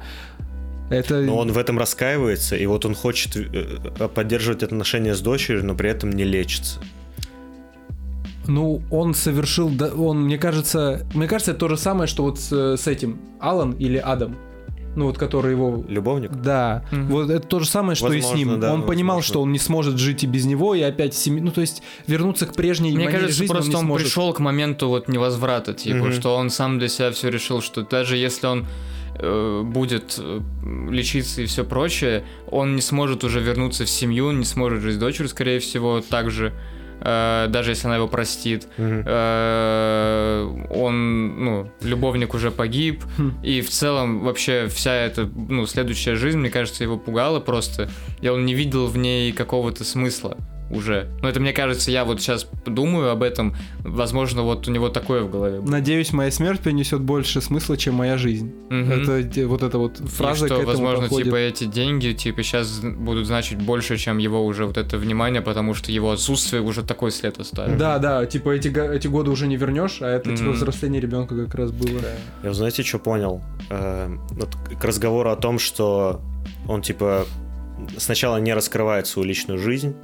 Это... 0.90 1.20
Но 1.20 1.36
он 1.36 1.52
в 1.52 1.58
этом 1.58 1.78
раскаивается, 1.78 2.56
и 2.56 2.64
вот 2.66 2.84
он 2.86 2.94
хочет 2.94 3.36
э, 3.36 4.08
поддерживать 4.14 4.62
отношения 4.62 5.14
с 5.14 5.20
дочерью, 5.20 5.66
но 5.66 5.74
при 5.74 5.90
этом 5.90 6.10
не 6.10 6.24
лечится. 6.24 6.78
Ну, 8.46 8.80
он 8.90 9.12
совершил, 9.14 9.70
он, 10.02 10.22
мне 10.22 10.38
кажется, 10.38 11.06
мне 11.14 11.26
кажется, 11.28 11.50
это 11.50 11.60
то 11.60 11.68
же 11.68 11.76
самое, 11.76 12.06
что 12.06 12.22
вот 12.22 12.38
с, 12.40 12.76
с 12.78 12.86
этим 12.86 13.18
Алан 13.40 13.72
или 13.72 13.98
Адам, 13.98 14.36
ну 14.98 15.06
вот 15.06 15.16
который 15.18 15.52
его, 15.52 15.84
Любовник? 15.88 16.30
да, 16.32 16.84
Мгм. 16.90 17.06
вот 17.08 17.30
это 17.30 17.46
то 17.46 17.60
же 17.60 17.66
самое, 17.66 17.94
что 17.96 18.12
и 18.12 18.20
с 18.20 18.24
Возможно, 18.24 18.50
ним. 18.52 18.60
да, 18.60 18.74
он 18.74 18.82
понимал, 18.86 19.16
возможно. 19.16 19.32
что 19.32 19.42
он 19.42 19.52
не 19.52 19.58
сможет 19.58 19.98
жить 19.98 20.24
и 20.24 20.26
без 20.26 20.44
него, 20.44 20.74
и 20.74 20.82
опять 20.82 21.14
семьи, 21.14 21.40
ну 21.40 21.50
то 21.50 21.60
есть 21.60 21.82
вернуться 22.06 22.46
к 22.46 22.54
прежней 22.54 22.92
Мне 22.92 23.06
кажется, 23.08 23.32
жизни 23.34 23.46
просто 23.52 23.70
он 23.70 23.76
он, 23.76 23.82
не 23.82 23.86
сможет. 23.88 24.06
пришел 24.06 24.32
к 24.32 24.40
моменту 24.40 24.88
вот 24.88 25.08
невозврата, 25.08 25.72
типа, 25.72 25.96
Мгм. 26.06 26.12
что 26.12 26.34
он 26.36 26.50
сам 26.50 26.78
для 26.78 26.88
себя 26.88 27.10
все 27.12 27.30
решил, 27.30 27.62
что 27.62 27.82
даже 27.82 28.16
если 28.16 28.46
он 28.46 28.66
э, 29.20 29.62
будет 29.64 30.14
э, 30.18 30.40
лечиться 30.90 31.42
и 31.42 31.46
все 31.46 31.64
прочее, 31.64 32.24
он 32.50 32.76
не 32.76 32.82
сможет 32.82 33.24
уже 33.24 33.40
вернуться 33.40 33.84
в 33.84 33.88
семью, 33.90 34.30
не 34.32 34.44
сможет 34.44 34.80
жить 34.80 34.94
с 34.94 34.98
дочерью, 34.98 35.28
скорее 35.28 35.58
всего, 35.58 36.00
так 36.08 36.30
же, 36.30 36.46
э, 36.48 36.52
даже 37.00 37.70
если 37.70 37.86
она 37.86 37.96
его 37.96 38.08
простит. 38.08 38.66
Э, 38.76 40.48
он, 40.70 41.44
ну, 41.44 41.70
любовник 41.82 42.34
уже 42.34 42.50
погиб, 42.50 43.04
Хм. 43.16 43.32
и 43.42 43.60
в 43.60 43.70
целом 43.70 44.20
вообще 44.20 44.66
вся 44.68 44.92
эта, 44.94 45.26
ну, 45.26 45.66
следующая 45.66 46.14
жизнь, 46.16 46.38
мне 46.38 46.50
кажется, 46.50 46.84
его 46.84 46.96
пугала 46.98 47.40
просто, 47.40 47.90
и 48.20 48.28
он 48.28 48.44
не 48.44 48.54
видел 48.54 48.86
в 48.86 48.96
ней 48.96 49.32
какого-то 49.32 49.84
смысла 49.84 50.36
уже. 50.70 51.08
Ну, 51.22 51.28
это 51.28 51.40
мне 51.40 51.52
кажется, 51.52 51.90
я 51.90 52.04
вот 52.04 52.20
сейчас 52.20 52.46
думаю 52.66 53.10
об 53.10 53.22
этом, 53.22 53.54
возможно, 53.80 54.42
вот 54.42 54.68
у 54.68 54.70
него 54.70 54.88
такое 54.88 55.22
в 55.22 55.30
голове. 55.30 55.60
было. 55.60 55.70
Надеюсь, 55.70 56.12
моя 56.12 56.30
смерть 56.30 56.60
принесет 56.60 57.00
больше 57.00 57.40
смысла, 57.40 57.76
чем 57.76 57.94
моя 57.94 58.18
жизнь. 58.18 58.52
Мгм. 58.70 58.90
Это 58.92 59.48
вот 59.48 59.62
эта 59.62 59.78
вот 59.78 60.00
И 60.00 60.04
фраза 60.06 60.46
что, 60.46 60.56
к 60.56 60.58
этому 60.58 60.66
возможно, 60.72 61.02
подходит. 61.02 61.24
типа 61.26 61.36
эти 61.36 61.64
деньги, 61.64 62.12
типа, 62.12 62.42
сейчас 62.42 62.80
будут 62.80 63.26
значить 63.26 63.58
больше, 63.58 63.96
чем 63.96 64.18
его 64.18 64.44
уже 64.44 64.66
вот 64.66 64.76
это 64.76 64.98
внимание, 64.98 65.40
потому 65.42 65.74
что 65.74 65.90
его 65.90 66.10
отсутствие 66.12 66.62
уже 66.62 66.82
такой 66.82 67.10
след 67.10 67.38
оставит. 67.40 67.76
Да, 67.78 67.98
да, 67.98 68.26
типа 68.26 68.50
эти, 68.50 68.68
эти 68.68 69.06
годы 69.06 69.30
уже 69.30 69.46
не 69.46 69.56
вернешь, 69.56 69.98
а 70.02 70.08
это 70.08 70.30
типа 70.30 70.50
Мгм. 70.50 70.52
взросление 70.52 71.00
ребенка 71.00 71.34
как 71.36 71.54
раз 71.54 71.70
было. 71.70 72.00
Я, 72.42 72.52
знаете, 72.52 72.82
что 72.82 72.98
понял? 72.98 73.40
Э, 73.70 74.08
вот 74.32 74.56
к 74.80 74.84
разговору 74.84 75.30
о 75.30 75.36
том, 75.36 75.58
что 75.58 76.20
он, 76.66 76.82
типа, 76.82 77.26
сначала 77.96 78.36
не 78.38 78.52
раскрывает 78.54 79.06
свою 79.06 79.28
личную 79.28 79.58
жизнь, 79.58 79.94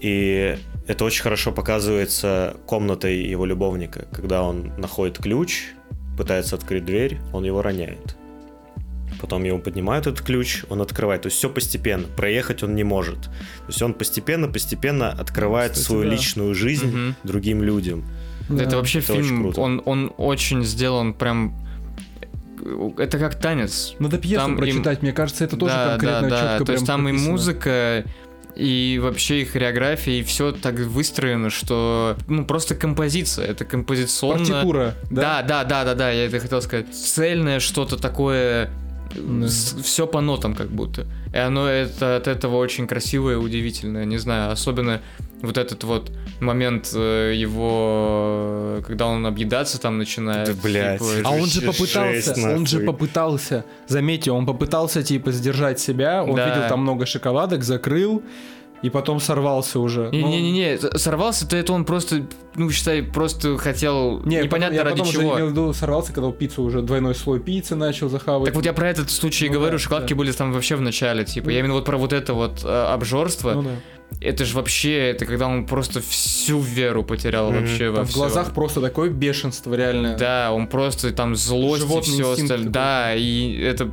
и 0.00 0.58
это 0.86 1.04
очень 1.04 1.22
хорошо 1.22 1.52
показывается 1.52 2.56
комнатой 2.66 3.22
его 3.24 3.44
любовника, 3.46 4.06
когда 4.12 4.42
он 4.42 4.72
находит 4.78 5.18
ключ, 5.18 5.64
пытается 6.16 6.56
открыть 6.56 6.84
дверь, 6.84 7.18
он 7.32 7.44
его 7.44 7.62
роняет. 7.62 8.16
Потом 9.20 9.44
его 9.44 9.58
поднимают 9.58 10.06
этот 10.06 10.20
ключ, 10.24 10.64
он 10.68 10.82
открывает. 10.82 11.22
То 11.22 11.28
есть 11.28 11.38
все 11.38 11.48
постепенно. 11.48 12.06
Проехать 12.06 12.62
он 12.62 12.74
не 12.74 12.84
может. 12.84 13.22
То 13.22 13.30
есть 13.68 13.80
он 13.80 13.94
постепенно-постепенно 13.94 15.10
открывает 15.10 15.72
Кстати, 15.72 15.86
свою 15.86 16.02
да. 16.04 16.08
личную 16.10 16.54
жизнь 16.54 16.88
Мгм. 16.88 17.16
другим 17.24 17.62
людям. 17.62 18.04
Да. 18.50 18.62
Это 18.62 18.76
вообще 18.76 18.98
Это 18.98 19.14
очень 19.14 19.22
фильм, 19.24 19.42
круто. 19.42 19.60
он, 19.62 19.82
он 19.86 20.12
очень 20.18 20.62
сделан 20.64 21.14
прям... 21.14 21.54
Это 22.98 23.18
как 23.18 23.36
танец. 23.36 23.94
Надо 23.98 24.18
пьесу 24.18 24.42
Там 24.42 24.52
им- 24.52 24.58
прочитать, 24.58 25.02
мне 25.02 25.12
кажется, 25.12 25.44
это 25.44 25.56
тоже 25.56 25.72
да, 25.74 25.90
конкретно 25.90 26.28
да, 26.28 26.28
да. 26.42 26.50
четко 26.52 26.64
То 26.66 26.72
есть 26.72 26.86
там 26.86 27.00
и 27.02 27.10
прописано. 27.10 27.30
музыка, 27.32 28.04
и 28.56 28.98
вообще 29.02 29.42
и 29.42 29.44
хореография, 29.44 30.20
и 30.20 30.22
все 30.22 30.52
так 30.52 30.74
выстроено, 30.76 31.50
что 31.50 32.16
ну 32.26 32.44
просто 32.44 32.74
композиция, 32.74 33.46
это 33.46 33.64
композиционно. 33.64 34.46
Партитура, 34.46 34.94
да? 35.10 35.42
Да, 35.42 35.42
да, 35.42 35.64
да, 35.64 35.84
да, 35.84 35.94
да, 35.94 36.10
я 36.10 36.26
это 36.26 36.40
хотел 36.40 36.62
сказать. 36.62 36.94
Цельное 36.94 37.60
что-то 37.60 37.96
такое 37.96 38.70
Да. 39.14 39.46
все 39.82 40.06
по 40.06 40.20
нотам 40.20 40.54
как 40.54 40.68
будто. 40.68 41.06
И 41.32 41.38
оно 41.38 41.68
это 41.68 42.16
от 42.16 42.26
этого 42.26 42.56
очень 42.56 42.86
красивое 42.86 43.34
и 43.34 43.36
удивительное. 43.36 44.04
Не 44.04 44.18
знаю, 44.18 44.52
особенно 44.52 45.00
вот 45.42 45.58
этот 45.58 45.84
вот 45.84 46.10
момент 46.40 46.90
э, 46.94 47.32
его, 47.34 48.80
когда 48.86 49.06
он 49.06 49.26
объедаться 49.26 49.80
там 49.80 49.98
начинает. 49.98 50.48
Да, 50.48 50.54
блядь. 50.62 50.98
типа, 51.00 51.10
А 51.24 51.30
он 51.30 51.46
же 51.46 51.60
Жесть, 51.60 51.66
попытался, 51.66 52.54
он 52.54 52.66
же 52.66 52.80
попытался, 52.80 53.64
заметьте, 53.88 54.30
он 54.30 54.46
попытался 54.46 55.02
типа 55.02 55.32
сдержать 55.32 55.78
себя, 55.80 56.22
он 56.22 56.36
Да. 56.36 56.48
видел 56.48 56.68
там 56.68 56.80
много 56.80 57.06
шоколадок, 57.06 57.62
закрыл, 57.64 58.22
и 58.82 58.90
потом 58.90 59.20
сорвался 59.20 59.80
уже. 59.80 60.10
Ну, 60.12 60.28
Не-не-не, 60.28 60.78
сорвался-то 60.98 61.56
это 61.56 61.72
он 61.72 61.84
просто, 61.84 62.26
ну, 62.54 62.70
считай, 62.70 63.02
просто 63.02 63.56
хотел 63.58 64.20
Не, 64.24 64.42
непонятно 64.42 64.74
я 64.76 64.84
ради 64.84 64.96
потом 64.98 65.08
уже 65.08 65.18
чего. 65.20 65.34
имел 65.36 65.46
в 65.46 65.50
виду, 65.50 65.72
сорвался, 65.72 66.12
когда 66.12 66.30
пиццу 66.30 66.62
уже 66.62 66.82
двойной 66.82 67.14
слой 67.14 67.40
пиццы 67.40 67.74
начал 67.74 68.08
захавать. 68.08 68.46
Так 68.46 68.54
вот 68.54 68.64
я 68.64 68.72
про 68.72 68.88
этот 68.90 69.10
случай 69.10 69.46
и 69.46 69.48
Ну 69.48 69.54
говорю, 69.54 69.72
да, 69.72 69.78
шоколадки 69.78 70.12
да. 70.12 70.18
были 70.18 70.32
там 70.32 70.52
вообще 70.52 70.76
в 70.76 70.80
начале, 70.82 71.24
типа, 71.24 71.46
Ну. 71.46 71.52
я 71.52 71.58
именно 71.60 71.74
вот 71.74 71.84
про 71.84 71.96
вот 71.96 72.12
это 72.12 72.34
вот 72.34 72.62
э, 72.64 72.68
обжорство, 72.68 73.52
Ну 73.54 73.62
да. 73.62 73.70
это 74.20 74.44
же 74.44 74.54
вообще, 74.54 75.10
это 75.10 75.24
когда 75.26 75.46
он 75.48 75.66
просто 75.66 76.00
всю 76.00 76.60
веру 76.60 77.02
потерял 77.02 77.50
Мгм. 77.50 77.60
вообще 77.60 77.88
во 77.90 77.96
Там 77.96 78.06
в 78.06 78.12
глазах 78.14 78.52
просто 78.54 78.80
такое 78.80 79.08
бешенство, 79.10 79.74
реально. 79.74 80.16
Да, 80.18 80.52
он 80.52 80.66
просто 80.68 81.12
там 81.12 81.34
злость 81.34 81.82
и 81.82 81.86
Животный 81.86 82.12
все 82.12 82.22
инстинкт 82.32 82.42
остальное. 82.52 82.72
такой. 82.72 82.72
Да, 82.72 83.14
и 83.14 83.58
это 83.62 83.90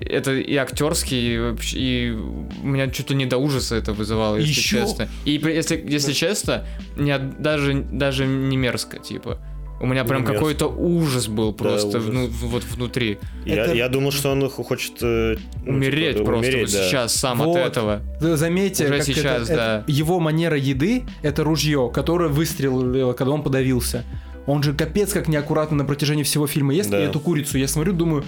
это 0.00 0.32
и 0.34 0.54
актерский, 0.56 1.34
и, 1.34 1.38
вообще- 1.38 1.78
и 1.78 2.10
у 2.12 2.66
меня 2.66 2.92
что-то 2.92 3.14
не 3.14 3.26
до 3.26 3.38
ужаса 3.38 3.76
это 3.76 3.92
вызывало, 3.92 4.36
если 4.36 4.50
Ещё? 4.50 4.80
честно. 4.80 5.08
И 5.24 5.32
если, 5.32 5.76
если 5.88 6.08
Да. 6.08 6.14
честно, 6.14 6.64
не, 6.96 7.18
даже, 7.18 7.74
даже 7.74 8.26
не 8.26 8.56
мерзко, 8.56 8.98
типа. 8.98 9.38
У 9.80 9.86
меня 9.86 10.04
прям 10.04 10.24
какой-то 10.24 10.66
ужас 10.68 11.26
был 11.26 11.52
просто 11.52 11.98
ужас. 11.98 12.04
вну- 12.04 12.28
вот 12.30 12.62
внутри. 12.64 13.18
Я, 13.44 13.64
Это- 13.64 13.74
я 13.74 13.88
думал, 13.88 14.12
что 14.12 14.30
он 14.30 14.48
хочет 14.48 14.92
э, 15.02 15.36
ну, 15.66 15.72
Умереть 15.74 16.12
типа, 16.16 16.24
просто 16.26 16.48
умереть, 16.48 16.70
вот 16.72 16.80
да. 16.80 16.88
сейчас 16.88 17.14
сам 17.16 17.38
Вот. 17.38 17.56
от 17.58 17.66
этого. 17.66 18.00
Да, 18.20 18.36
Заметьте, 18.36 18.84
Уже 18.84 18.94
как 18.98 19.02
сейчас, 19.04 19.42
это- 19.48 19.56
да. 19.56 19.78
это- 19.80 19.84
его 19.88 20.20
манера 20.20 20.56
еды— 20.56 21.02
это 21.22 21.42
ружье, 21.44 21.90
которое 21.92 22.28
выстрелило, 22.28 23.12
когда 23.14 23.32
он 23.32 23.42
подавился. 23.42 24.04
Он 24.46 24.62
же 24.62 24.74
капец 24.74 25.12
как 25.12 25.26
неаккуратно 25.26 25.76
на 25.78 25.84
протяжении 25.84 26.22
всего 26.22 26.46
фильма 26.46 26.72
ест 26.74 26.90
Да. 26.90 27.00
и 27.02 27.06
эту 27.06 27.18
курицу. 27.18 27.58
Я 27.58 27.66
смотрю, 27.66 27.94
думаю, 27.94 28.24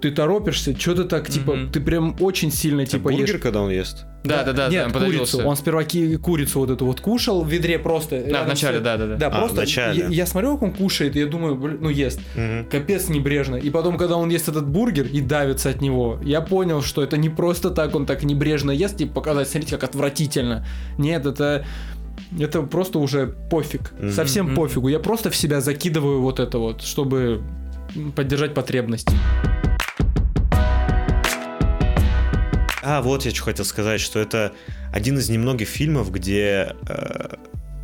ты 0.00 0.10
торопишься, 0.10 0.78
что 0.78 0.94
ты 0.94 1.04
так, 1.04 1.28
типа, 1.28 1.54
Мгм. 1.54 1.70
ты 1.72 1.80
прям 1.80 2.16
очень 2.20 2.50
сильно, 2.50 2.82
Это 2.82 2.92
типа, 2.92 3.10
бургер, 3.10 3.34
ешь. 3.36 3.40
когда 3.40 3.60
он 3.62 3.70
ест? 3.70 4.04
Да, 4.24 4.42
да, 4.42 4.52
да, 4.52 4.68
Нет, 4.68 4.86
да, 4.86 4.92
курицу. 4.92 5.04
подавился. 5.06 5.46
Он 5.46 5.56
сперва 5.56 5.84
ки- 5.84 6.16
курицу 6.16 6.60
вот 6.60 6.70
эту 6.70 6.86
вот 6.86 7.00
кушал 7.00 7.42
в 7.44 7.48
ведре 7.48 7.78
просто. 7.78 8.24
Да, 8.30 8.44
вначале, 8.44 8.80
да, 8.80 8.96
да, 8.96 9.06
да. 9.06 9.16
Да, 9.16 9.26
А, 9.26 9.30
просто 9.30 9.56
вначале. 9.56 9.98
Я, 10.04 10.08
я 10.08 10.26
смотрю, 10.26 10.54
как 10.54 10.62
он 10.62 10.72
кушает, 10.72 11.14
и 11.16 11.18
я 11.20 11.26
думаю, 11.26 11.56
блин, 11.56 11.78
ну 11.82 11.90
ест. 11.90 12.20
Мгм. 12.34 12.66
Капец 12.70 13.08
небрежно. 13.08 13.56
И 13.56 13.68
потом, 13.70 13.98
когда 13.98 14.16
он 14.16 14.30
ест 14.30 14.48
этот 14.48 14.66
бургер 14.66 15.06
и 15.06 15.20
давится 15.20 15.68
от 15.70 15.82
него, 15.82 16.18
я 16.24 16.40
понял, 16.40 16.80
что 16.82 17.02
это 17.02 17.16
не 17.18 17.28
просто 17.28 17.70
так 17.70 17.94
он 17.94 18.06
так 18.06 18.22
небрежно 18.24 18.70
ест, 18.70 18.96
типа 18.96 19.12
показать, 19.14 19.48
смотрите, 19.48 19.76
как 19.76 19.84
отвратительно. 19.90 20.66
Нет, 20.98 21.26
это... 21.26 21.64
Это 22.38 22.62
просто 22.62 23.00
уже 23.00 23.26
пофиг. 23.50 23.92
Мгм. 23.98 24.10
Совсем 24.12 24.46
Мгм. 24.46 24.54
пофигу. 24.54 24.88
Я 24.88 25.00
просто 25.00 25.30
в 25.30 25.36
себя 25.36 25.60
закидываю 25.60 26.20
вот 26.22 26.40
это 26.40 26.58
вот, 26.58 26.82
чтобы 26.82 27.42
поддержать 28.16 28.54
потребность. 28.54 29.08
А, 32.84 33.00
вот 33.02 33.24
я 33.24 33.30
что 33.32 33.44
хотел 33.44 33.64
сказать, 33.64 34.00
что 34.00 34.18
это 34.18 34.52
один 34.92 35.18
из 35.18 35.28
немногих 35.30 35.68
фильмов, 35.68 36.10
где 36.12 36.74
э, 36.88 37.36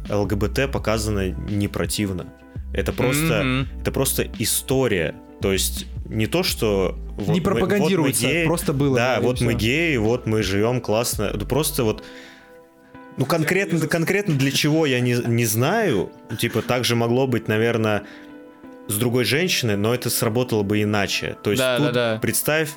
ЛГБТ 0.08 0.70
показано 0.70 1.30
не 1.30 1.68
противно. 1.68 2.26
Это 2.72 2.92
просто, 2.92 3.42
Мгм. 3.42 3.68
это 3.80 3.92
просто 3.92 4.28
история. 4.38 5.14
То 5.40 5.52
есть 5.52 5.86
не 6.08 6.26
то, 6.26 6.42
что 6.42 6.98
вот 7.16 7.28
не 7.28 7.40
мы- 7.40 7.44
пропагандируется, 7.44 8.22
вот 8.26 8.28
мы 8.32 8.34
геи, 8.40 8.46
просто 8.46 8.72
было. 8.72 8.96
да, 8.96 9.20
вот 9.20 9.40
мы 9.40 9.52
всё. 9.52 9.58
геи, 9.58 9.96
вот 9.96 10.26
мы 10.26 10.42
живем 10.42 10.80
классно. 10.80 11.24
Это 11.24 11.46
просто 11.46 11.84
вот 11.84 12.04
ну, 13.16 13.26
конкретно, 13.26 13.80
конкретно 13.86 14.34
для 14.34 14.50
чего, 14.50 14.86
я 14.86 15.00
не, 15.00 15.12
не 15.14 15.44
знаю. 15.44 16.10
Типа, 16.38 16.62
так 16.62 16.84
же 16.84 16.94
могло 16.96 17.26
быть, 17.26 17.48
наверное, 17.48 18.04
с 18.88 18.96
другой 18.96 19.24
женщиной, 19.24 19.76
но 19.76 19.94
это 19.94 20.08
сработало 20.10 20.62
бы 20.62 20.82
иначе. 20.82 21.36
То 21.42 21.50
есть 21.50 21.60
Да, 21.60 21.76
тут, 21.76 21.86
да, 21.86 21.92
да. 22.14 22.18
представь, 22.20 22.70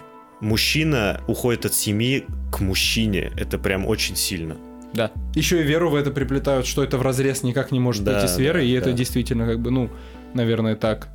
мужчина 0.44 1.22
уходит 1.28 1.66
от 1.66 1.74
семьи 1.74 2.26
к 2.52 2.60
мужчине. 2.60 3.32
Это 3.38 3.58
прям 3.58 3.88
очень 3.88 4.16
сильно. 4.16 4.58
Да. 4.94 5.12
Еще 5.34 5.62
и 5.62 5.64
веру 5.64 5.90
в 5.90 5.96
это 5.96 6.12
приплетают, 6.12 6.68
что 6.68 6.84
это 6.84 6.98
в 6.98 7.02
разрез 7.02 7.42
никак 7.42 7.72
не 7.72 7.80
может 7.80 8.04
Да, 8.04 8.14
пойти 8.14 8.28
с 8.28 8.38
верой, 8.38 8.62
да, 8.62 8.68
и 8.68 8.72
это 8.74 8.92
да. 8.92 8.98
действительно 8.98 9.48
как 9.48 9.60
бы, 9.60 9.72
ну, 9.72 9.90
наверное, 10.34 10.76
так. 10.76 11.08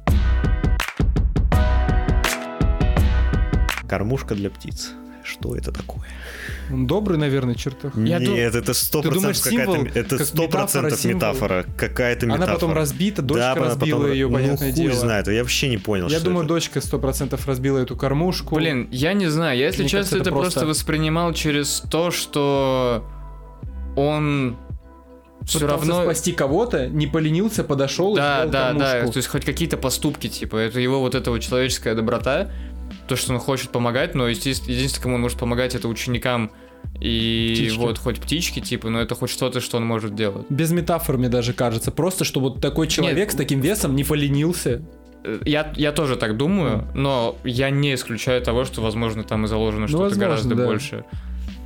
Кормушка 3.87 4.35
для 4.35 4.51
птиц. 4.51 4.93
Что 5.29 5.55
это 5.55 5.73
такое? 5.73 6.05
Он 6.73 6.87
добрый, 6.87 7.19
наверное, 7.19 7.55
чертах. 7.55 7.93
Я 7.97 8.19
Нет, 8.19 8.55
это 8.55 8.73
сто 8.73 9.03
Ты 9.03 9.11
думаешь, 9.11 9.41
процентов 9.41 9.67
какая-то... 9.67 9.73
символ, 9.85 10.01
Это 10.07 10.17
как 10.19 10.27
сто 10.27 10.49
процентов 10.49 11.05
метафора, 11.05 11.57
метафора. 11.59 11.77
Какая-то 11.77 12.27
Она 12.27 12.35
метафора. 12.37 12.55
потом 12.55 12.73
разбита, 12.73 13.23
дочка 13.23 13.41
Да, 13.43 13.53
она 13.53 13.65
разбила 13.67 13.99
потом- 14.01 14.13
ее, 14.13 14.27
ну, 14.29 14.33
понятное 14.35 14.73
хуй 14.73 14.83
дело. 14.83 14.95
знает, 14.95 15.29
я 15.29 15.41
вообще 15.43 15.69
не 15.69 15.77
понял, 15.79 16.09
Я 16.09 16.17
что 16.17 16.25
думаю, 16.25 16.45
это. 16.45 16.55
дочка 16.55 16.81
сто 16.81 16.99
процентов 16.99 17.47
разбила 17.47 17.79
эту 17.79 17.95
кормушку. 17.97 18.55
Блин, 18.55 18.89
я 18.91 19.13
не 19.13 19.27
знаю, 19.27 19.59
я, 19.59 19.67
если 19.67 19.83
Мне 19.83 19.89
честно, 19.91 19.99
кажется, 19.99 20.17
это 20.19 20.31
просто... 20.31 20.53
просто 20.61 20.67
воспринимал 20.67 21.33
через 21.35 21.81
то, 21.91 22.11
что 22.11 23.05
он 23.97 24.57
все 25.45 25.67
равно... 25.67 26.03
спасти 26.05 26.33
кого-то, 26.33 26.89
не 26.89 27.07
поленился, 27.07 27.65
подошел 27.65 28.15
и 28.15 28.19
Да, 28.19 28.47
сделал 28.47 28.53
да, 28.53 28.73
да, 28.73 28.91
кормушку. 28.93 29.13
то 29.13 29.17
есть 29.19 29.29
хоть 29.29 29.45
какие-то 29.45 29.77
поступки, 29.77 30.29
типа, 30.29 30.57
это 30.57 30.81
его 30.81 31.01
вот 31.01 31.15
эта 31.15 31.31
вот 31.31 31.39
человеческая 31.41 31.95
доброта, 31.95 32.51
то, 33.09 33.17
что 33.17 33.33
он 33.33 33.41
хочет 33.41 33.71
помогать, 33.71 34.15
но 34.15 34.29
единственное, 34.29 35.03
кому 35.03 35.15
он 35.17 35.23
может 35.23 35.39
помогать, 35.39 35.75
это 35.75 35.89
ученикам 35.89 36.51
и 37.01 37.53
Птички. 37.55 37.79
вот 37.79 37.99
хоть 37.99 38.21
птички, 38.21 38.61
типа, 38.61 38.89
но 38.89 39.01
это 39.01 39.15
хоть 39.15 39.31
что-то, 39.31 39.61
что 39.61 39.77
он 39.77 39.85
может 39.87 40.15
делать. 40.15 40.47
Без 40.49 40.71
метафор, 40.73 41.17
мне 41.19 41.29
даже 41.29 41.53
кажется. 41.53 41.91
Просто, 41.91 42.25
что 42.25 42.41
вот 42.41 42.61
такой 42.61 42.87
человек 42.89 43.17
Нет. 43.19 43.33
с 43.33 43.35
таким 43.37 43.61
весом 43.61 43.95
не 43.95 44.05
поленился. 44.05 44.83
Э, 45.25 45.39
Я, 45.45 45.73
я 45.77 45.93
тоже 45.93 46.17
так 46.17 46.37
думаю, 46.37 46.89
но 46.95 47.37
я 47.45 47.71
не 47.71 47.95
исключаю 47.95 48.43
того, 48.43 48.65
что, 48.65 48.81
возможно, 48.81 49.23
там 49.23 49.45
и 49.45 49.49
заложено 49.49 49.87
что-то 49.89 50.05
возможно, 50.05 50.25
гораздо 50.29 50.55
да. 50.55 50.65
больше. 50.67 51.05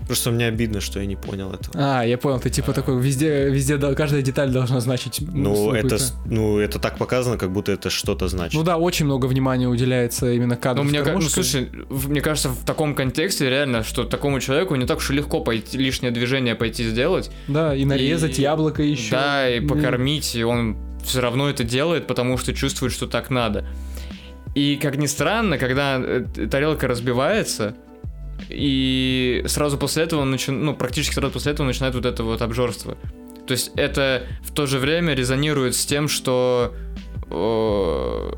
Просто 0.07 0.30
мне 0.30 0.46
обидно, 0.46 0.80
что 0.80 1.00
я 1.00 1.07
не 1.07 1.16
понял 1.16 1.53
этого. 1.53 1.74
А, 1.74 2.03
я 2.03 2.18
понял, 2.18 2.40
ты 2.40 2.50
типа 2.50 2.72
такой, 2.72 3.00
везде, 3.00 3.48
везде 3.48 3.76
да, 3.76 3.94
каждая 3.94 4.22
деталь 4.22 4.50
должна 4.50 4.80
значить. 4.80 5.20
Ну, 5.20 5.70
ну, 5.70 5.72
это, 5.72 5.98
ну, 6.26 6.59
это 6.59 6.78
так 6.78 6.98
показано, 6.98 7.38
как 7.38 7.53
будто 7.53 7.72
это 7.72 7.90
что-то 7.90 8.28
значит. 8.28 8.55
Ну 8.55 8.62
да, 8.62 8.76
очень 8.76 9.07
много 9.07 9.26
внимания 9.26 9.68
уделяется 9.68 10.32
именно 10.32 10.57
кадру 10.57 10.84
Ну, 10.84 10.90
мне, 10.90 11.03
ну, 11.03 11.20
слушай, 11.22 11.70
мне 11.90 12.20
кажется, 12.20 12.48
в 12.48 12.64
таком 12.64 12.94
контексте 12.94 13.48
реально, 13.48 13.82
что 13.84 14.05
такому 14.05 14.40
человеку 14.40 14.74
не 14.74 14.86
так 14.86 14.98
уж 14.98 15.11
и 15.11 15.14
легко 15.14 15.40
пойти, 15.40 15.78
лишнее 15.78 16.12
движение 16.12 16.55
пойти 16.55 16.88
сделать, 16.88 17.30
Да, 17.48 17.74
и 17.74 17.84
нарезать 17.84 18.38
и- 18.38 18.42
яблоко 18.42 18.82
еще. 18.82 19.12
Да, 19.12 19.48
и 19.48 19.61
покормить, 19.61 20.34
и 20.34 20.42
он 20.44 20.76
все 21.05 21.20
равно 21.20 21.48
это 21.48 21.64
делает, 21.64 22.07
потому 22.07 22.38
что 22.38 22.55
чувствует, 22.55 22.92
что 22.92 23.07
так 23.07 23.30
надо. 23.30 23.66
И 24.55 24.76
как 24.76 24.96
ни 24.96 25.07
странно, 25.07 25.59
когда 25.59 25.98
э, 25.98 26.24
тарелка 26.50 26.86
разбивается, 26.86 27.74
и 28.49 29.43
сразу 29.47 29.78
после 29.78 30.05
этого, 30.05 30.24
начи- 30.24 30.51
ну, 30.51 30.74
практически 30.74 31.14
сразу 31.14 31.32
после 31.32 31.53
этого 31.53 31.66
начинает 31.66 31.95
вот 31.95 32.07
это 32.07 32.22
вот 32.24 32.43
обжорство. 32.43 32.97
То 33.47 33.53
есть 33.53 33.72
это 33.76 34.26
в 34.43 34.53
то 34.53 34.66
же 34.66 34.78
время 34.78 35.14
резонирует 35.14 35.74
с 35.74 35.84
тем, 35.84 36.09
что 36.09 36.74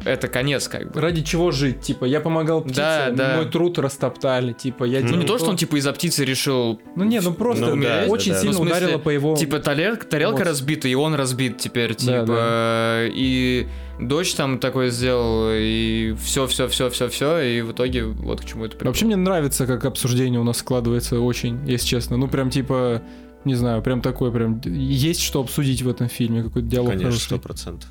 это 0.04 0.28
конец, 0.28 0.68
как 0.68 0.92
бы. 0.92 1.00
Ради 1.00 1.22
чего 1.22 1.50
жить? 1.50 1.80
Типа, 1.80 2.04
я 2.04 2.20
помогал 2.20 2.62
птице, 2.62 2.76
Да, 2.76 3.10
да. 3.10 3.36
мой 3.36 3.46
труд 3.50 3.78
растоптали. 3.78 4.52
Типа, 4.52 4.84
я 4.84 5.00
Ну, 5.00 5.08
Ну, 5.08 5.16
не 5.16 5.26
то, 5.26 5.38
что 5.38 5.50
он 5.50 5.56
типа 5.56 5.76
из-за 5.76 5.92
птицы 5.92 6.24
решил 6.24 6.80
Ну 6.96 7.04
не, 7.04 7.20
ну 7.20 7.32
просто 7.32 7.74
Ну, 7.74 7.82
да, 7.82 8.04
очень 8.08 8.32
да, 8.32 8.36
да. 8.36 8.40
сильно 8.40 8.52
Ну, 8.58 8.64
смысле, 8.64 8.76
ударило 8.76 8.98
по 8.98 9.10
его... 9.10 9.36
Типа 9.36 9.58
тарелка, 9.58 10.06
тарелка 10.06 10.38
Вот. 10.38 10.46
разбита, 10.46 10.88
и 10.88 10.94
он 10.94 11.14
разбит 11.14 11.58
теперь, 11.58 11.90
Да, 11.90 11.94
типа. 11.94 12.26
да. 12.26 13.00
И 13.08 13.66
дочь 14.00 14.34
там 14.34 14.58
такое 14.58 14.90
сделал, 14.90 15.48
и 15.52 16.14
все, 16.22 16.46
все, 16.46 16.68
все, 16.68 16.90
все, 16.90 17.08
все, 17.08 17.40
и 17.40 17.60
в 17.62 17.72
итоге 17.72 18.04
вот 18.04 18.40
к 18.40 18.44
чему 18.44 18.64
это 18.64 18.76
пришло. 18.76 18.90
Вообще 18.90 19.06
мне 19.06 19.16
нравится, 19.16 19.66
как 19.66 19.84
обсуждение 19.84 20.40
у 20.40 20.44
нас 20.44 20.58
складывается 20.58 21.20
очень, 21.20 21.60
если 21.66 21.86
честно. 21.86 22.16
Ну 22.16 22.28
прям 22.28 22.50
типа, 22.50 23.02
не 23.44 23.54
знаю, 23.54 23.82
прям 23.82 24.00
такой 24.00 24.32
прям... 24.32 24.60
Есть 24.64 25.20
что 25.22 25.40
обсудить 25.40 25.82
в 25.82 25.88
этом 25.88 26.08
фильме, 26.08 26.42
какой-то 26.42 26.66
диалог 26.68 26.90
Конечно, 26.90 27.10
хороший. 27.10 27.24
сто 27.24 27.38
процентов. 27.38 27.88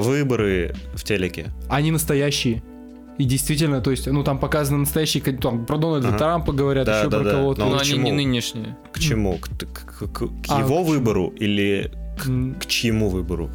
Выборы 0.00 0.74
в 0.94 1.04
телеке? 1.04 1.46
Они 1.68 1.90
настоящие. 1.90 2.62
И 3.18 3.24
действительно, 3.24 3.80
то 3.80 3.90
есть, 3.90 4.06
ну 4.06 4.22
там 4.22 4.38
показаны 4.38 4.78
настоящие, 4.78 5.22
там 5.36 5.66
про 5.66 5.76
Дональда 5.76 6.08
Ага. 6.08 6.18
Трампа 6.18 6.52
говорят, 6.52 6.86
Да, 6.86 7.00
еще 7.00 7.10
да, 7.10 7.18
про 7.18 7.24
да. 7.24 7.30
кого-то. 7.32 7.60
Но 7.64 7.70
Но 7.70 7.78
к 7.78 7.82
они 7.82 7.98
не 7.98 8.12
нынешние. 8.12 8.76
К 8.92 8.98
чему? 9.00 9.38
К, 9.38 9.48
к- 9.48 10.12
к- 10.12 10.12
к 10.12 10.22
А, 10.48 10.60
его 10.60 10.66
к 10.68 10.68
чему? 10.68 10.84
выбору 10.84 11.28
или 11.36 11.90
М, 12.26 12.54
к 12.54 12.66
чьему 12.66 13.08
выбору? 13.08 13.50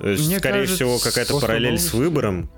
То 0.00 0.08
есть, 0.10 0.26
Мне 0.26 0.38
скорее 0.38 0.60
кажется, 0.60 0.74
всего, 0.76 0.98
какая-то 0.98 1.40
параллель 1.40 1.78
с 1.78 1.92
выбором. 1.94 2.50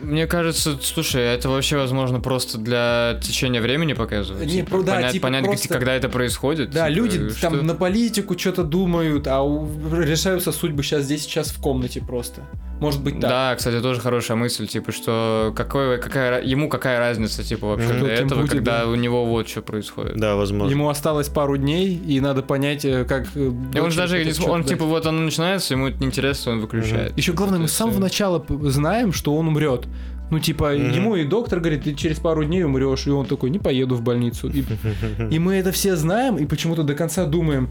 Мне 0.00 0.26
кажется, 0.26 0.78
слушай, 0.82 1.22
это 1.22 1.48
вообще, 1.48 1.76
возможно, 1.76 2.20
просто 2.20 2.58
для 2.58 3.18
течения 3.22 3.60
времени 3.60 3.92
показывать. 3.94 4.46
Не, 4.46 4.52
типа, 4.58 4.70
про- 4.70 4.82
да, 4.82 4.94
понять, 4.94 5.12
типа 5.12 5.26
понять, 5.26 5.44
просто- 5.44 5.68
когда 5.68 5.94
это 5.94 6.08
происходит. 6.08 6.70
Да, 6.70 6.88
типа, 6.88 6.96
люди 6.96 7.30
что- 7.30 7.40
там 7.50 7.66
на 7.66 7.74
политику 7.74 8.38
что-то 8.38 8.62
думают, 8.64 9.26
а 9.26 9.42
у- 9.42 9.68
решаются 10.00 10.52
судьбы 10.52 10.82
сейчас 10.82 11.04
здесь, 11.04 11.22
сейчас 11.22 11.48
в 11.50 11.60
комнате 11.60 12.00
просто. 12.00 12.42
Может 12.80 13.02
быть 13.02 13.14
так. 13.18 13.28
Да, 13.28 13.54
кстати, 13.56 13.80
тоже 13.82 14.00
хорошая 14.00 14.36
мысль, 14.36 14.68
типа, 14.68 14.92
что 14.92 15.52
какой, 15.56 15.98
какая, 16.00 16.40
ему 16.44 16.68
какая 16.68 17.00
разница, 17.00 17.42
типа, 17.42 17.66
вообще 17.66 17.88
до 17.88 18.06
Каким 18.06 18.26
этого, 18.26 18.40
будет, 18.42 18.50
когда 18.52 18.84
да. 18.84 18.86
у 18.86 18.94
него 18.94 19.26
вот 19.26 19.48
что 19.48 19.62
происходит. 19.62 20.16
Да, 20.16 20.36
возможно. 20.36 20.70
Ему 20.70 20.88
осталось 20.88 21.28
пару 21.28 21.56
дней, 21.56 21.96
и 21.96 22.20
надо 22.20 22.42
понять, 22.42 22.84
э, 22.84 23.04
как... 23.04 23.26
э, 23.34 23.50
И 23.74 23.80
он 23.80 23.90
же 23.90 23.96
даже, 23.96 24.24
не 24.24 24.32
он 24.46 24.62
типа, 24.62 24.84
вот 24.84 25.06
оно 25.06 25.18
начинается, 25.22 25.74
ему 25.74 25.88
это 25.88 25.98
неинтересно, 25.98 26.52
он 26.52 26.60
выключает. 26.60 27.18
Еще 27.18 27.32
главное, 27.32 27.58
мы 27.58 27.66
с 27.66 27.72
самого 27.72 27.94
Всё. 27.94 28.00
начала 28.00 28.44
знаем, 28.62 29.12
что 29.12 29.34
он 29.34 29.48
умрет. 29.48 29.87
Ну, 30.30 30.38
типа, 30.40 30.74
Мгм. 30.74 30.92
ему 30.92 31.16
и 31.16 31.24
доктор 31.24 31.60
говорит, 31.60 31.84
ты 31.84 31.94
через 31.94 32.18
пару 32.18 32.44
дней 32.44 32.62
умрешь, 32.64 33.06
и 33.06 33.10
он 33.10 33.26
такой, 33.26 33.50
не 33.50 33.58
поеду 33.58 33.94
в 33.94 34.02
больницу. 34.02 34.48
И, 34.50 34.62
и 35.30 35.38
мы 35.38 35.54
это 35.54 35.72
все 35.72 35.96
знаем, 35.96 36.36
и 36.36 36.44
почему-то 36.46 36.82
до 36.82 36.94
конца 36.94 37.24
думаем, 37.24 37.70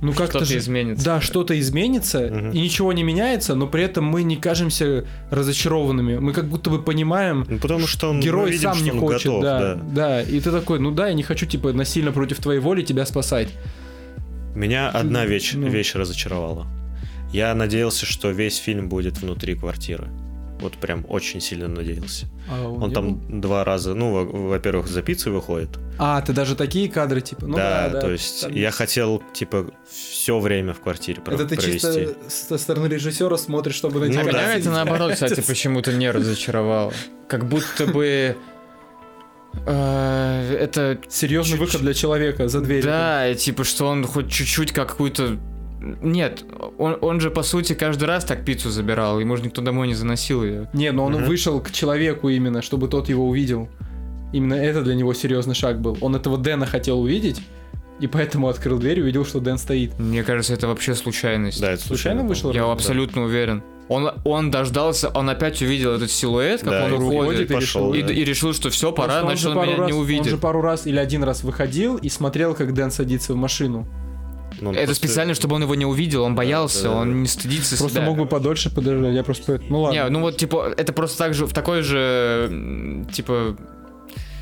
ну 0.00 0.12
как-то 0.12 0.38
Что-то 0.38 0.44
же... 0.46 0.58
изменится. 0.58 1.04
Да, 1.04 1.20
что-то 1.20 1.58
изменится, 1.60 2.20
Мгм. 2.32 2.50
и 2.50 2.60
ничего 2.60 2.92
не 2.92 3.02
меняется, 3.04 3.54
но 3.54 3.66
при 3.66 3.84
этом 3.84 4.04
мы 4.04 4.22
не 4.24 4.36
кажемся 4.36 5.04
разочарованными. 5.30 6.16
Мы 6.18 6.32
как 6.32 6.48
будто 6.48 6.70
бы 6.70 6.82
понимаем, 6.82 7.44
Ну, 7.48 7.58
потому 7.58 7.86
что 7.86 8.10
он, 8.10 8.20
герой 8.20 8.50
видим, 8.50 8.62
сам 8.70 8.74
что 8.74 8.84
не 8.84 8.90
он 8.92 8.98
хочет, 9.00 9.26
готов, 9.26 9.42
да, 9.42 9.74
да. 9.94 10.22
И 10.22 10.40
ты 10.40 10.50
такой, 10.50 10.80
ну 10.80 10.90
да, 10.90 11.08
я 11.08 11.14
не 11.14 11.22
хочу, 11.22 11.46
типа, 11.46 11.72
насильно 11.72 12.10
против 12.10 12.38
твоей 12.38 12.58
воли 12.60 12.82
тебя 12.82 13.06
спасать. 13.06 13.48
Меня 14.54 14.88
одна 14.90 15.24
вещь, 15.26 15.52
Ну. 15.54 15.68
вещь 15.68 15.94
разочаровала. 15.94 16.66
Я 17.32 17.54
надеялся, 17.54 18.04
что 18.06 18.30
весь 18.30 18.56
фильм 18.56 18.88
будет 18.88 19.18
внутри 19.22 19.54
квартиры. 19.54 20.08
Вот 20.62 20.74
прям 20.74 21.04
очень 21.08 21.40
сильно 21.40 21.68
надеялся. 21.68 22.26
А 22.48 22.68
Он 22.68 22.92
там 22.92 23.16
был? 23.16 23.40
два 23.40 23.64
раза, 23.64 23.94
ну, 23.94 24.12
во- 24.12 24.24
во-первых, 24.24 24.86
за 24.86 25.02
пиццей 25.02 25.32
выходит. 25.32 25.70
А, 25.98 26.20
ты 26.22 26.32
даже 26.32 26.54
такие 26.56 26.88
кадры, 26.88 27.20
типа, 27.20 27.46
ну 27.46 27.56
да, 27.56 27.88
да, 27.88 27.94
да. 27.94 28.00
то 28.00 28.10
есть 28.12 28.42
там 28.42 28.52
я 28.54 28.70
хотел, 28.70 29.22
типа, 29.34 29.66
все 29.90 30.38
время 30.38 30.72
в 30.72 30.80
квартире 30.80 31.20
про- 31.20 31.34
Это 31.34 31.46
ты 31.46 31.56
провести. 31.56 31.72
чисто 31.72 32.14
со 32.28 32.58
стороны 32.58 32.86
режиссера 32.86 33.36
смотришь, 33.36 33.74
чтобы 33.74 34.00
найти 34.00 34.16
Ну 34.16 34.28
а 34.28 34.32
да. 34.32 34.54
это 34.54 34.70
наоборот, 34.70 35.12
кстати, 35.14 35.40
почему-то 35.40 35.92
не 35.92 36.10
разочаровало. 36.10 36.92
Как 37.28 37.46
будто 37.48 37.86
бы 37.86 38.36
э, 39.66 40.56
это 40.60 40.98
Серьезный 41.08 41.58
выход 41.58 41.80
для 41.80 41.94
человека 41.94 42.48
за 42.48 42.60
дверью. 42.60 42.84
Да, 42.84 43.28
и 43.28 43.34
типа, 43.34 43.64
что 43.64 43.86
он 43.86 44.04
хоть 44.06 44.30
чуть-чуть 44.30 44.72
какую-то... 44.72 45.38
Нет, 46.02 46.44
он, 46.78 46.96
он 47.00 47.20
же, 47.20 47.30
по 47.30 47.42
сути, 47.42 47.72
каждый 47.72 48.04
раз 48.04 48.24
так 48.24 48.44
пиццу 48.44 48.70
забирал, 48.70 49.18
ему 49.20 49.36
же 49.36 49.42
никто 49.42 49.62
домой 49.62 49.88
не 49.88 49.94
заносил 49.94 50.44
ее. 50.44 50.68
Не, 50.72 50.92
но 50.92 51.04
он 51.04 51.14
Мгм. 51.14 51.24
вышел 51.24 51.60
к 51.60 51.70
человеку 51.72 52.28
именно, 52.28 52.62
чтобы 52.62 52.88
тот 52.88 53.08
его 53.08 53.28
увидел. 53.28 53.68
Именно 54.32 54.54
это 54.54 54.82
для 54.82 54.94
него 54.94 55.12
серьезный 55.14 55.54
шаг 55.54 55.80
был. 55.80 55.98
Он 56.00 56.14
этого 56.16 56.38
Дэна 56.38 56.66
хотел 56.66 57.00
увидеть, 57.00 57.40
и 58.00 58.06
поэтому 58.06 58.48
открыл 58.48 58.78
дверь 58.78 59.00
и 59.00 59.02
увидел, 59.02 59.24
что 59.24 59.40
Дэн 59.40 59.58
стоит. 59.58 59.98
Мне 59.98 60.22
кажется, 60.22 60.54
это 60.54 60.68
вообще 60.68 60.94
случайность. 60.94 61.60
Да, 61.60 61.72
это 61.72 61.82
Случайно 61.82 62.20
случайно 62.22 62.28
вышло? 62.28 62.52
Я 62.52 62.66
Да. 62.66 62.72
абсолютно 62.72 63.24
уверен. 63.24 63.62
Он, 63.88 64.10
он 64.24 64.50
дождался, 64.50 65.10
он 65.10 65.28
опять 65.28 65.60
увидел 65.60 65.92
этот 65.94 66.10
силуэт, 66.10 66.60
как 66.62 66.70
Да, 66.70 66.84
он 66.86 66.92
уходит, 66.94 67.50
и 67.50 67.54
пошел. 67.54 67.92
и, 67.92 68.02
да. 68.02 68.12
и 68.12 68.24
решил, 68.24 68.54
что 68.54 68.70
все, 68.70 68.90
пора, 68.92 69.08
Потому 69.14 69.26
значит, 69.30 69.46
он 69.48 69.54
пару 69.54 69.66
меня 69.66 69.76
раз- 69.80 69.86
не 69.88 69.92
Он 69.94 70.00
увидит. 70.00 70.26
же 70.26 70.38
пару 70.38 70.62
раз 70.62 70.86
или 70.86 70.96
один 70.98 71.24
раз 71.24 71.42
выходил 71.44 71.96
и 71.96 72.08
смотрел, 72.08 72.54
как 72.54 72.72
Дэн 72.72 72.90
садится 72.90 73.34
в 73.34 73.36
машину. 73.36 73.86
Ну, 74.62 74.70
Это 74.72 74.84
просто- 74.86 75.06
специально, 75.06 75.34
чтобы 75.34 75.56
он 75.56 75.62
его 75.62 75.74
не 75.74 75.84
увидел, 75.84 76.22
он 76.22 76.34
боялся, 76.34 76.84
да, 76.84 76.88
да. 76.90 76.96
он 77.00 77.22
не 77.22 77.28
стыдится 77.28 77.76
Просто 77.76 77.98
себя. 77.98 78.06
мог 78.06 78.16
бы 78.18 78.26
подольше 78.26 78.70
подождать. 78.74 79.14
Я 79.14 79.22
просто... 79.24 79.60
Ну 79.68 79.80
ладно. 79.82 79.94
Не, 79.96 80.08
ну 80.08 80.20
вот, 80.20 80.36
типа, 80.36 80.72
это 80.76 80.92
просто 80.92 81.18
так 81.18 81.34
же, 81.34 81.46
в 81.46 81.52
такой 81.52 81.82
же, 81.82 83.04
типа, 83.12 83.56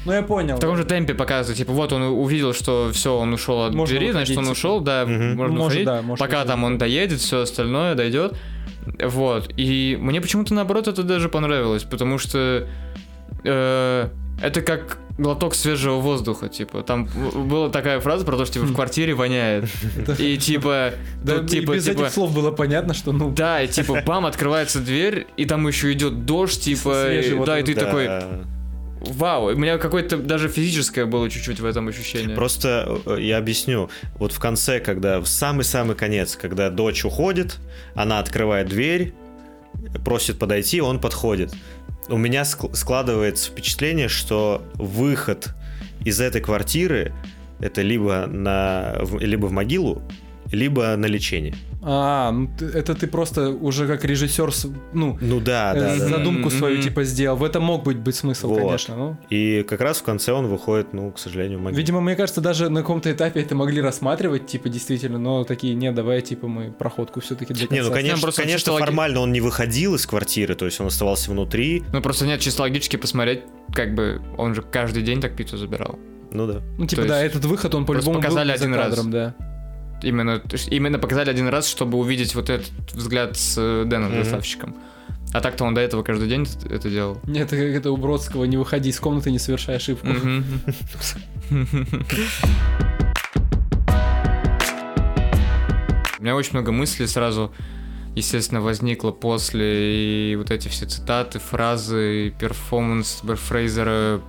Ну 0.04 0.12
я 0.12 0.22
понял. 0.22 0.56
в 0.56 0.60
таком 0.60 0.76
же 0.76 0.84
темпе 0.84 1.14
показывает, 1.14 1.56
типа, 1.58 1.72
вот 1.72 1.92
он 1.92 2.02
увидел, 2.02 2.52
что 2.54 2.90
все, 2.92 3.16
он 3.16 3.32
ушел 3.32 3.64
от 3.64 3.74
Можно 3.74 3.98
двери, 3.98 4.12
значит, 4.12 4.36
он 4.36 4.44
выходить, 4.44 4.58
ушел, 4.58 4.80
да, 4.80 5.04
Мгм. 5.06 5.36
можно 5.36 5.54
Может, 5.56 5.66
уходить, 5.66 5.86
да, 5.86 6.02
может 6.02 6.18
пока 6.20 6.30
выходить. 6.38 6.48
там 6.52 6.64
он 6.64 6.78
доедет, 6.78 7.20
все 7.20 7.40
остальное 7.40 7.94
дойдет, 7.94 8.34
вот, 9.02 9.50
и 9.56 9.96
мне 10.00 10.20
почему-то, 10.20 10.54
наоборот, 10.54 10.88
это 10.88 11.02
даже 11.02 11.28
понравилось, 11.28 11.84
потому 11.84 12.18
что 12.18 12.66
э, 13.44 14.08
это 14.40 14.62
как 14.62 14.98
глоток 15.18 15.54
свежего 15.54 15.96
воздуха, 15.96 16.48
типа, 16.48 16.82
там 16.82 17.06
была 17.06 17.68
такая 17.68 18.00
фраза 18.00 18.24
про 18.24 18.36
то, 18.36 18.44
что, 18.44 18.54
типа, 18.54 18.66
в 18.66 18.74
квартире 18.74 19.14
воняет, 19.14 19.68
и, 20.18 20.36
типа, 20.38 20.92
Да, 21.22 21.38
тут, 21.38 21.52
и 21.52 21.60
типа, 21.60 21.74
без 21.74 21.84
типа, 21.84 22.02
этих 22.02 22.12
слов 22.12 22.34
было 22.34 22.50
понятно, 22.50 22.94
что 22.94 23.12
ну... 23.12 23.30
да, 23.30 23.62
и 23.62 23.68
типа, 23.68 24.02
бам, 24.06 24.26
открывается 24.26 24.80
дверь, 24.80 25.26
и 25.36 25.44
там 25.44 25.66
еще 25.68 25.92
идет 25.92 26.24
дождь, 26.24 26.60
типа, 26.62 27.04
Свежий 27.06 27.32
и- 27.32 27.34
вот 27.34 27.46
да, 27.46 27.58
и 27.58 27.62
ты 27.62 27.74
Да. 27.74 27.80
такой, 27.80 28.08
вау, 29.00 29.52
у 29.52 29.56
меня 29.56 29.78
какое-то 29.78 30.16
даже 30.16 30.48
физическое 30.48 31.06
было 31.06 31.28
чуть-чуть 31.28 31.60
в 31.60 31.64
этом 31.64 31.88
ощущение. 31.88 32.34
Просто 32.34 33.00
э, 33.06 33.18
я 33.20 33.38
объясню. 33.38 33.90
Вот 34.14 34.32
в 34.32 34.38
конце, 34.38 34.80
когда 34.80 35.20
в 35.20 35.26
самый-самый 35.26 35.96
конец, 35.96 36.36
когда 36.36 36.70
дочь 36.70 37.04
уходит, 37.04 37.58
она 37.94 38.18
открывает 38.18 38.68
дверь, 38.68 39.14
просит 40.04 40.38
подойти, 40.38 40.80
он 40.80 41.00
подходит. 41.00 41.52
У 42.10 42.16
меня 42.16 42.42
ск- 42.42 42.74
складывается 42.74 43.50
впечатление, 43.50 44.08
что 44.08 44.62
выход 44.74 45.50
из 46.04 46.20
этой 46.20 46.40
квартиры 46.40 47.12
это 47.60 47.82
либо 47.82 48.26
на 48.26 48.96
либо 49.20 49.46
в 49.46 49.52
могилу, 49.52 50.02
либо 50.50 50.96
на 50.96 51.06
лечение. 51.06 51.54
А, 51.82 52.30
ну 52.30 52.50
это 52.74 52.94
ты 52.94 53.06
просто 53.06 53.48
уже 53.48 53.86
как 53.86 54.04
режиссер, 54.04 54.50
ну, 54.92 55.16
Ну 55.20 55.40
да, 55.40 55.72
э, 55.74 55.80
да, 55.80 55.96
да. 55.96 56.08
задумку 56.08 56.48
Мгм, 56.48 56.58
свою 56.58 56.82
типа 56.82 57.04
сделал. 57.04 57.38
В 57.38 57.44
этом 57.44 57.62
мог 57.62 57.84
быть, 57.84 57.96
быть 57.96 58.14
смысл, 58.16 58.48
Вот. 58.48 58.58
конечно. 58.58 58.96
Ну. 58.96 59.16
И 59.30 59.62
как 59.62 59.80
раз 59.80 59.98
в 59.98 60.02
конце 60.02 60.32
он 60.32 60.46
выходит, 60.48 60.92
ну, 60.92 61.10
к 61.10 61.18
сожалению, 61.18 61.58
в 61.58 61.62
могилу. 61.62 61.78
Видимо, 61.78 62.00
мне 62.02 62.16
кажется, 62.16 62.42
даже 62.42 62.68
на 62.68 62.80
каком-то 62.80 63.10
этапе 63.10 63.40
это 63.40 63.54
могли 63.54 63.80
рассматривать, 63.80 64.46
типа, 64.46 64.68
действительно, 64.68 65.18
но 65.18 65.44
такие, 65.44 65.74
не, 65.74 65.90
давай, 65.90 66.20
типа, 66.20 66.48
мы 66.48 66.70
проходку 66.70 67.20
все-таки 67.20 67.54
для 67.54 67.66
Не, 67.70 67.78
ну 67.78 67.84
конца 67.84 67.94
конечно, 67.94 68.20
просто 68.20 68.42
конечно, 68.42 68.72
логи- 68.72 68.80
формально 68.84 69.20
он 69.20 69.32
не 69.32 69.40
выходил 69.40 69.94
из 69.94 70.06
квартиры, 70.06 70.54
то 70.56 70.66
есть 70.66 70.80
он 70.80 70.88
оставался 70.88 71.30
внутри. 71.30 71.82
Ну 71.92 72.02
просто 72.02 72.26
нет, 72.26 72.40
чисто 72.40 72.62
логически 72.62 72.96
посмотреть, 72.96 73.40
как 73.72 73.94
бы 73.94 74.20
он 74.36 74.54
же 74.54 74.60
каждый 74.62 75.02
день 75.02 75.20
так 75.22 75.34
пиццу 75.34 75.56
забирал. 75.56 75.98
Ну 76.30 76.46
да. 76.46 76.60
Ну, 76.78 76.86
типа, 76.86 77.02
То 77.02 77.08
да, 77.08 77.22
есть 77.22 77.34
этот 77.36 77.48
выход, 77.48 77.74
он 77.74 77.86
по-любому 77.86 78.16
был 78.18 78.22
показали 78.22 78.48
за 78.48 78.54
один 78.54 78.74
раз. 78.74 78.88
кадром, 78.90 79.10
да. 79.10 79.34
Именно, 80.02 80.42
именно 80.70 80.98
показали 80.98 81.30
один 81.30 81.48
раз, 81.48 81.68
чтобы 81.68 81.98
увидеть 81.98 82.34
вот 82.34 82.50
этот 82.50 82.70
взгляд 82.92 83.36
с 83.36 83.54
э, 83.58 83.84
Дэном, 83.86 84.10
Мгм. 84.12 84.22
доставщиком. 84.22 84.74
А 85.32 85.40
так-то 85.40 85.64
он 85.64 85.74
до 85.74 85.80
этого 85.80 86.02
каждый 86.02 86.28
день 86.28 86.46
это 86.68 86.90
делал. 86.90 87.20
Нет, 87.24 87.52
это 87.52 87.56
как 87.56 87.66
это 87.76 87.92
у 87.92 87.96
Бродского, 87.96 88.44
не 88.44 88.56
выходи 88.56 88.90
из 88.90 88.98
комнаты, 88.98 89.30
не 89.30 89.38
совершай 89.38 89.76
ошибку. 89.76 90.08
У 96.18 96.22
меня 96.22 96.36
очень 96.36 96.52
много 96.52 96.70
мыслей 96.72 97.06
сразу, 97.06 97.52
естественно, 98.14 98.60
возникло 98.60 99.10
после, 99.10 100.32
и 100.32 100.36
вот 100.36 100.50
эти 100.50 100.68
все 100.68 100.86
цитаты, 100.86 101.38
фразы, 101.38 102.34
перформанс 102.38 103.22
Фрейзера. 103.24 104.20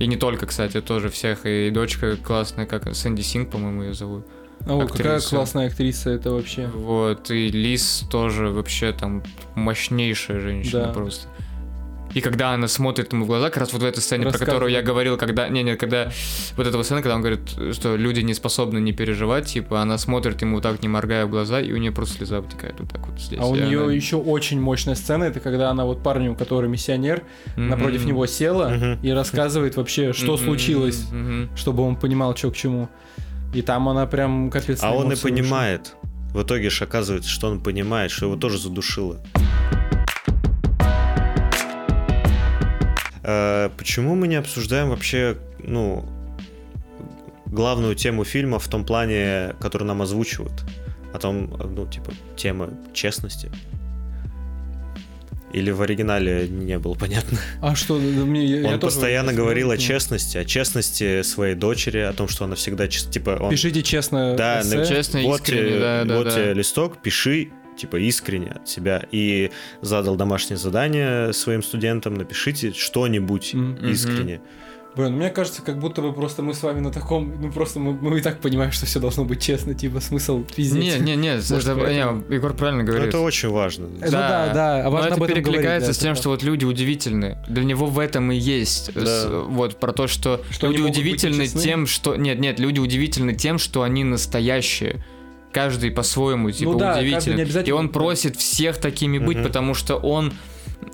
И 0.00 0.06
не 0.08 0.16
только, 0.16 0.46
кстати, 0.46 0.80
тоже 0.80 1.10
всех. 1.10 1.44
И 1.44 1.70
дочка 1.70 2.16
классная, 2.16 2.66
как 2.66 2.92
Сэнди 2.96 3.20
Синг, 3.20 3.50
по-моему, 3.50 3.82
ее 3.84 3.94
зовут. 3.94 4.26
О, 4.66 4.86
какая 4.86 5.16
актриса. 5.16 5.36
классная 5.36 5.66
актриса 5.68 6.10
это 6.10 6.32
вообще. 6.32 6.66
Вот, 6.66 7.30
и 7.30 7.48
Лис 7.50 8.04
тоже 8.10 8.48
вообще 8.48 8.92
там 8.92 9.22
мощнейшая 9.54 10.40
женщина 10.40 10.86
Да. 10.86 10.92
просто. 10.92 11.28
И 12.14 12.20
когда 12.20 12.52
она 12.54 12.66
смотрит 12.66 13.12
ему 13.12 13.24
в 13.24 13.28
глаза, 13.28 13.50
как 13.50 13.58
раз 13.58 13.72
вот 13.72 13.82
в 13.82 13.84
этой 13.84 14.00
сцене, 14.00 14.26
про 14.26 14.38
которую 14.38 14.72
я 14.72 14.82
говорил, 14.82 15.16
когда... 15.16 15.48
Не, 15.48 15.62
не, 15.62 15.76
когда... 15.76 16.10
Вот 16.56 16.66
эта 16.66 16.76
вот 16.76 16.84
сцена, 16.84 17.02
когда 17.02 17.14
он 17.14 17.20
говорит, 17.20 17.40
что 17.72 17.94
люди 17.96 18.20
не 18.20 18.34
способны 18.34 18.78
не 18.80 18.92
переживать, 18.92 19.46
типа, 19.46 19.80
она 19.80 19.96
смотрит 19.96 20.40
ему 20.42 20.60
так, 20.60 20.82
не 20.82 20.88
моргая 20.88 21.26
в 21.26 21.30
глаза, 21.30 21.60
и 21.60 21.72
у 21.72 21.76
нее 21.76 21.92
просто 21.92 22.16
слеза 22.16 22.40
вытекает 22.40 22.74
вот 22.80 22.90
так 22.92 23.06
вот 23.06 23.20
здесь. 23.20 23.38
А 23.40 23.46
у 23.46 23.54
нее 23.54 23.84
она- 23.84 23.92
еще 23.92 24.16
очень 24.16 24.60
мощная 24.60 24.96
сцена, 24.96 25.24
это 25.24 25.38
когда 25.40 25.70
она 25.70 25.84
вот 25.84 26.02
парню, 26.02 26.34
который 26.34 26.68
миссионер, 26.68 27.22
Мгм. 27.56 27.68
напротив 27.68 28.04
него 28.04 28.26
села 28.26 28.68
Мгм. 28.70 28.98
и 29.02 29.10
рассказывает 29.12 29.76
вообще, 29.76 30.12
что 30.12 30.32
Мгм, 30.34 30.44
случилось, 30.44 31.04
мгм. 31.12 31.50
чтобы 31.56 31.84
он 31.84 31.94
понимал, 31.96 32.36
что 32.36 32.50
к 32.50 32.56
чему. 32.56 32.88
И 33.54 33.62
там 33.62 33.88
она 33.88 34.06
прям 34.06 34.50
капец. 34.50 34.80
А 34.82 34.90
он 34.92 35.12
и 35.12 35.16
понимает. 35.16 35.94
В 36.32 36.42
итоге 36.42 36.70
же 36.70 36.84
оказывается, 36.84 37.28
что 37.30 37.48
он 37.48 37.60
понимает, 37.60 38.10
что 38.10 38.26
его 38.26 38.36
тоже 38.36 38.58
задушило. 38.58 39.20
Почему 43.22 44.14
мы 44.14 44.28
не 44.28 44.36
обсуждаем 44.36 44.90
вообще, 44.90 45.36
ну, 45.58 46.08
главную 47.46 47.94
тему 47.94 48.24
фильма 48.24 48.58
в 48.58 48.68
том 48.68 48.84
плане, 48.84 49.54
который 49.60 49.84
нам 49.84 50.02
озвучивают? 50.02 50.52
О 51.12 51.18
том, 51.18 51.50
ну, 51.74 51.86
типа, 51.86 52.12
тема 52.36 52.70
честности. 52.94 53.50
Или 55.52 55.72
в 55.72 55.82
оригинале 55.82 56.46
не 56.48 56.78
было 56.78 56.94
понятно. 56.94 57.36
А 57.60 57.74
что, 57.74 57.98
да, 57.98 58.04
мне, 58.24 58.44
я- 58.46 58.60
я 58.60 58.68
Он 58.68 58.78
тоже 58.78 58.94
постоянно 58.94 59.32
вот 59.32 59.36
говорил 59.38 59.72
о 59.72 59.74
смотрю. 59.74 59.88
честности, 59.88 60.38
о 60.38 60.44
честности 60.44 61.22
своей 61.22 61.56
дочери, 61.56 61.98
о 61.98 62.12
том, 62.12 62.28
что 62.28 62.44
она 62.44 62.54
всегда, 62.54 62.86
чест- 62.86 63.10
типа, 63.10 63.36
он 63.40 63.50
Пишите 63.50 63.82
честно. 63.82 64.36
Да, 64.36 64.60
эссе. 64.60 64.86
Честно, 64.86 65.20
вот 65.22 65.40
искренне, 65.40 65.68
тебе, 65.70 65.80
да, 65.80 66.04
да, 66.04 66.16
вот 66.18 66.24
да. 66.26 66.30
тебе 66.30 66.54
листок, 66.54 67.02
пиши, 67.02 67.50
типа, 67.80 67.96
искренне 67.96 68.50
от 68.52 68.68
себя. 68.68 69.02
И 69.10 69.50
задал 69.82 70.16
домашнее 70.16 70.56
задание 70.58 71.32
своим 71.32 71.62
студентам, 71.62 72.14
напишите 72.14 72.72
что-нибудь 72.72 73.54
Мгм. 73.54 73.86
искренне. 73.90 74.40
Блин, 74.96 75.12
мне 75.12 75.30
кажется, 75.30 75.62
как 75.62 75.78
будто 75.78 76.02
бы 76.02 76.12
просто 76.12 76.42
мы 76.42 76.52
с 76.52 76.64
вами 76.64 76.80
на 76.80 76.90
таком, 76.90 77.40
ну 77.40 77.52
просто 77.52 77.78
мы, 77.78 77.92
мы 77.92 78.18
и 78.18 78.20
так 78.20 78.40
понимаем, 78.40 78.72
что 78.72 78.86
все 78.86 78.98
должно 78.98 79.24
быть 79.24 79.40
честно, 79.40 79.72
типа 79.72 80.00
смысл 80.00 80.42
пиздец. 80.42 80.98
Не, 80.98 80.98
не, 80.98 81.14
не, 81.16 81.34
Может, 81.36 81.52
это- 81.52 81.76
поэтому- 81.76 82.24
не, 82.28 82.34
Егор 82.34 82.54
правильно 82.54 82.82
говорит. 82.82 83.06
это 83.10 83.20
очень 83.20 83.50
важно. 83.50 83.86
Ну 83.86 84.00
да, 84.00 84.50
да, 84.52 84.80
а 84.80 84.84
Но 84.84 84.90
важно 84.90 85.06
это 85.06 85.14
об 85.14 85.22
этом 85.22 85.34
перекликается 85.36 85.62
говорить, 85.68 85.86
да, 85.86 85.92
с 85.92 85.98
тем, 85.98 86.12
это 86.14 86.20
что 86.20 86.30
вот 86.30 86.42
люди 86.42 86.64
удивительны. 86.64 87.38
Для 87.48 87.62
него 87.62 87.86
в 87.86 88.00
этом 88.00 88.32
и 88.32 88.36
есть. 88.36 88.92
Да. 88.92 89.06
с- 89.06 89.28
вот 89.30 89.78
про 89.78 89.92
то, 89.92 90.08
что, 90.08 90.40
Что 90.50 90.66
люди 90.66 90.80
удивительны 90.82 91.46
тем, 91.46 91.86
что. 91.86 92.16
Нет, 92.16 92.40
нет, 92.40 92.58
люди 92.58 92.80
удивительны 92.80 93.32
тем, 93.34 93.58
что 93.58 93.82
они 93.84 94.02
настоящие. 94.02 95.04
Каждый 95.52 95.90
по-своему, 95.90 96.50
типа, 96.50 96.72
Ну 96.72 96.78
да, 96.78 96.98
удивителен. 96.98 97.40
обязательно, 97.40 97.68
И 97.68 97.72
он 97.72 97.86
да. 97.88 97.92
просит 97.92 98.36
всех 98.36 98.76
такими 98.78 99.18
быть, 99.18 99.38
Мгм. 99.38 99.46
потому 99.46 99.74
что 99.74 99.96
он 99.96 100.32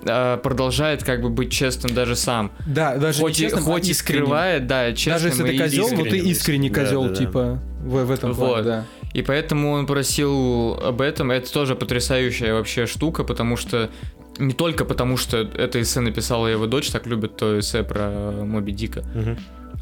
э, 0.03 0.37
продолжает 0.41 1.03
как 1.03 1.21
бы 1.21 1.29
быть 1.29 1.51
честным 1.51 1.93
даже 1.93 2.15
сам. 2.15 2.51
Да, 2.65 2.97
даже 2.97 3.21
хоть 3.21 3.39
и, 3.39 3.43
честным, 3.43 3.63
а 3.63 3.65
хоть 3.65 3.87
и 3.87 3.91
искренним. 3.91 4.23
скрывает, 4.25 4.67
да, 4.67 4.93
честным. 4.93 5.13
Даже 5.13 5.27
если 5.29 5.43
ты 5.43 5.55
и 5.55 5.59
козел, 5.59 5.89
но 5.95 6.03
ты 6.03 6.17
искренний 6.17 6.69
Да, 6.69 6.81
козел, 6.83 7.03
да, 7.03 7.09
да. 7.09 7.15
типа, 7.15 7.59
в, 7.83 8.03
в 8.05 8.11
этом 8.11 8.35
плане, 8.35 8.53
Вот. 8.55 8.65
да. 8.65 8.85
И 9.13 9.21
поэтому 9.21 9.71
он 9.71 9.85
просил 9.85 10.73
об 10.83 11.01
этом. 11.01 11.31
Это 11.31 11.51
тоже 11.51 11.75
потрясающая 11.75 12.53
вообще 12.53 12.85
штука, 12.85 13.23
потому 13.23 13.55
что 13.57 13.89
не 14.37 14.53
только 14.53 14.85
потому, 14.85 15.17
что 15.17 15.37
это 15.37 15.81
эссе 15.81 15.99
написала 16.01 16.47
его 16.47 16.67
дочь, 16.67 16.89
так 16.89 17.05
любит 17.07 17.37
то 17.37 17.59
эссе 17.59 17.83
про 17.83 18.31
Моби 18.43 18.71
Дика, 18.73 19.03
Мгм. 19.15 19.37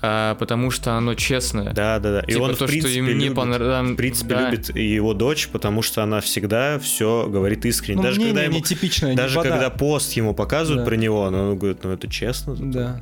А 0.08 0.36
потому 0.36 0.70
что 0.72 0.93
оно 0.93 1.16
честное. 1.16 1.74
Да, 1.74 1.99
да, 1.99 2.12
да. 2.14 2.20
И 2.22 2.34
Типа 2.34 2.43
он, 2.43 2.49
то, 2.49 2.53
в 2.53 2.58
что 2.58 2.68
принципе, 2.68 2.93
им 2.99 3.06
не 3.08 3.14
любит, 3.14 3.36
понравилось. 3.36 3.91
в 3.91 3.95
принципе, 3.95 4.36
любит 4.36 4.76
и 4.76 4.84
его 4.84 5.14
дочь, 5.14 5.47
потому 5.49 5.82
что 5.82 6.03
она 6.03 6.22
всегда 6.22 6.78
все 6.80 7.28
говорит 7.28 7.66
искренне. 7.66 7.97
Ну, 7.97 8.03
даже 8.03 8.22
когда 8.22 8.43
ему, 8.43 8.58
нетипичное, 8.58 9.12
не 9.12 9.18
даже 9.18 9.38
вода. 9.38 9.49
когда 9.49 9.70
пост 9.70 10.12
ему 10.14 10.34
показывают 10.34 10.84
Да. 10.84 10.89
про 10.89 10.95
него, 10.95 11.22
он 11.22 11.58
говорит, 11.58 11.84
ну 11.84 11.91
это 11.91 12.08
честно. 12.10 12.56
Да. 12.56 12.97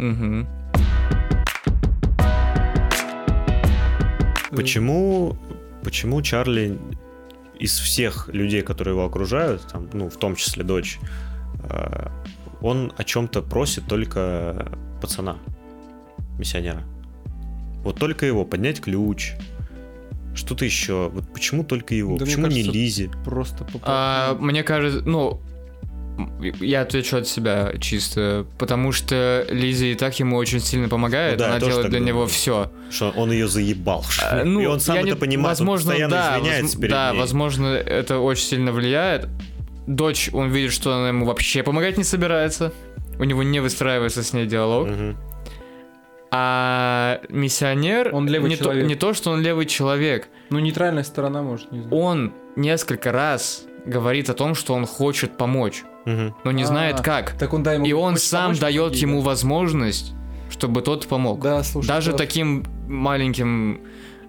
Почему, 4.52 5.36
почему 5.84 6.22
Чарли 6.22 6.78
из 7.60 7.78
всех 7.80 8.30
людей, 8.32 8.62
которые 8.62 8.94
его 8.94 9.06
окружают, 9.06 9.62
там, 9.72 9.90
ну, 9.94 10.10
в 10.10 10.18
том 10.18 10.36
числе 10.36 10.64
дочь, 10.64 11.00
э, 11.70 12.08
он 12.62 12.94
о 12.98 13.04
чем-то 13.04 13.42
просит 13.42 13.86
только 13.88 14.68
пацана, 15.02 15.38
миссионера. 16.40 16.84
Вот 17.84 17.98
только 18.00 18.26
его, 18.26 18.46
поднять 18.46 18.80
ключ, 18.82 19.34
что-то 20.36 20.66
еще. 20.66 21.10
Вот 21.14 21.32
почему 21.34 21.64
только 21.64 21.94
его? 21.96 22.18
Да 22.18 22.26
мне 22.26 22.34
почему 22.36 22.48
не 22.48 22.54
кажется, 22.62 22.72
Лизи? 22.72 23.10
Просто 23.26 23.64
по- 23.66 23.80
А, 23.84 24.36
мне 24.40 24.64
кажется, 24.64 25.02
ну, 25.08 25.42
я 26.62 26.82
отвечу 26.82 27.18
от 27.18 27.28
себя 27.28 27.74
чисто, 27.80 28.46
потому 28.58 28.92
что 28.92 29.46
Лиза 29.50 29.86
и 29.88 29.96
так 29.96 30.18
ему 30.20 30.38
очень 30.38 30.60
сильно 30.60 30.88
помогает, 30.88 31.34
Ну 31.34 31.40
да, 31.40 31.50
она 31.52 31.60
делает 31.60 31.90
для 31.90 32.00
думаю. 32.00 32.08
него 32.16 32.28
все. 32.28 32.72
Что 32.90 33.10
он 33.12 33.32
ее 33.32 33.48
заебал. 33.48 34.06
А, 34.22 34.44
ну, 34.46 34.60
и 34.62 34.66
он 34.66 34.80
сам 34.80 34.96
я 34.96 35.02
это 35.02 35.10
не- 35.12 35.16
понимает, 35.18 35.50
возможно, 35.60 35.90
он 35.92 36.00
постоянно 36.00 36.16
да, 36.16 36.38
извиняется 36.40 36.78
возм- 36.78 36.82
перед 36.82 36.92
Да, 36.92 37.12
ней. 37.12 37.20
возможно, 37.20 37.66
это 37.68 38.20
очень 38.20 38.44
сильно 38.46 38.72
влияет. 38.72 39.28
Дочь, 39.88 40.30
он 40.32 40.50
видит, 40.52 40.72
что 40.72 40.96
она 40.96 41.10
ему 41.10 41.26
вообще 41.26 41.62
помогать 41.64 41.98
не 41.98 42.04
собирается. 42.06 42.72
У 43.20 43.24
него 43.26 43.44
не 43.44 43.60
выстраивается 43.60 44.24
с 44.24 44.34
ней 44.34 44.46
диалог. 44.48 44.88
Мгм. 44.88 45.18
А 46.36 47.22
миссионер... 47.30 48.10
Он 48.14 48.28
левый 48.28 48.50
не 48.50 48.56
то, 48.56 48.64
человек. 48.64 48.88
не 48.88 48.96
то, 48.96 49.14
что 49.14 49.30
он 49.32 49.42
левый 49.42 49.68
человек. 49.68 50.30
Ну, 50.50 50.58
нейтральная 50.60 51.04
сторона, 51.04 51.44
может, 51.44 51.72
не 51.72 51.82
знаю. 51.82 51.96
Он 51.96 52.34
несколько 52.56 53.12
раз 53.12 53.66
говорит 53.86 54.30
о 54.32 54.34
том, 54.34 54.56
что 54.56 54.74
он 54.74 54.88
хочет 54.88 55.38
помочь, 55.38 55.84
Мгм. 56.06 56.36
но 56.44 56.52
не 56.52 56.64
А, 56.64 56.66
знает 56.66 57.02
как. 57.02 57.38
Так 57.38 57.54
он, 57.54 57.62
да, 57.62 57.74
ему 57.74 57.86
И 57.86 57.92
он 57.94 58.18
сам 58.18 58.46
помочь, 58.46 58.60
дает 58.60 58.96
ему 58.96 59.20
да. 59.22 59.28
возможность, 59.28 60.14
чтобы 60.50 60.82
тот 60.82 61.06
помог. 61.08 61.40
Да, 61.42 61.62
слушай. 61.64 61.88
Даже 61.88 62.12
да. 62.12 62.18
таким 62.18 62.66
маленьким 62.88 63.82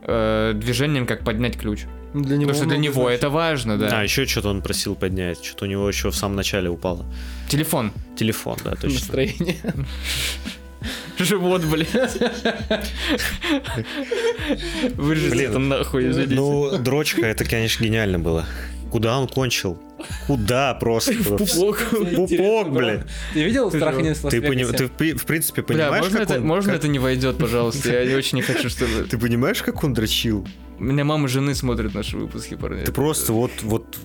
э, 0.02 0.52
движением, 0.54 1.06
как 1.06 1.24
поднять 1.24 1.56
ключ. 1.58 1.84
Ну, 2.12 2.22
Для 2.22 2.36
него 2.36 2.50
Потому 2.50 2.64
что 2.64 2.68
для 2.68 2.78
него 2.78 3.02
значит. 3.04 3.18
это 3.20 3.30
важно, 3.30 3.78
да. 3.78 4.00
А, 4.00 4.02
еще 4.02 4.26
что-то 4.26 4.50
он 4.50 4.60
просил 4.62 4.94
поднять. 4.94 5.42
Что-то 5.42 5.64
у 5.64 5.68
него 5.68 5.88
еще 5.88 6.10
в 6.10 6.14
самом 6.14 6.36
начале 6.36 6.68
упало. 6.68 7.06
Телефон. 7.48 7.92
Телефон, 8.16 8.56
да, 8.62 8.72
точно. 8.72 8.90
настроение. 8.90 9.56
Живот, 11.18 11.62
блин. 11.64 11.86
Вырежите 14.96 15.44
это 15.44 15.58
нахуй, 15.58 16.10
извините. 16.10 16.34
Ну, 16.34 16.78
дрочка, 16.78 17.26
это, 17.26 17.44
конечно, 17.44 17.84
гениально 17.84 18.18
было. 18.18 18.46
Куда 18.90 19.18
он 19.18 19.26
кончил? 19.26 19.80
Куда 20.26 20.74
просто? 20.74 21.14
Пупок. 21.14 21.78
Пупок, 22.14 22.72
блин. 22.72 23.04
Ты 23.32 23.42
видел 23.44 23.70
«Страх 23.70 23.96
в 23.96 24.28
Ты, 24.28 24.40
пони- 24.40 24.62
Лас-Вегасе»? 24.64 24.76
ты 24.76 24.86
в 24.86 24.90
при- 24.92 25.12
в 25.14 25.24
принципе 25.24 25.62
Бля, 25.62 25.86
понимаешь, 25.86 26.04
можно, 26.04 26.18
как 26.18 26.30
это, 26.30 26.40
он... 26.40 26.46
можно 26.46 26.72
как- 26.72 26.80
это 26.80 26.88
не 26.88 26.98
войдет, 26.98 27.38
пожалуйста? 27.38 28.02
Я 28.02 28.16
очень 28.16 28.36
не 28.36 28.42
хочу, 28.42 28.68
чтобы... 28.68 29.04
Ты 29.10 29.18
понимаешь, 29.18 29.62
как 29.62 29.82
он 29.82 29.94
дрочил? 29.94 30.46
У 30.78 30.84
меня 30.84 31.04
мама 31.04 31.26
жены 31.28 31.54
смотрит 31.54 31.94
наши 31.94 32.16
выпуски, 32.16 32.54
парни. 32.54 32.84
Ты 32.84 32.92
просто 32.92 33.32
вот, 33.32 33.50
вот 33.62 33.96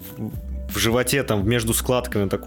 в 0.74 0.80
животе, 0.80 1.22
там, 1.24 1.48
между 1.48 1.74
складками, 1.74 2.28
так 2.30 2.42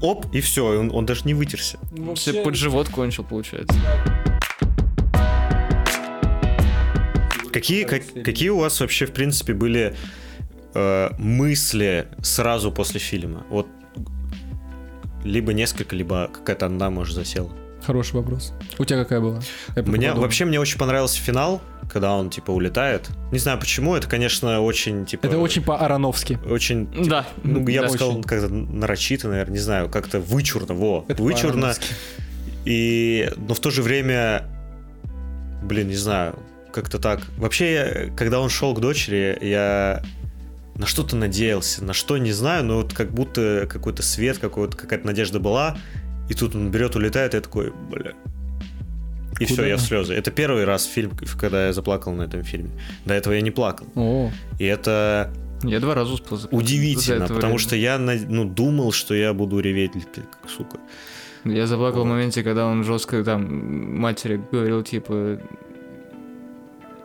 оп, 0.00 0.26
и 0.34 0.40
все, 0.40 0.78
он, 0.78 0.90
он 0.94 1.06
даже 1.06 1.22
не 1.24 1.34
вытерся. 1.34 1.78
Ну, 1.90 2.14
Все 2.14 2.30
вообще, 2.32 2.44
под 2.44 2.54
живот 2.54 2.88
кончил, 2.88 3.24
получается. 3.24 3.74
Какие, 7.52 7.84
как- 7.84 8.22
какие 8.24 8.50
у 8.50 8.58
вас 8.58 8.80
вообще, 8.80 9.06
в 9.06 9.12
принципе, 9.12 9.54
были 9.54 9.96
э, 10.74 11.08
мысли 11.18 12.08
сразу 12.22 12.70
после 12.70 13.00
фильма? 13.00 13.44
Вот 13.50 13.66
либо 15.24 15.52
несколько, 15.52 15.96
либо 15.96 16.28
какая-то 16.32 16.66
одна, 16.66 16.90
может, 16.90 17.14
засела. 17.14 17.50
Хороший 17.88 18.16
вопрос. 18.16 18.52
У 18.78 18.84
тебя 18.84 19.02
какая 19.02 19.18
была? 19.18 19.40
Я 19.74 19.82
Мне, 19.82 20.12
вообще 20.12 20.44
мне 20.44 20.60
очень 20.60 20.76
понравился 20.78 21.18
финал, 21.22 21.62
когда 21.90 22.14
он, 22.14 22.28
типа, 22.28 22.50
улетает. 22.50 23.08
Не 23.32 23.38
знаю 23.38 23.58
почему, 23.58 23.96
это, 23.96 24.06
конечно, 24.06 24.60
очень, 24.60 25.06
типа... 25.06 25.24
Это 25.24 25.38
очень 25.38 25.62
по-ароновски. 25.62 26.38
Очень, 26.46 26.86
типа, 26.92 27.08
Да. 27.08 27.26
ну, 27.42 27.66
я 27.66 27.80
бы 27.80 27.86
очень. 27.88 27.96
сказал, 27.96 28.20
как-то 28.20 28.48
нарочито, 28.52 29.28
наверное, 29.28 29.54
не 29.54 29.58
знаю, 29.58 29.88
как-то 29.88 30.20
вычурно, 30.20 30.74
во, 30.74 31.06
Это 31.08 31.22
вычурно. 31.22 31.72
И, 32.66 33.32
но 33.38 33.54
в 33.54 33.60
то 33.60 33.70
же 33.70 33.80
время, 33.82 34.42
блин, 35.62 35.88
не 35.88 35.96
знаю, 35.96 36.38
как-то 36.74 36.98
так. 36.98 37.22
Вообще, 37.38 37.72
я- 37.72 38.10
когда 38.14 38.40
он 38.40 38.50
шел 38.50 38.74
к 38.74 38.80
дочери, 38.82 39.38
я 39.40 40.02
на 40.74 40.84
что-то 40.84 41.16
надеялся, 41.16 41.82
на 41.82 41.94
что 41.94 42.18
не 42.18 42.32
знаю, 42.32 42.64
но 42.64 42.76
вот 42.82 42.92
как 42.92 43.12
будто 43.12 43.66
какой-то 43.66 44.02
свет, 44.02 44.36
какой-то, 44.36 44.76
какая-то 44.76 45.06
надежда 45.06 45.40
была, 45.40 45.78
и 46.28 46.34
тут 46.34 46.54
он 46.54 46.70
берет, 46.70 46.96
улетает, 46.96 47.34
и 47.34 47.36
я 47.36 47.40
такой, 47.42 47.72
бля. 47.90 48.12
И 49.40 49.44
Куда? 49.46 49.62
все, 49.62 49.64
я 49.66 49.76
в 49.76 49.80
слезы. 49.80 50.14
Это 50.14 50.30
первый 50.30 50.64
раз 50.64 50.84
фильм, 50.84 51.12
когда 51.40 51.66
я 51.66 51.72
заплакал 51.72 52.12
на 52.12 52.22
этом 52.22 52.42
фильме. 52.42 52.70
До 53.04 53.14
этого 53.14 53.34
я 53.34 53.40
не 53.40 53.50
плакал. 53.52 53.86
О, 53.94 54.30
И 54.58 54.64
это 54.64 55.32
Я 55.62 55.78
два 55.80 55.94
раза 55.94 56.14
успел 56.14 56.36
заплакать 56.36 56.68
за 56.68 56.74
удивительно, 56.74 57.20
потому 57.28 57.40
время. 57.40 57.58
что 57.58 57.76
я 57.76 57.98
ну, 57.98 58.44
думал, 58.44 58.90
что 58.92 59.14
я 59.14 59.32
буду 59.34 59.60
реветь, 59.60 59.92
как 60.14 60.50
сука. 60.50 60.78
Я 61.44 61.66
заплакал 61.66 62.00
в 62.00 62.04
Вот. 62.04 62.10
моменте, 62.14 62.42
когда 62.42 62.66
он 62.66 62.82
жестко 62.82 63.22
там 63.22 63.98
матери 64.00 64.40
говорил, 64.50 64.82
типа, 64.82 65.38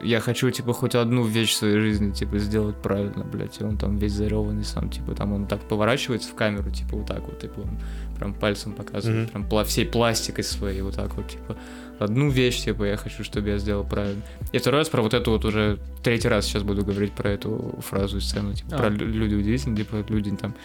я 0.01 0.19
хочу, 0.19 0.49
типа, 0.51 0.73
хоть 0.73 0.95
одну 0.95 1.23
вещь 1.23 1.51
в 1.51 1.55
своей 1.55 1.79
жизни, 1.79 2.11
типа, 2.11 2.37
сделать 2.39 2.75
правильно, 2.81 3.23
блядь. 3.23 3.61
И 3.61 3.63
он 3.63 3.77
там 3.77 3.97
весь 3.97 4.11
зареванный 4.11 4.65
сам, 4.65 4.89
типа, 4.89 5.13
там 5.15 5.33
он 5.33 5.47
так 5.47 5.61
поворачивается 5.61 6.29
в 6.29 6.35
камеру, 6.35 6.71
типа, 6.71 6.97
вот 6.97 7.07
так 7.07 7.21
вот, 7.21 7.39
типа, 7.39 7.59
он 7.61 7.77
прям 8.23 8.33
пальцем 8.33 8.71
показывает, 8.73 9.19
Мгм. 9.23 9.27
прям 9.29 9.43
пла- 9.49 9.65
всей 9.65 9.85
пластикой 9.85 10.43
своей, 10.43 10.81
вот 10.81 10.95
так 10.95 11.13
вот, 11.15 11.27
типа, 11.27 11.57
одну 11.99 12.29
вещь, 12.29 12.63
типа, 12.63 12.83
я 12.85 12.97
хочу, 12.97 13.23
чтобы 13.23 13.49
я 13.49 13.57
сделал 13.57 13.83
правильно. 13.83 14.21
И 14.53 14.57
второй 14.57 14.79
раз 14.81 14.89
про 14.89 15.01
вот 15.01 15.13
эту 15.13 15.31
вот 15.31 15.45
уже, 15.45 15.77
третий 16.03 16.29
раз 16.29 16.45
сейчас 16.45 16.63
буду 16.63 16.83
говорить 16.85 17.11
про 17.13 17.29
эту 17.31 17.75
фразу 17.89 18.17
и 18.17 18.21
сцену, 18.21 18.53
типа, 18.53 18.69
А. 18.75 18.77
про 18.77 18.89
лю- 18.89 19.07
люди 19.07 19.35
удивительные, 19.35 19.77
типа, 19.83 20.05
люди 20.09 20.31
там 20.37 20.55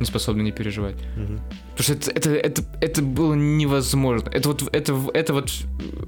не 0.00 0.06
способны 0.06 0.42
не 0.42 0.52
переживать. 0.52 0.96
Мгм. 1.16 1.40
Потому 1.76 1.82
что 1.82 1.92
это, 1.92 2.10
это, 2.10 2.30
это, 2.30 2.62
это 2.80 3.02
было 3.02 3.34
невозможно. 3.34 4.28
Это 4.30 4.48
вот, 4.48 4.62
это, 4.74 4.98
это 5.14 5.34
вот 5.34 5.50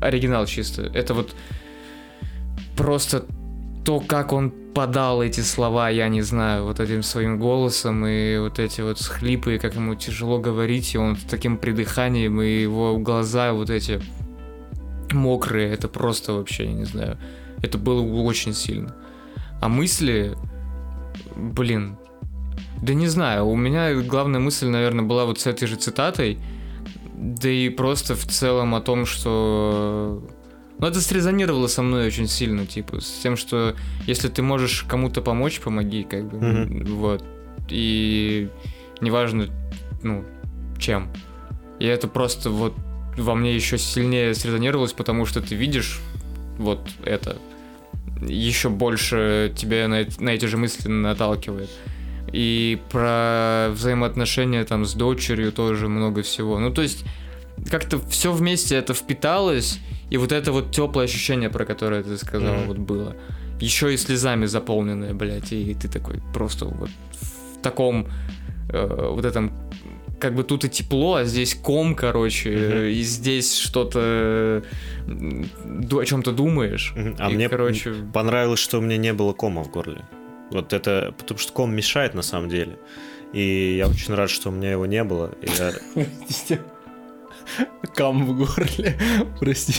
оригинал 0.01 0.47
чисто. 0.47 0.83
Это 0.95 1.15
вот 1.15 1.35
просто 2.77 3.25
то, 3.85 4.01
как 4.01 4.33
он 4.33 4.51
подал 4.51 5.23
эти 5.23 5.41
слова, 5.41 5.91
я 5.91 6.09
не 6.09 6.23
знаю, 6.23 6.65
вот 6.65 6.81
этим 6.81 7.03
своим 7.03 7.39
голосом 7.39 8.07
и 8.07 8.39
вот 8.39 8.59
эти 8.59 8.81
вот 8.81 8.99
схлипы, 8.99 9.55
и 9.55 9.59
как 9.59 9.75
ему 9.75 9.95
тяжело 9.95 10.39
говорить, 10.39 10.95
и 10.95 10.99
он 10.99 11.17
с 11.17 11.23
таким 11.23 11.59
придыханием, 11.59 12.41
и 12.41 12.63
его 12.63 12.99
глаза 12.99 13.53
вот 13.53 13.71
эти 13.71 14.01
мокрые, 15.13 15.73
это 15.73 15.89
просто 15.89 16.33
вообще, 16.33 16.65
я 16.65 16.73
не 16.73 16.85
знаю, 16.85 17.19
это 17.63 17.79
было 17.79 18.01
очень 18.23 18.55
сильно. 18.55 18.95
А 19.61 19.69
мысли, 19.69 20.35
блин, 21.37 21.97
да 22.83 22.95
не 22.95 23.07
знаю, 23.07 23.47
у 23.47 23.57
меня 23.57 23.95
главная 23.95 24.41
мысль, 24.41 24.67
наверное, 24.67 25.05
была 25.05 25.25
вот 25.27 25.41
с 25.41 25.47
этой 25.47 25.69
же 25.69 25.77
цитатой, 25.77 26.39
да 27.15 27.49
и 27.49 27.69
просто 27.69 28.15
в 28.15 28.25
целом 28.27 28.75
о 28.75 28.81
том, 28.81 29.07
что... 29.07 30.23
Ну, 30.85 30.91
это 30.91 31.01
срезонировало 31.01 31.67
со 31.67 31.81
мной 31.81 32.09
очень 32.09 32.29
сильно, 32.29 32.67
типа, 32.67 33.01
с 33.01 33.21
тем, 33.23 33.39
что 33.39 33.75
если 34.07 34.29
ты 34.29 34.43
можешь 34.43 34.85
кому-то 34.87 35.23
помочь, 35.23 35.59
помоги, 35.61 36.05
как 36.05 36.29
бы, 36.29 36.37
Мгм. 36.37 36.85
вот. 36.97 37.25
И 37.71 38.51
неважно, 39.01 39.49
ну, 40.03 40.27
чем. 40.79 41.09
И 41.79 41.87
это 41.87 42.07
просто 42.07 42.51
вот 42.51 42.75
во 43.17 43.35
мне 43.35 43.55
еще 43.55 43.79
сильнее 43.79 44.35
срезонировалось, 44.35 44.93
потому 44.93 45.25
что 45.25 45.41
ты 45.41 45.55
видишь 45.55 46.03
вот 46.59 46.87
это. 47.03 47.39
Еще 48.21 48.69
больше 48.69 49.55
тебя 49.57 49.89
на, 49.89 50.05
на 50.19 50.29
эти 50.35 50.45
же 50.45 50.59
мысли 50.59 50.87
наталкивает. 50.91 51.71
И 52.31 52.79
про 52.91 53.71
взаимоотношения 53.71 54.63
там 54.65 54.85
с 54.85 54.93
дочерью 54.93 55.51
тоже 55.51 55.89
много 55.89 56.21
всего. 56.23 56.59
Ну, 56.59 56.71
то 56.71 56.83
есть, 56.83 57.07
как-то 57.71 57.99
все 58.11 58.33
вместе 58.33 58.75
это 58.77 58.93
впиталось, 58.93 59.79
и 60.11 60.17
вот 60.17 60.33
это 60.33 60.53
вот 60.53 60.71
теплое 60.73 61.05
ощущение, 61.07 61.51
про 61.51 61.65
которое 61.65 62.03
ты 62.03 62.17
сказал, 62.19 62.55
Мгм. 62.55 62.67
вот 62.67 62.79
было. 62.79 63.17
Еще 63.61 63.95
и 63.95 63.97
слезами 63.97 64.47
заполненное, 64.47 65.15
блядь, 65.15 65.53
и 65.53 65.75
ты 65.75 65.89
такой 65.89 66.21
просто 66.33 66.65
вот 66.67 66.91
в 67.21 67.61
таком 67.63 68.09
э, 68.69 69.09
вот 69.13 69.25
этом 69.25 69.53
как 70.21 70.35
бы 70.35 70.43
тут 70.45 70.65
и 70.65 70.69
тепло, 70.69 71.17
а 71.17 71.25
здесь 71.25 71.55
ком, 71.55 71.95
короче, 71.95 72.51
Мгм. 72.51 72.79
и 72.85 73.03
здесь 73.03 73.57
что-то 73.59 74.63
о 75.07 76.05
чем-то 76.05 76.33
думаешь. 76.33 76.93
Мгм. 76.97 77.17
А 77.19 77.31
И, 77.31 77.35
мне 77.35 77.49
короче, 77.49 77.95
понравилось, 78.13 78.61
что 78.61 78.79
у 78.79 78.81
меня 78.81 78.97
не 78.97 79.13
было 79.13 79.33
кома 79.33 79.63
в 79.65 79.71
горле. 79.71 80.03
Вот 80.51 80.73
это, 80.73 81.15
потому 81.19 81.39
что 81.39 81.53
ком 81.53 81.75
мешает 81.75 82.15
на 82.15 82.23
самом 82.23 82.49
деле. 82.49 82.77
И 83.33 83.77
я 83.79 83.89
очень 83.89 84.15
рад, 84.15 84.31
что 84.31 84.51
у 84.51 84.53
меня 84.53 84.71
его 84.71 84.87
не 84.87 85.03
было. 85.05 85.33
И 85.43 85.49
я-. 85.59 85.75
Кам 87.95 88.27
в 88.27 88.37
горле. 88.37 88.99
Прости. 89.41 89.75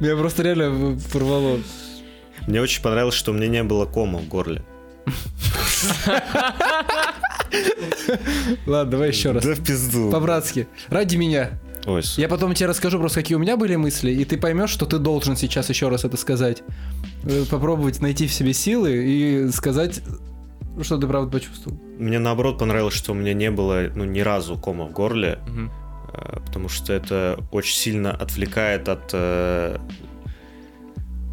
Меня 0.00 0.16
просто 0.16 0.42
реально 0.42 0.98
порвало. 1.12 1.60
Мне 2.46 2.60
очень 2.60 2.82
понравилось, 2.82 3.14
что 3.14 3.30
у 3.32 3.34
меня 3.34 3.48
не 3.48 3.62
было 3.62 3.86
кома 3.86 4.18
в 4.18 4.28
горле. 4.28 4.62
Ладно, 8.66 8.90
давай 8.90 9.08
еще 9.08 9.30
раз. 9.30 9.44
Да 9.44 9.54
в 9.54 9.64
пизду. 9.64 10.10
По-братски. 10.10 10.68
Ради 10.88 11.16
меня. 11.16 11.60
Ой, 11.86 12.02
Я 12.16 12.28
потом 12.28 12.54
тебе 12.54 12.68
расскажу 12.68 12.98
просто, 12.98 13.20
какие 13.20 13.36
у 13.36 13.38
меня 13.38 13.56
были 13.58 13.76
мысли, 13.76 14.10
и 14.10 14.24
ты 14.24 14.38
поймешь, 14.38 14.70
что 14.70 14.86
ты 14.86 14.98
должен 14.98 15.36
сейчас 15.36 15.68
еще 15.68 15.88
раз 15.90 16.04
это 16.04 16.16
сказать. 16.16 16.62
Э, 17.24 17.44
Попробовать 17.50 18.00
найти 18.00 18.26
в 18.26 18.32
себе 18.32 18.54
силы 18.54 19.04
и 19.06 19.50
сказать, 19.52 20.00
что 20.82 20.98
ты 20.98 21.06
правда 21.06 21.30
почувствовал. 21.30 21.78
Мне 21.98 22.18
наоборот 22.18 22.58
понравилось, 22.58 22.94
что 22.94 23.12
у 23.12 23.14
меня 23.14 23.34
не 23.34 23.50
было 23.50 23.90
ну, 23.94 24.04
ни 24.04 24.20
разу 24.20 24.56
кома 24.56 24.84
в 24.86 24.92
горле, 24.92 25.38
э, 26.12 26.40
потому 26.44 26.68
что 26.68 26.92
это 26.92 27.38
очень 27.52 27.76
сильно 27.76 28.10
отвлекает 28.12 28.88
от... 28.88 29.10
э, 29.12 29.78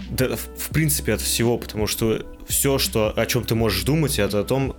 да, 0.10 0.36
в 0.36 0.40
в 0.40 0.70
принципе, 0.70 1.14
от 1.14 1.22
всего, 1.22 1.58
потому 1.58 1.88
что 1.88 2.26
все, 2.48 2.78
что, 2.78 3.14
о 3.16 3.26
чем 3.26 3.44
ты 3.44 3.56
можешь 3.56 3.84
думать, 3.84 4.20
это 4.20 4.42
о 4.42 4.44
том, 4.44 4.76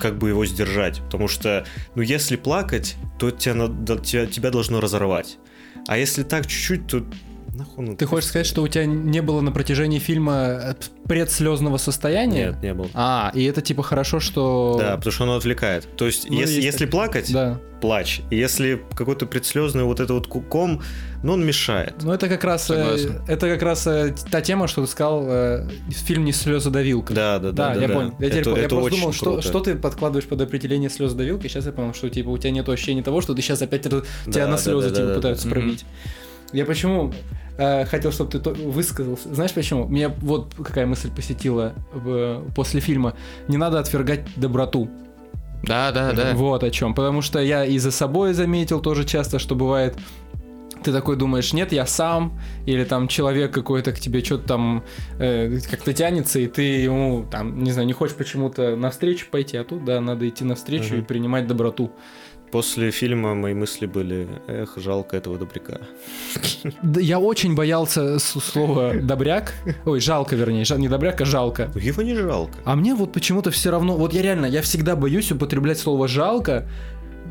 как 0.00 0.18
бы 0.18 0.28
его 0.28 0.46
сдержать. 0.46 1.00
Потому 1.00 1.28
что, 1.28 1.66
ну, 1.94 2.02
если 2.02 2.36
плакать, 2.36 2.96
то 3.18 3.30
тебя, 3.30 3.68
тебя, 3.98 4.26
тебя 4.26 4.50
должно 4.50 4.80
разорвать. 4.80 5.38
А 5.86 5.98
если 5.98 6.22
так 6.22 6.46
чуть-чуть, 6.46 6.86
то 6.86 7.04
нахуй 7.58 7.84
ну, 7.84 7.96
Ты 7.96 8.06
хочешь 8.06 8.28
сказать, 8.28 8.46
что 8.46 8.62
у 8.62 8.68
тебя 8.68 8.86
не 8.86 9.20
было 9.20 9.40
на 9.40 9.50
протяжении 9.52 9.98
фильма 9.98 10.34
э, 10.36 10.74
предслезного 11.06 11.76
состояния? 11.76 12.46
Нет, 12.48 12.62
не 12.62 12.74
было. 12.74 12.88
А, 12.94 13.30
и 13.34 13.44
это 13.44 13.60
типа 13.60 13.82
хорошо, 13.82 14.20
что... 14.20 14.76
Да, 14.78 14.96
потому 14.96 15.12
что 15.12 15.24
оно 15.24 15.36
отвлекает. 15.36 15.88
То 15.96 16.06
есть, 16.06 16.30
Ну, 16.30 16.38
если, 16.38 16.54
есть 16.54 16.64
если 16.64 16.86
плакать, 16.86 17.32
Да. 17.32 17.60
плачь. 17.80 18.22
Если 18.30 18.80
какой-то 18.94 19.26
предслезный 19.26 19.82
вот 19.84 20.00
это 20.00 20.14
вот 20.14 20.26
ком, 20.28 20.82
ну, 21.22 21.32
он 21.32 21.44
мешает. 21.44 21.94
Ну 22.02 22.12
это 22.12 22.28
как 22.28 22.44
раз, 22.44 22.70
э, 22.70 23.10
это 23.26 23.48
как 23.48 23.62
раз 23.62 23.86
э, 23.86 24.14
та 24.30 24.40
тема, 24.40 24.68
что 24.68 24.82
ты 24.82 24.90
сказал, 24.90 25.24
э, 25.26 25.68
фильм 25.90 26.24
не 26.24 26.32
слезодавилка. 26.32 27.12
Да, 27.12 27.38
да, 27.38 27.50
да. 27.50 27.74
Да, 27.74 27.80
я 27.80 27.88
понял. 27.88 28.14
Я, 28.20 28.30
теперь 28.30 28.40
это, 28.42 28.50
я 28.50 28.56
это 28.58 28.68
просто 28.68 28.86
очень 28.86 28.98
думал, 29.00 29.12
что, 29.12 29.24
круто. 29.24 29.42
что 29.42 29.60
ты 29.60 29.74
подкладываешь 29.74 30.26
под 30.26 30.40
определение 30.40 30.90
слезодавилки. 30.90 31.48
Сейчас 31.48 31.66
я 31.66 31.72
понял, 31.72 31.92
что 31.92 32.08
типа 32.08 32.28
у 32.28 32.38
тебя 32.38 32.52
нет 32.52 32.68
ощущения 32.68 33.02
того, 33.02 33.20
что 33.20 33.34
ты 33.34 33.42
сейчас 33.42 33.60
опять 33.62 33.84
раз- 33.86 34.04
тебя 34.24 34.44
Да, 34.44 34.46
на 34.46 34.52
да, 34.52 34.58
слезы 34.58 34.90
да, 34.90 34.94
типа 34.94 35.08
да, 35.08 35.14
пытаются 35.14 35.48
да. 35.48 35.50
пробить. 35.50 35.84
Я 36.52 36.64
почему 36.64 37.12
э, 37.58 37.84
хотел, 37.84 38.12
чтобы 38.12 38.30
ты 38.30 38.50
высказался. 38.50 39.34
Знаешь 39.34 39.52
почему? 39.52 39.86
Меня 39.86 40.08
вот 40.20 40.54
какая 40.56 40.86
мысль 40.86 41.10
посетила 41.14 41.74
в- 41.92 42.42
после 42.54 42.80
фильма. 42.80 43.12
Не 43.48 43.56
надо 43.58 43.78
отвергать 43.78 44.20
доброту. 44.36 44.88
Да, 45.64 45.90
да, 45.92 46.12
да. 46.12 46.32
Вот 46.34 46.62
о 46.64 46.70
чем. 46.70 46.94
Потому 46.94 47.20
что 47.20 47.40
я 47.40 47.64
и 47.66 47.78
за 47.78 47.90
собой 47.90 48.32
заметил 48.32 48.80
тоже 48.80 49.04
часто, 49.04 49.38
что 49.38 49.54
бывает. 49.54 49.96
Ты 50.84 50.92
такой 50.92 51.16
думаешь, 51.16 51.52
нет, 51.52 51.72
я 51.72 51.86
сам, 51.86 52.38
или 52.64 52.84
там 52.84 53.08
человек 53.08 53.52
какой-то 53.52 53.90
к 53.92 53.98
тебе 53.98 54.22
что-то 54.22 54.46
там 54.46 54.84
э, 55.18 55.58
как-то 55.68 55.92
тянется, 55.92 56.38
и 56.38 56.46
ты 56.46 56.62
ему 56.62 57.26
там, 57.28 57.64
не 57.64 57.72
знаю, 57.72 57.88
не 57.88 57.92
хочешь 57.92 58.14
почему-то 58.16 58.76
навстречу 58.76 59.26
пойти, 59.28 59.56
а 59.56 59.64
тут, 59.64 59.84
да, 59.84 60.00
надо 60.00 60.28
идти 60.28 60.44
навстречу 60.44 60.94
Мгм. 60.94 60.98
и 60.98 61.04
принимать 61.04 61.46
доброту. 61.48 61.90
После 62.50 62.90
фильма 62.90 63.34
мои 63.34 63.54
мысли 63.54 63.86
были, 63.86 64.28
эх, 64.46 64.74
жалко 64.76 65.16
этого 65.16 65.38
добряка. 65.38 65.80
Я 66.82 67.18
очень 67.18 67.54
боялся 67.54 68.18
слова 68.18 68.94
добряк. 68.94 69.54
Ой, 69.84 70.00
жалко, 70.00 70.36
вернее, 70.36 70.64
не 70.78 70.88
добряк, 70.88 71.20
а 71.20 71.24
жалко. 71.24 71.70
Его 71.74 72.02
не 72.02 72.14
жалко. 72.14 72.54
А 72.64 72.74
мне 72.76 72.94
вот 72.94 73.12
почему-то 73.12 73.50
все 73.50 73.70
равно, 73.70 73.96
вот 73.96 74.14
я 74.14 74.22
реально, 74.22 74.46
я 74.46 74.62
всегда 74.62 74.96
боюсь 74.96 75.30
употреблять 75.30 75.78
слово 75.78 76.08
жалко, 76.08 76.68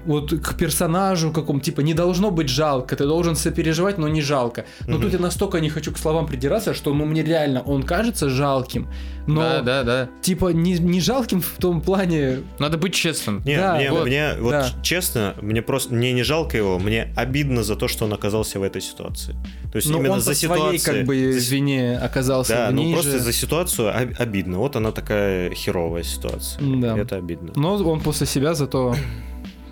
вот 0.07 0.31
к 0.33 0.55
персонажу 0.57 1.31
какому 1.31 1.59
типа 1.59 1.81
не 1.81 1.93
должно 1.93 2.31
быть 2.31 2.49
жалко, 2.49 2.95
ты 2.95 3.05
должен 3.05 3.35
сопереживать, 3.35 3.97
но 3.97 4.07
не 4.07 4.21
жалко. 4.21 4.65
Но 4.87 4.93
Мгм. 4.93 5.01
тут 5.03 5.13
я 5.13 5.19
настолько 5.19 5.59
не 5.59 5.69
хочу 5.69 5.91
к 5.91 5.97
словам 5.97 6.25
придираться, 6.25 6.73
что 6.73 6.93
ну 6.93 7.05
мне 7.05 7.23
реально 7.23 7.61
он 7.61 7.83
кажется 7.83 8.29
жалким, 8.29 8.87
но 9.27 9.41
Да, 9.41 9.61
да, 9.61 9.83
да. 9.83 10.09
типа 10.21 10.49
не, 10.53 10.73
не 10.79 11.01
жалким 11.01 11.41
в 11.41 11.57
том 11.59 11.81
плане. 11.81 12.39
Надо 12.59 12.77
быть 12.77 12.93
честным. 12.93 13.41
Не, 13.45 13.57
Да, 13.57 13.75
мне, 13.75 13.91
вот, 13.91 14.05
мне 14.07 14.33
вот 14.39 14.51
да. 14.51 14.69
честно, 14.81 15.35
мне 15.41 15.61
просто 15.61 15.93
мне 15.93 16.13
не 16.13 16.23
жалко 16.23 16.57
его, 16.57 16.79
мне 16.79 17.13
обидно 17.15 17.63
за 17.63 17.75
то, 17.75 17.87
что 17.87 18.05
он 18.05 18.13
оказался 18.13 18.59
в 18.59 18.63
этой 18.63 18.81
ситуации. 18.81 19.33
То 19.71 19.75
есть 19.77 19.89
Ну 19.89 19.99
именно 19.99 20.13
он 20.13 20.21
за 20.21 20.31
по 20.31 20.35
своей 20.37 20.77
ситуацию. 20.79 20.95
как 20.95 21.05
бы 21.05 21.33
за- 21.33 21.55
вине 21.55 21.97
оказался 21.97 22.53
да, 22.53 22.69
в 22.69 22.73
ну 22.73 22.93
просто 22.93 23.19
за 23.19 23.33
ситуацию 23.33 23.89
об- 23.89 24.13
обидно. 24.19 24.59
Вот 24.59 24.75
она 24.75 24.91
такая 24.91 25.51
херовая 25.53 26.03
ситуация. 26.03 26.61
Да. 26.63 26.97
Это 26.97 27.17
обидно. 27.17 27.51
Но 27.55 27.75
он 27.75 27.99
после 27.99 28.25
себя 28.27 28.53
зато 28.53 28.95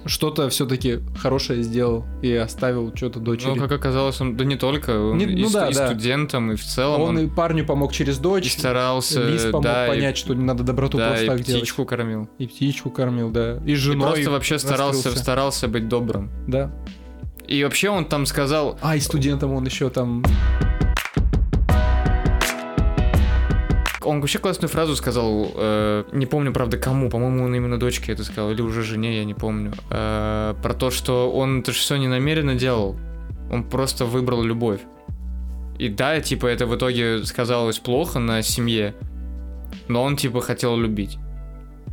что-то 0.05 0.49
все-таки 0.49 0.99
хорошее 1.17 1.63
сделал 1.63 2.05
и 2.21 2.31
оставил 2.33 2.91
что-то 2.95 3.19
дочери. 3.19 3.49
Ну, 3.49 3.55
как 3.57 3.71
оказалось, 3.71 4.19
он, 4.21 4.37
да 4.37 4.45
не 4.45 4.55
только, 4.55 4.91
он 5.11 5.17
Не- 5.17 5.25
и, 5.25 5.41
ну 5.43 5.49
да, 5.49 5.69
и 5.69 5.73
да. 5.73 5.87
студентам, 5.87 6.51
и 6.51 6.55
в 6.55 6.63
целом 6.63 7.01
он, 7.01 7.09
он, 7.09 7.19
и 7.19 7.27
парню 7.27 7.65
помог 7.65 7.91
через 7.91 8.19
и 8.19 8.21
дочь. 8.21 8.51
старался, 8.51 9.27
Лис 9.27 9.43
помог 9.45 9.63
да, 9.63 9.85
и- 9.87 9.89
понять, 9.89 10.17
что 10.17 10.33
не 10.33 10.43
надо 10.43 10.63
доброту 10.63 10.97
да, 10.97 11.07
просто 11.09 11.25
и 11.25 11.27
так 11.27 11.41
делать. 11.41 11.61
птичку 11.63 11.85
кормил. 11.85 12.29
И 12.37 12.47
птичку 12.47 12.89
кормил, 12.91 13.29
да. 13.31 13.57
И 13.65 13.71
И 13.71 13.75
женой. 13.75 14.11
просто 14.13 14.31
вообще 14.31 14.59
старался, 14.59 14.97
раскрылся. 14.97 15.19
старался 15.19 15.67
быть 15.67 15.87
добрым. 15.87 16.29
Да. 16.47 16.71
И 17.47 17.63
вообще 17.63 17.89
он 17.89 18.05
там 18.05 18.25
сказал, 18.25 18.77
А, 18.81 18.95
и 18.95 18.99
студентам 18.99 19.53
он 19.53 19.65
еще 19.65 19.89
там... 19.89 20.23
он 24.05 24.21
вообще 24.21 24.39
классную 24.39 24.69
фразу 24.69 24.95
сказал, 24.95 25.51
э, 25.55 26.03
не 26.13 26.25
помню, 26.25 26.53
правда, 26.53 26.77
кому, 26.77 27.09
по-моему, 27.09 27.45
он 27.45 27.55
именно 27.55 27.79
дочке 27.79 28.13
это 28.13 28.23
сказал, 28.23 28.51
или 28.51 28.61
уже 28.61 28.83
жене, 28.83 29.17
я 29.17 29.25
не 29.25 29.33
помню, 29.33 29.73
э, 29.89 30.55
про 30.61 30.73
то, 30.73 30.91
что 30.91 31.31
он 31.31 31.61
это 31.61 31.71
же 31.71 31.79
все 31.79 31.97
не 31.97 32.07
намеренно 32.07 32.55
делал, 32.55 32.95
он 33.51 33.63
просто 33.63 34.05
выбрал 34.05 34.43
любовь. 34.43 34.81
И 35.77 35.89
да, 35.89 36.21
типа, 36.21 36.47
это 36.47 36.65
в 36.65 36.75
итоге 36.75 37.23
сказалось 37.25 37.79
плохо 37.79 38.19
на 38.19 38.41
семье, 38.41 38.95
но 39.87 40.03
он, 40.03 40.15
типа, 40.15 40.41
хотел 40.41 40.77
любить. 40.77 41.17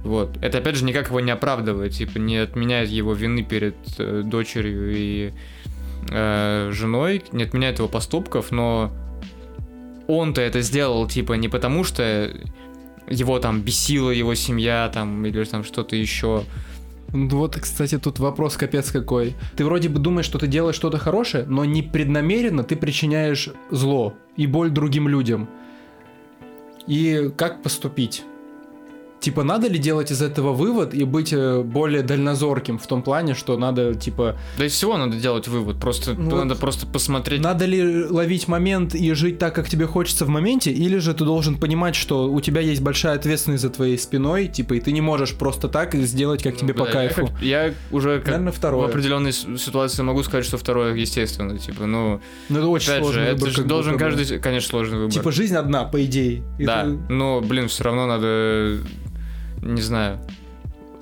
Вот. 0.05 0.37
Это, 0.43 0.59
опять 0.59 0.77
же, 0.77 0.85
никак 0.85 1.09
его 1.09 1.21
не 1.21 1.31
оправдывает, 1.31 1.93
типа, 1.93 2.19
не 2.19 2.37
отменяет 2.37 2.89
его 2.89 3.13
вины 3.13 3.43
перед 3.43 3.77
э, 3.99 4.23
дочерью 4.25 4.93
и 4.97 5.33
э, 6.11 6.71
женой, 6.73 7.23
не 7.33 7.45
отменяет 7.45 7.79
его 7.79 7.89
поступков, 7.89 8.51
но 8.51 8.93
он-то 10.07 10.41
это 10.41 10.61
сделал, 10.61 11.09
типа, 11.09 11.35
не 11.35 11.49
потому 11.49 11.85
что 11.85 12.31
его 13.09 13.39
там 13.39 13.61
бесила 13.61 14.11
его 14.11 14.35
семья, 14.35 14.91
там, 14.93 15.25
или 15.27 15.45
там 15.45 15.65
что-то 15.65 15.97
еще. 15.97 16.45
Ну 17.13 17.29
Вот, 17.29 17.57
кстати, 17.57 17.99
тут 17.99 18.19
вопрос 18.19 18.57
капец 18.57 18.91
какой. 18.91 19.35
Ты 19.57 19.65
вроде 19.65 19.89
бы 19.89 19.99
думаешь, 19.99 20.27
что 20.27 20.39
ты 20.39 20.47
делаешь 20.47 20.77
что-то 20.77 20.99
хорошее, 20.99 21.45
но 21.47 21.65
непреднамеренно 21.65 22.65
ты 22.65 22.75
причиняешь 22.75 23.51
зло 23.71 24.15
и 24.37 24.47
боль 24.47 24.71
другим 24.71 25.09
людям. 25.09 25.49
И 26.87 27.31
как 27.37 27.63
поступить? 27.63 28.25
Типа, 29.23 29.45
надо 29.45 29.69
ли 29.69 29.79
делать 29.79 30.11
из 30.11 30.21
этого 30.21 30.53
вывод 30.53 30.95
и 30.95 31.05
быть 31.05 31.33
э, 31.33 31.63
более 31.63 32.03
дальнозорким 32.03 32.77
в 32.81 32.87
том 32.89 33.03
плане, 33.03 33.35
что 33.35 33.57
надо, 33.57 33.95
типа, 33.95 34.37
Да 34.59 34.67
из 34.67 34.73
всего 34.73 34.97
надо 34.99 35.17
делать 35.17 35.47
вывод, 35.47 35.79
просто 35.79 36.15
Ну 36.15 36.37
надо 36.37 36.49
вот 36.55 36.59
просто 36.59 36.87
посмотреть. 36.89 37.41
Надо 37.41 37.65
ли 37.67 38.05
ловить 38.07 38.49
момент 38.49 38.97
и 38.97 39.13
жить 39.15 39.39
так, 39.39 39.55
как 39.55 39.69
тебе 39.69 39.87
хочется 39.87 40.25
в 40.25 40.29
моменте, 40.29 40.73
или 40.73 40.99
же 40.99 41.15
ты 41.15 41.25
должен 41.25 41.57
понимать, 41.57 41.95
что 41.95 42.29
у 42.33 42.41
тебя 42.41 42.61
есть 42.61 42.83
большая 42.83 43.15
ответственность 43.15 43.63
за 43.63 43.71
твоей 43.71 43.97
спиной, 43.97 44.49
типа, 44.49 44.75
и 44.75 44.81
ты 44.81 44.91
не 44.91 45.01
можешь 45.01 45.35
просто 45.35 45.69
так 45.69 45.95
сделать, 45.95 46.43
как 46.43 46.57
тебе 46.57 46.75
Ну, 46.77 46.85
по 46.85 46.91
да, 46.93 47.03
я 47.05 47.09
кайфу. 47.09 47.29
как- 47.29 47.43
Я, 47.43 47.73
уже 47.93 48.19
как 48.19 48.27
Наверное, 48.27 48.53
в 48.53 48.57
второе. 48.57 48.89
определенной 48.89 49.33
с- 49.33 49.47
ситуации 49.57 50.03
могу 50.03 50.25
сказать, 50.25 50.45
что 50.45 50.59
второе 50.59 50.97
естественно, 50.97 51.57
типа, 51.59 51.87
ну, 51.87 52.21
Ну, 52.49 52.59
это 52.59 52.67
очень 52.67 52.91
опять 52.91 52.99
же, 52.99 53.05
сложный 53.05 53.23
это 53.25 53.35
выбор. 53.37 53.51
же 53.51 53.57
как 53.59 53.67
должен 53.69 53.99
каждый, 53.99 54.41
конечно, 54.41 54.69
сложный 54.69 54.99
выбор. 54.99 55.13
Типа, 55.13 55.31
жизнь 55.31 55.55
одна, 55.55 55.85
по 55.85 56.05
идее. 56.05 56.43
Да, 56.59 56.83
ты- 56.83 56.89
но, 57.13 57.41
блин, 57.41 57.69
все 57.69 57.85
равно 57.85 58.07
надо, 58.07 58.79
не 59.63 59.81
знаю, 59.81 60.19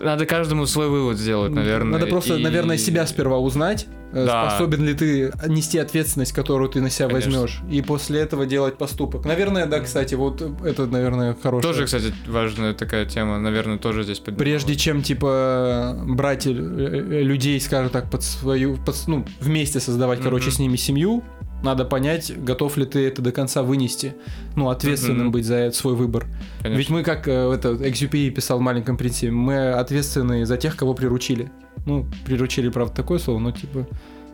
Надо 0.02 0.24
каждому 0.24 0.64
свой 0.64 0.88
вывод 0.88 1.18
сделать, 1.18 1.52
наверное. 1.52 1.98
Надо 1.98 2.06
просто, 2.06 2.36
и- 2.36 2.42
наверное, 2.42 2.78
себя 2.78 3.06
сперва 3.06 3.36
узнать, 3.38 3.86
э, 4.14 4.24
Да. 4.24 4.48
способен 4.48 4.82
ли 4.86 4.94
ты 4.94 5.30
нести 5.46 5.76
ответственность, 5.78 6.32
которую 6.32 6.70
ты 6.70 6.80
на 6.80 6.88
себя 6.88 7.08
Конечно. 7.08 7.32
возьмешь, 7.42 7.60
и 7.70 7.82
после 7.82 8.20
этого 8.20 8.46
делать 8.46 8.78
поступок. 8.78 9.26
Наверное, 9.26 9.66
да, 9.66 9.80
кстати, 9.80 10.14
вот 10.14 10.40
это, 10.64 10.86
наверное, 10.86 11.36
хорошее. 11.42 11.70
Тоже, 11.74 11.84
кстати, 11.84 12.14
важная 12.26 12.72
такая 12.72 13.04
тема, 13.04 13.38
наверное, 13.40 13.76
тоже 13.76 14.04
здесь 14.04 14.20
поднималась. 14.20 14.42
Прежде 14.62 14.76
чем, 14.76 15.02
типа, 15.02 15.98
брать 16.06 16.46
э, 16.46 16.50
э, 16.50 17.20
людей, 17.22 17.60
скажем 17.60 17.90
так, 17.90 18.10
под 18.10 18.22
свою, 18.22 18.78
под, 18.78 18.96
ну, 19.06 19.26
вместе 19.40 19.80
создавать, 19.80 20.22
короче, 20.22 20.46
Мгм. 20.46 20.52
с 20.54 20.58
ними 20.60 20.76
семью, 20.76 21.22
надо 21.62 21.84
понять, 21.84 22.32
готов 22.42 22.76
ли 22.76 22.86
ты 22.86 23.06
это 23.06 23.22
до 23.22 23.32
конца 23.32 23.62
вынести, 23.62 24.14
ну, 24.56 24.68
ответственным 24.70 25.26
Мгм. 25.26 25.32
быть 25.32 25.44
за 25.44 25.70
свой 25.72 25.94
выбор. 25.94 26.26
Конечно. 26.62 26.78
Ведь 26.78 26.90
мы, 26.90 27.02
как 27.02 27.28
э, 27.28 27.52
это 27.52 27.76
Экзюпери 27.88 28.30
писал 28.30 28.58
в 28.58 28.62
«Маленьком 28.62 28.96
принце», 28.96 29.30
мы 29.30 29.72
ответственны 29.72 30.46
за 30.46 30.56
тех, 30.56 30.76
кого 30.76 30.94
приручили. 30.94 31.50
Ну, 31.86 32.06
приручили, 32.24 32.68
правда, 32.68 32.94
такое 32.94 33.18
слово, 33.18 33.38
но, 33.38 33.52
типа, 33.52 33.86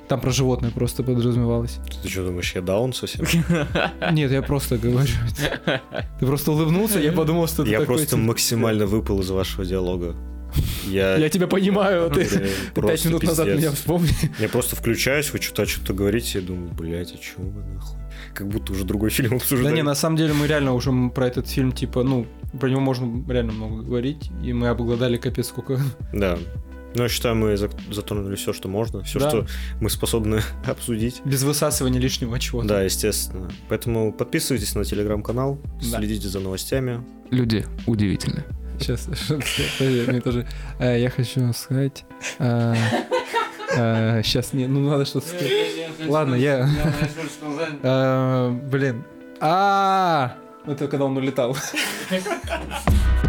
там 0.09 0.21
про 0.21 0.31
животное 0.31 0.71
просто 0.71 1.03
подразумевалось. 1.03 1.79
Ты 2.03 2.09
что 2.09 2.25
думаешь, 2.27 2.55
я 2.55 2.61
даун 2.63 2.93
совсем? 2.93 3.25
Нет, 4.13 4.31
я 4.31 4.43
просто 4.43 4.79
говорю. 4.79 5.09
Ты 6.21 6.27
просто 6.27 6.53
улыбнулся, 6.53 7.01
я 7.01 7.13
подумал, 7.13 7.49
что 7.49 7.65
ты 7.65 7.71
Я 7.71 7.81
такой, 7.81 7.97
просто 7.97 8.11
типа, 8.17 8.19
максимально 8.23 8.87
выпал 8.87 9.21
из 9.21 9.31
вашего 9.31 9.65
диалога. 9.65 10.15
Я, 10.87 11.17
Я 11.19 11.29
тебя 11.29 11.47
понимаю, 11.47 12.11
ты 12.11 12.25
пять 12.75 13.05
минут 13.05 13.23
назад 13.25 13.49
меня 13.49 13.71
вспомни. 13.73 14.11
Я 14.39 14.49
просто 14.49 14.77
включаюсь, 14.77 15.33
вы 15.33 15.41
что-то 15.41 15.67
что-то 15.67 15.93
говорите, 15.95 16.39
я 16.41 16.45
думаю, 16.45 16.71
блядь, 16.73 17.13
а 17.13 17.19
чё 17.19 17.35
вы 17.39 17.63
нахуй? 17.75 17.99
Как 18.35 18.49
будто 18.49 18.73
уже 18.73 18.85
другой 18.85 19.11
фильм 19.11 19.31
Да 19.31 19.37
обсуждаем. 19.37 19.75
не, 19.75 19.83
на 19.83 19.95
самом 19.95 20.17
деле 20.17 20.33
мы 20.35 20.47
реально 20.47 20.75
уже 20.75 20.93
про 21.15 21.27
этот 21.27 21.49
фильм, 21.49 21.73
типа, 21.73 22.03
ну, 22.03 22.27
про 22.61 22.69
него 22.69 22.81
можно 22.81 23.25
реально 23.31 23.53
много 23.53 23.83
говорить, 23.83 24.31
и 24.45 24.53
мы 24.53 24.69
обладали 24.69 25.17
капец 25.17 25.49
сколько. 25.49 25.81
Да. 26.13 26.39
Ну, 26.95 27.03
я 27.03 27.09
считаю, 27.11 27.35
мы 27.35 27.57
за- 27.59 27.71
затронули 27.91 28.37
все, 28.37 28.53
что 28.55 28.69
можно, 28.69 29.03
все, 29.03 29.19
Да. 29.19 29.29
что 29.29 29.47
мы 29.81 29.91
способны 29.91 30.41
обсудить. 30.67 31.21
Без 31.27 31.43
высасывания 31.43 32.01
лишнего 32.01 32.39
чего-то. 32.39 32.69
Да, 32.69 32.83
естественно. 32.83 33.51
Поэтому 33.69 34.13
подписывайтесь 34.13 34.75
на 34.75 34.85
телеграм-канал, 34.85 35.59
Да. 35.91 35.99
следите 35.99 36.29
за 36.29 36.41
новостями. 36.41 37.03
Люди 37.31 37.67
удивительны. 37.87 38.45
Сейчас, 38.79 39.09
мне 39.81 40.21
тоже... 40.21 40.47
э, 40.79 41.01
Я 41.01 41.11
хочу 41.11 41.53
сказать... 41.53 42.05
Сейчас, 43.69 44.53
не, 44.53 44.67
ну 44.67 44.89
надо 44.89 45.05
что-то 45.05 45.27
сказать. 45.29 45.51
Ладно, 46.07 46.35
я- 46.37 46.69
Э, 47.83 48.51
Блин. 48.71 49.03
А, 49.41 50.37
Это 50.67 50.89
когда 50.89 51.05
он 51.05 51.17
улетал. 51.17 51.57